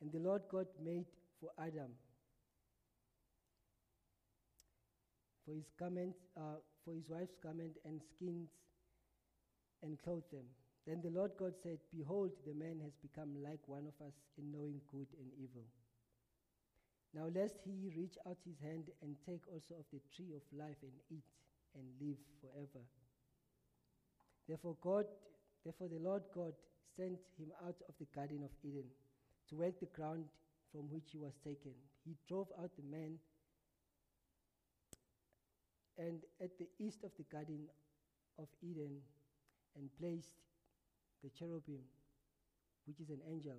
And 0.00 0.12
the 0.12 0.18
Lord 0.18 0.42
God 0.50 0.66
made 0.84 1.06
for 1.40 1.50
Adam 1.58 1.92
for 5.46 5.54
his 5.54 5.70
garment, 5.78 6.16
uh, 6.36 6.58
for 6.84 6.92
his 6.92 7.08
wife's 7.08 7.38
garment 7.42 7.78
and 7.84 8.02
skins 8.02 8.50
and 9.82 9.96
clothed 10.02 10.30
them. 10.32 10.44
Then 10.86 11.00
the 11.02 11.10
Lord 11.10 11.32
God 11.38 11.54
said, 11.62 11.78
Behold, 11.94 12.30
the 12.46 12.54
man 12.54 12.80
has 12.82 12.92
become 12.98 13.42
like 13.42 13.62
one 13.66 13.86
of 13.86 13.94
us 14.04 14.14
in 14.38 14.50
knowing 14.50 14.80
good 14.90 15.06
and 15.18 15.30
evil. 15.38 15.66
Now, 17.14 17.30
lest 17.32 17.56
he 17.64 17.90
reach 17.96 18.18
out 18.26 18.38
his 18.44 18.58
hand 18.58 18.90
and 19.02 19.16
take 19.24 19.42
also 19.50 19.78
of 19.78 19.86
the 19.92 20.02
tree 20.14 20.34
of 20.34 20.42
life 20.52 20.76
and 20.82 20.92
eat 21.10 21.26
and 21.74 21.86
live 22.02 22.18
forever. 22.42 22.84
Therefore, 24.48 24.76
God, 24.80 25.06
therefore 25.64 25.88
the 25.88 25.98
Lord 25.98 26.22
God 26.34 26.52
sent 26.96 27.18
him 27.38 27.50
out 27.66 27.76
of 27.88 27.94
the 27.98 28.06
Garden 28.14 28.42
of 28.44 28.50
Eden 28.62 28.84
to 29.48 29.56
work 29.56 29.78
the 29.80 29.86
ground 29.86 30.24
from 30.72 30.82
which 30.90 31.10
he 31.12 31.18
was 31.18 31.34
taken. 31.44 31.72
He 32.04 32.16
drove 32.28 32.48
out 32.60 32.70
the 32.76 32.96
man 32.96 33.18
and 35.98 36.20
at 36.40 36.58
the 36.58 36.68
east 36.78 37.04
of 37.04 37.10
the 37.16 37.24
Garden 37.24 37.66
of 38.38 38.48
Eden 38.62 39.00
and 39.76 39.88
placed 39.98 40.36
the 41.24 41.30
cherubim, 41.30 41.80
which 42.86 43.00
is 43.00 43.08
an 43.10 43.20
angel, 43.28 43.56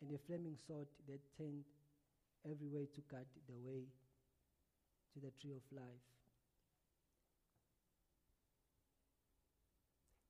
and 0.00 0.14
a 0.14 0.18
flaming 0.18 0.56
sword 0.66 0.88
that 1.08 1.20
turned 1.36 1.64
every 2.44 2.68
way 2.68 2.88
to 2.94 3.00
guard 3.02 3.26
the 3.46 3.58
way 3.68 3.84
to 5.12 5.20
the 5.20 5.30
tree 5.40 5.52
of 5.52 5.62
life. 5.76 6.06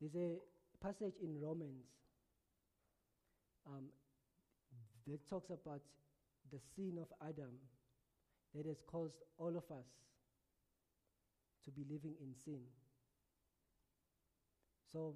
There's 0.03 0.16
a 0.16 0.84
passage 0.84 1.14
in 1.22 1.40
Romans 1.40 1.86
um, 3.68 3.84
that 5.07 5.28
talks 5.30 5.50
about 5.50 5.80
the 6.50 6.59
sin 6.74 6.98
of 7.00 7.07
Adam 7.22 7.53
that 8.53 8.66
has 8.66 8.82
caused 8.84 9.22
all 9.38 9.50
of 9.57 9.70
us 9.70 9.86
to 11.64 11.70
be 11.70 11.84
living 11.88 12.14
in 12.20 12.34
sin. 12.34 12.62
So, 14.92 15.14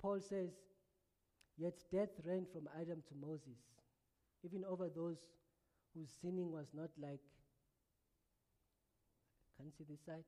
Paul 0.00 0.20
says, 0.20 0.48
Yet 1.58 1.74
death 1.92 2.08
reigned 2.24 2.46
from 2.50 2.66
Adam 2.80 3.02
to 3.08 3.14
Moses, 3.28 3.60
even 4.42 4.64
over 4.64 4.88
those 4.88 5.18
whose 5.94 6.08
sinning 6.22 6.50
was 6.50 6.66
not 6.72 6.88
like, 6.98 7.20
can 9.56 9.66
you 9.66 9.72
see 9.76 9.84
this 9.88 10.00
side? 10.06 10.24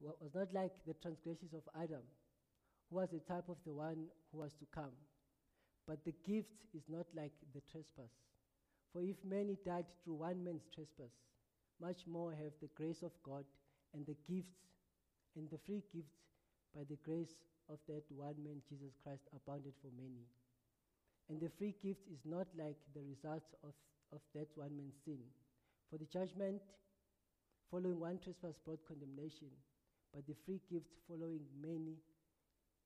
Was 0.00 0.34
not 0.34 0.48
like 0.54 0.72
the 0.86 0.94
transgressions 0.94 1.52
of 1.52 1.62
Adam, 1.80 2.02
who 2.90 2.96
was 2.96 3.10
the 3.10 3.20
type 3.20 3.48
of 3.48 3.56
the 3.66 3.72
one 3.72 4.06
who 4.32 4.38
was 4.38 4.52
to 4.54 4.66
come. 4.74 4.92
But 5.86 6.04
the 6.04 6.14
gift 6.26 6.52
is 6.74 6.82
not 6.88 7.06
like 7.14 7.32
the 7.54 7.60
trespass. 7.70 8.12
For 8.92 9.02
if 9.02 9.16
many 9.24 9.56
died 9.64 9.86
through 10.04 10.14
one 10.14 10.44
man's 10.44 10.66
trespass, 10.74 11.12
much 11.80 12.06
more 12.06 12.32
have 12.32 12.52
the 12.60 12.68
grace 12.74 13.02
of 13.02 13.12
God 13.22 13.44
and 13.94 14.04
the 14.06 14.16
gifts 14.26 14.56
and 15.36 15.48
the 15.50 15.58
free 15.64 15.82
gifts 15.92 16.16
by 16.74 16.82
the 16.88 16.98
grace 17.04 17.34
of 17.68 17.78
that 17.88 18.04
one 18.08 18.34
man, 18.42 18.60
Jesus 18.68 18.92
Christ, 19.02 19.22
abounded 19.34 19.72
for 19.80 19.88
many. 19.96 20.26
And 21.28 21.40
the 21.40 21.50
free 21.58 21.74
gift 21.82 22.00
is 22.10 22.20
not 22.24 22.48
like 22.56 22.76
the 22.94 23.04
result 23.04 23.44
of, 23.62 23.76
of 24.12 24.20
that 24.34 24.48
one 24.56 24.76
man's 24.76 24.96
sin. 25.04 25.20
For 25.90 25.98
the 25.98 26.06
judgment 26.06 26.62
following 27.70 28.00
one 28.00 28.18
trespass 28.18 28.56
brought 28.64 28.80
condemnation, 28.88 29.52
but 30.14 30.26
the 30.26 30.34
free 30.44 30.60
gift 30.70 30.88
following 31.06 31.44
many 31.60 32.00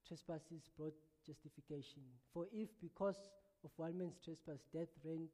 trespasses 0.07 0.69
brought 0.77 0.95
justification. 1.27 2.03
For 2.33 2.47
if 2.53 2.69
because 2.81 3.17
of 3.65 3.71
one 3.77 3.99
man's 3.99 4.19
trespass 4.25 4.65
death 4.73 4.91
reigned 5.05 5.31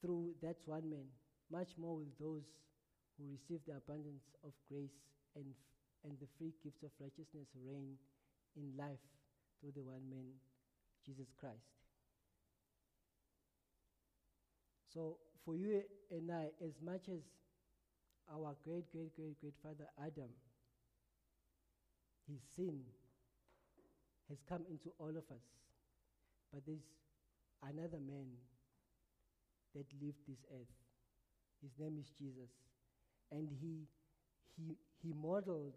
through 0.00 0.34
that 0.42 0.56
one 0.66 0.88
man, 0.88 1.06
much 1.50 1.70
more 1.78 1.96
will 1.96 2.14
those 2.20 2.44
who 3.18 3.24
receive 3.30 3.60
the 3.66 3.76
abundance 3.76 4.24
of 4.44 4.52
grace 4.68 4.98
and, 5.36 5.44
f- 5.50 6.10
and 6.10 6.18
the 6.20 6.26
free 6.38 6.52
gifts 6.62 6.82
of 6.82 6.90
righteousness 7.00 7.48
reign 7.66 7.94
in 8.56 8.70
life 8.76 9.02
through 9.60 9.72
the 9.74 9.82
one 9.82 10.02
man, 10.10 10.34
Jesus 11.04 11.28
Christ. 11.38 11.74
So, 14.92 15.18
for 15.44 15.56
you 15.56 15.82
and 16.10 16.30
I, 16.30 16.50
as 16.64 16.74
much 16.82 17.08
as 17.08 17.22
our 18.32 18.54
great, 18.64 18.90
great, 18.92 19.14
great, 19.16 19.40
great 19.40 19.54
father 19.62 19.86
Adam, 19.98 20.30
his 22.26 22.40
sin 22.56 22.80
has 24.28 24.38
come 24.48 24.64
into 24.70 24.90
all 24.98 25.10
of 25.10 25.26
us. 25.30 25.46
But 26.52 26.62
there's 26.66 26.86
another 27.62 28.00
man 28.00 28.26
that 29.74 29.86
lived 30.00 30.22
this 30.28 30.44
earth. 30.52 30.74
His 31.62 31.72
name 31.78 31.98
is 31.98 32.10
Jesus 32.18 32.50
and 33.30 33.48
he, 33.60 33.86
he, 34.56 34.76
he 35.02 35.12
modeled 35.12 35.74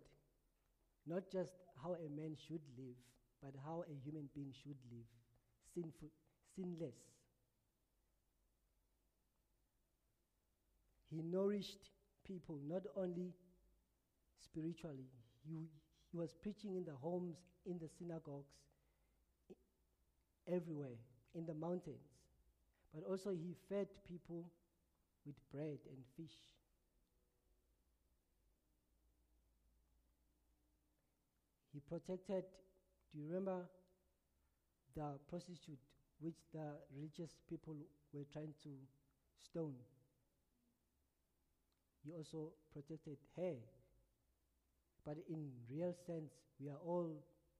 not 1.05 1.23
just 1.31 1.51
how 1.81 1.93
a 1.95 2.09
man 2.09 2.35
should 2.47 2.61
live, 2.77 2.97
but 3.41 3.53
how 3.65 3.83
a 3.89 3.95
human 4.03 4.29
being 4.35 4.53
should 4.63 4.77
live, 4.91 5.07
sinful, 5.73 6.09
sinless. 6.55 6.95
He 11.09 11.21
nourished 11.21 11.89
people 12.25 12.59
not 12.67 12.83
only 12.95 13.31
spiritually, 14.43 15.07
he, 15.47 15.69
he 16.17 16.21
was 16.21 16.33
preaching 16.33 16.75
in 16.75 16.83
the 16.83 16.95
homes, 16.99 17.37
in 17.67 17.77
the 17.77 17.87
synagogues, 17.99 18.49
everywhere, 20.51 20.97
in 21.35 21.45
the 21.45 21.53
mountains. 21.53 22.09
But 22.91 23.03
also, 23.07 23.29
he 23.29 23.53
fed 23.69 23.87
people 24.07 24.49
with 25.27 25.35
bread 25.51 25.77
and 25.85 26.03
fish. 26.15 26.35
He 31.71 31.79
protected, 31.81 32.45
do 33.13 33.19
you 33.21 33.27
remember 33.27 33.69
the 34.95 35.19
prostitute 35.29 35.77
which 36.19 36.37
the 36.51 36.65
religious 36.95 37.35
people 37.47 37.75
were 38.11 38.25
trying 38.33 38.55
to 38.63 38.69
stone? 39.37 39.75
He 42.03 42.11
also 42.11 42.53
protected 42.73 43.17
her. 43.35 43.57
But 45.07 45.15
in 45.29 45.47
real 45.71 45.95
sense, 46.05 46.33
we 46.59 46.67
are 46.67 46.81
all 46.85 47.07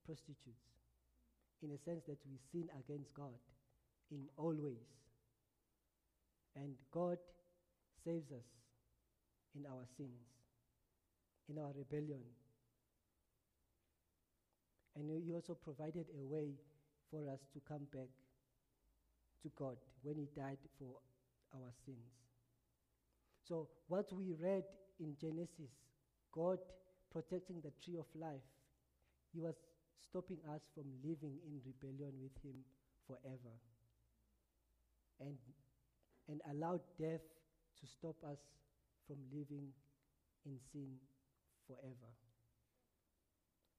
prostitutes 0.06 0.68
in 1.64 1.72
a 1.72 1.78
sense 1.78 2.04
that 2.06 2.20
we 2.28 2.36
sin 2.52 2.68
against 2.78 3.14
God 3.14 3.40
in 4.12 4.28
all 4.36 4.54
ways. 4.54 4.92
And 6.58 6.74
God 6.92 7.18
saves 8.04 8.34
us 8.34 8.44
in 9.56 9.66
our 9.66 9.86
sins, 9.96 10.28
in 11.48 11.58
our 11.58 11.72
rebellion, 11.74 12.20
and 14.98 15.10
He 15.24 15.32
also 15.32 15.54
provided 15.54 16.08
a 16.20 16.26
way 16.26 16.50
for 17.10 17.30
us 17.30 17.40
to 17.54 17.62
come 17.66 17.88
back 17.94 18.10
to 19.44 19.52
God 19.58 19.78
when 20.04 20.16
He 20.16 20.28
died 20.36 20.58
for 20.78 21.00
our 21.56 21.72
sins. 21.86 22.12
So, 23.48 23.70
what 23.88 24.12
we 24.12 24.34
read 24.34 24.64
in 25.00 25.16
Genesis, 25.22 25.72
God 26.34 26.60
protecting 27.18 27.58
the 27.66 27.74
tree 27.82 27.98
of 27.98 28.06
life, 28.14 28.46
He 29.34 29.42
was 29.42 29.58
stopping 29.98 30.38
us 30.54 30.62
from 30.78 30.86
living 31.02 31.42
in 31.50 31.58
rebellion 31.66 32.14
with 32.22 32.38
Him 32.46 32.62
forever. 33.10 33.56
And, 35.18 35.38
and 36.30 36.38
allowed 36.54 36.86
death 37.02 37.26
to 37.82 37.86
stop 37.90 38.22
us 38.22 38.38
from 39.10 39.18
living 39.34 39.74
in 40.46 40.62
sin 40.72 40.94
forever. 41.66 42.12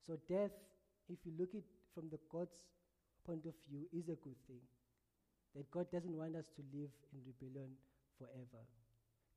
So, 0.05 0.19
death 0.27 0.51
if 1.09 1.19
you 1.25 1.33
look 1.39 1.55
at 1.55 1.65
from 1.95 2.11
the 2.11 2.19
God's 2.31 2.59
point 3.25 3.47
of 3.47 3.55
view, 3.69 3.89
is 3.93 4.09
a 4.09 4.19
good 4.21 4.37
thing. 4.47 4.61
That 5.57 5.71
God 5.71 5.87
doesn't 5.91 6.13
want 6.13 6.37
us 6.37 6.45
to 6.57 6.63
live 6.77 6.93
in 7.13 7.19
rebellion 7.25 7.71
forever. 8.19 8.63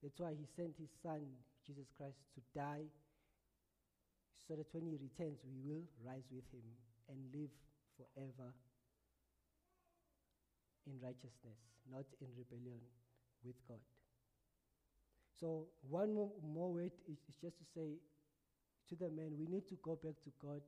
That's 0.03 0.19
why 0.19 0.33
He 0.35 0.45
sent 0.55 0.75
His 0.79 0.89
Son, 1.01 1.21
Jesus 1.65 1.87
Christ, 1.95 2.17
to 2.35 2.41
die 2.57 2.89
so 4.51 4.57
that 4.57 4.67
when 4.75 4.83
He 4.83 4.99
returns, 4.99 5.39
we 5.47 5.63
will 5.63 5.87
rise 6.03 6.27
with 6.27 6.43
Him 6.51 6.67
and 7.07 7.15
live 7.31 7.55
forever 7.95 8.51
in 10.83 10.99
righteousness, 10.99 11.55
not 11.87 12.03
in 12.19 12.27
rebellion 12.35 12.83
with 13.47 13.55
God. 13.63 13.79
So, 15.39 15.71
one 15.87 16.13
more, 16.13 16.35
more 16.43 16.67
word 16.67 16.91
is, 17.07 17.23
is 17.31 17.39
just 17.39 17.55
to 17.63 17.65
say 17.71 17.95
to 18.91 18.95
the 18.99 19.07
men, 19.07 19.39
we 19.39 19.47
need 19.47 19.71
to 19.71 19.79
go 19.79 19.95
back 19.95 20.19
to 20.27 20.31
God 20.43 20.59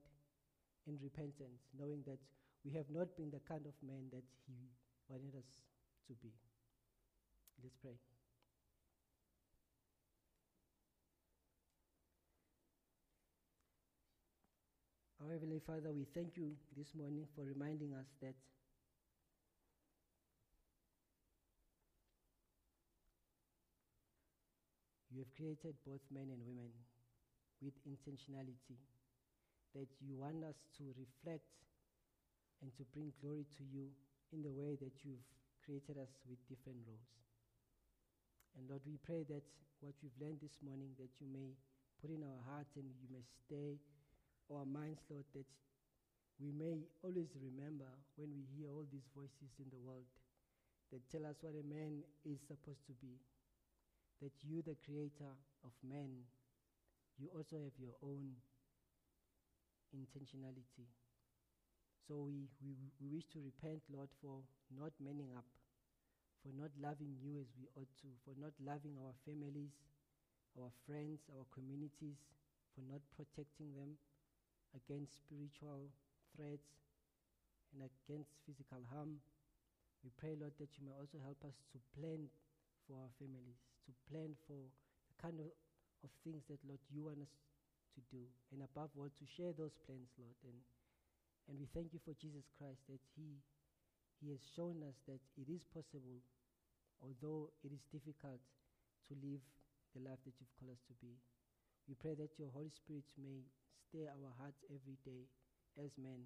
in 0.88 0.96
repentance, 1.04 1.68
knowing 1.78 2.08
that 2.08 2.24
we 2.64 2.72
have 2.72 2.88
not 2.88 3.12
been 3.20 3.36
the 3.36 3.44
kind 3.44 3.68
of 3.68 3.76
men 3.84 4.08
that 4.16 4.24
He 4.48 4.56
wanted 5.12 5.36
us 5.36 5.60
to 6.08 6.14
be. 6.24 6.32
Let's 7.60 7.76
pray. 7.84 8.00
Heavenly 15.34 15.66
Father, 15.66 15.90
we 15.90 16.06
thank 16.14 16.38
you 16.38 16.54
this 16.78 16.94
morning 16.94 17.26
for 17.34 17.42
reminding 17.42 17.90
us 17.98 18.06
that 18.22 18.38
you 25.10 25.26
have 25.26 25.34
created 25.34 25.74
both 25.90 26.06
men 26.14 26.30
and 26.30 26.38
women 26.46 26.70
with 27.66 27.74
intentionality, 27.82 28.78
that 29.74 29.90
you 30.06 30.14
want 30.22 30.46
us 30.46 30.70
to 30.78 30.86
reflect 31.02 31.50
and 32.62 32.70
to 32.78 32.86
bring 32.94 33.10
glory 33.18 33.50
to 33.58 33.66
you 33.66 33.90
in 34.38 34.46
the 34.46 34.54
way 34.54 34.78
that 34.78 35.02
you've 35.02 35.26
created 35.66 35.98
us 35.98 36.14
with 36.30 36.38
different 36.46 36.78
roles. 36.86 37.18
And 38.54 38.70
Lord, 38.70 38.86
we 38.86 39.02
pray 39.02 39.26
that 39.34 39.42
what 39.82 39.98
we've 40.06 40.14
learned 40.22 40.46
this 40.46 40.62
morning, 40.62 40.94
that 41.02 41.18
you 41.18 41.26
may 41.26 41.58
put 41.98 42.14
in 42.14 42.22
our 42.22 42.42
hearts 42.46 42.78
and 42.78 42.86
you 43.02 43.10
may 43.10 43.26
stay 43.26 43.82
our 44.56 44.66
minds, 44.66 45.02
Lord, 45.10 45.26
that 45.34 45.46
we 46.42 46.52
may 46.54 46.82
always 47.02 47.30
remember 47.38 47.90
when 48.18 48.34
we 48.34 48.46
hear 48.58 48.70
all 48.74 48.86
these 48.90 49.06
voices 49.14 49.54
in 49.62 49.70
the 49.70 49.82
world 49.82 50.08
that 50.92 51.02
tell 51.10 51.26
us 51.26 51.38
what 51.42 51.58
a 51.58 51.66
man 51.66 52.06
is 52.26 52.38
supposed 52.46 52.86
to 52.86 52.94
be. 53.02 53.18
That 54.22 54.34
you, 54.46 54.62
the 54.62 54.78
creator 54.86 55.34
of 55.66 55.74
man, 55.82 56.26
you 57.18 57.28
also 57.34 57.58
have 57.60 57.76
your 57.82 57.98
own 58.06 58.38
intentionality. 59.94 60.90
So 62.08 62.28
we, 62.28 62.50
we, 62.62 62.76
we 63.02 63.08
wish 63.10 63.26
to 63.34 63.40
repent, 63.42 63.82
Lord, 63.90 64.10
for 64.22 64.44
not 64.70 64.94
manning 65.00 65.34
up, 65.34 65.48
for 66.44 66.52
not 66.54 66.72
loving 66.78 67.16
you 67.22 67.40
as 67.40 67.48
we 67.56 67.66
ought 67.74 67.90
to, 68.04 68.10
for 68.28 68.36
not 68.36 68.54
loving 68.60 69.00
our 69.00 69.16
families, 69.24 69.74
our 70.60 70.70
friends, 70.86 71.24
our 71.34 71.46
communities, 71.54 72.20
for 72.76 72.84
not 72.86 73.02
protecting 73.16 73.72
them 73.74 73.96
against 74.74 75.22
spiritual 75.22 75.90
threats 76.34 76.70
and 77.74 77.86
against 77.86 78.34
physical 78.46 78.82
harm. 78.94 79.22
We 80.02 80.12
pray, 80.20 80.36
Lord, 80.36 80.54
that 80.60 80.74
you 80.78 80.84
may 80.86 80.94
also 80.98 81.18
help 81.24 81.40
us 81.48 81.56
to 81.74 81.78
plan 81.96 82.28
for 82.86 83.00
our 83.00 83.12
families, 83.18 83.58
to 83.88 83.92
plan 84.12 84.36
for 84.46 84.60
the 85.10 85.16
kind 85.22 85.40
of, 85.40 85.50
of 86.04 86.12
things 86.28 86.44
that, 86.52 86.60
Lord, 86.68 86.82
you 86.92 87.08
want 87.08 87.24
us 87.24 87.34
to 87.96 88.02
do. 88.12 88.22
And 88.52 88.62
above 88.62 88.92
all, 89.00 89.08
to 89.08 89.26
share 89.38 89.56
those 89.56 89.74
plans, 89.88 90.12
Lord. 90.20 90.36
And, 90.44 90.58
and 91.48 91.56
we 91.56 91.70
thank 91.72 91.96
you 91.96 92.02
for 92.04 92.14
Jesus 92.20 92.50
Christ 92.60 92.84
that 92.92 93.02
he, 93.16 93.40
he 94.20 94.34
has 94.36 94.44
shown 94.54 94.84
us 94.84 94.98
that 95.08 95.24
it 95.40 95.48
is 95.48 95.64
possible, 95.72 96.20
although 97.00 97.54
it 97.64 97.72
is 97.72 97.86
difficult, 97.94 98.44
to 99.08 99.14
live 99.20 99.44
the 99.96 100.02
life 100.04 100.20
that 100.26 100.36
you've 100.40 100.56
called 100.60 100.74
us 100.74 100.84
to 100.88 100.96
be. 101.00 101.16
We 101.88 101.96
pray 102.00 102.16
that 102.16 102.40
your 102.40 102.48
Holy 102.56 102.72
Spirit 102.72 103.04
may 103.20 103.44
stir 103.94 104.10
our 104.10 104.34
hearts 104.42 104.58
every 104.74 104.98
day 105.06 105.30
as 105.78 105.94
men 106.02 106.26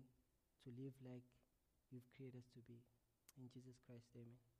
to 0.64 0.72
live 0.80 0.96
like 1.04 1.28
you've 1.92 2.08
created 2.16 2.40
us 2.40 2.48
to 2.56 2.64
be. 2.64 2.80
In 3.36 3.52
Jesus 3.52 3.76
Christ, 3.84 4.08
amen. 4.16 4.57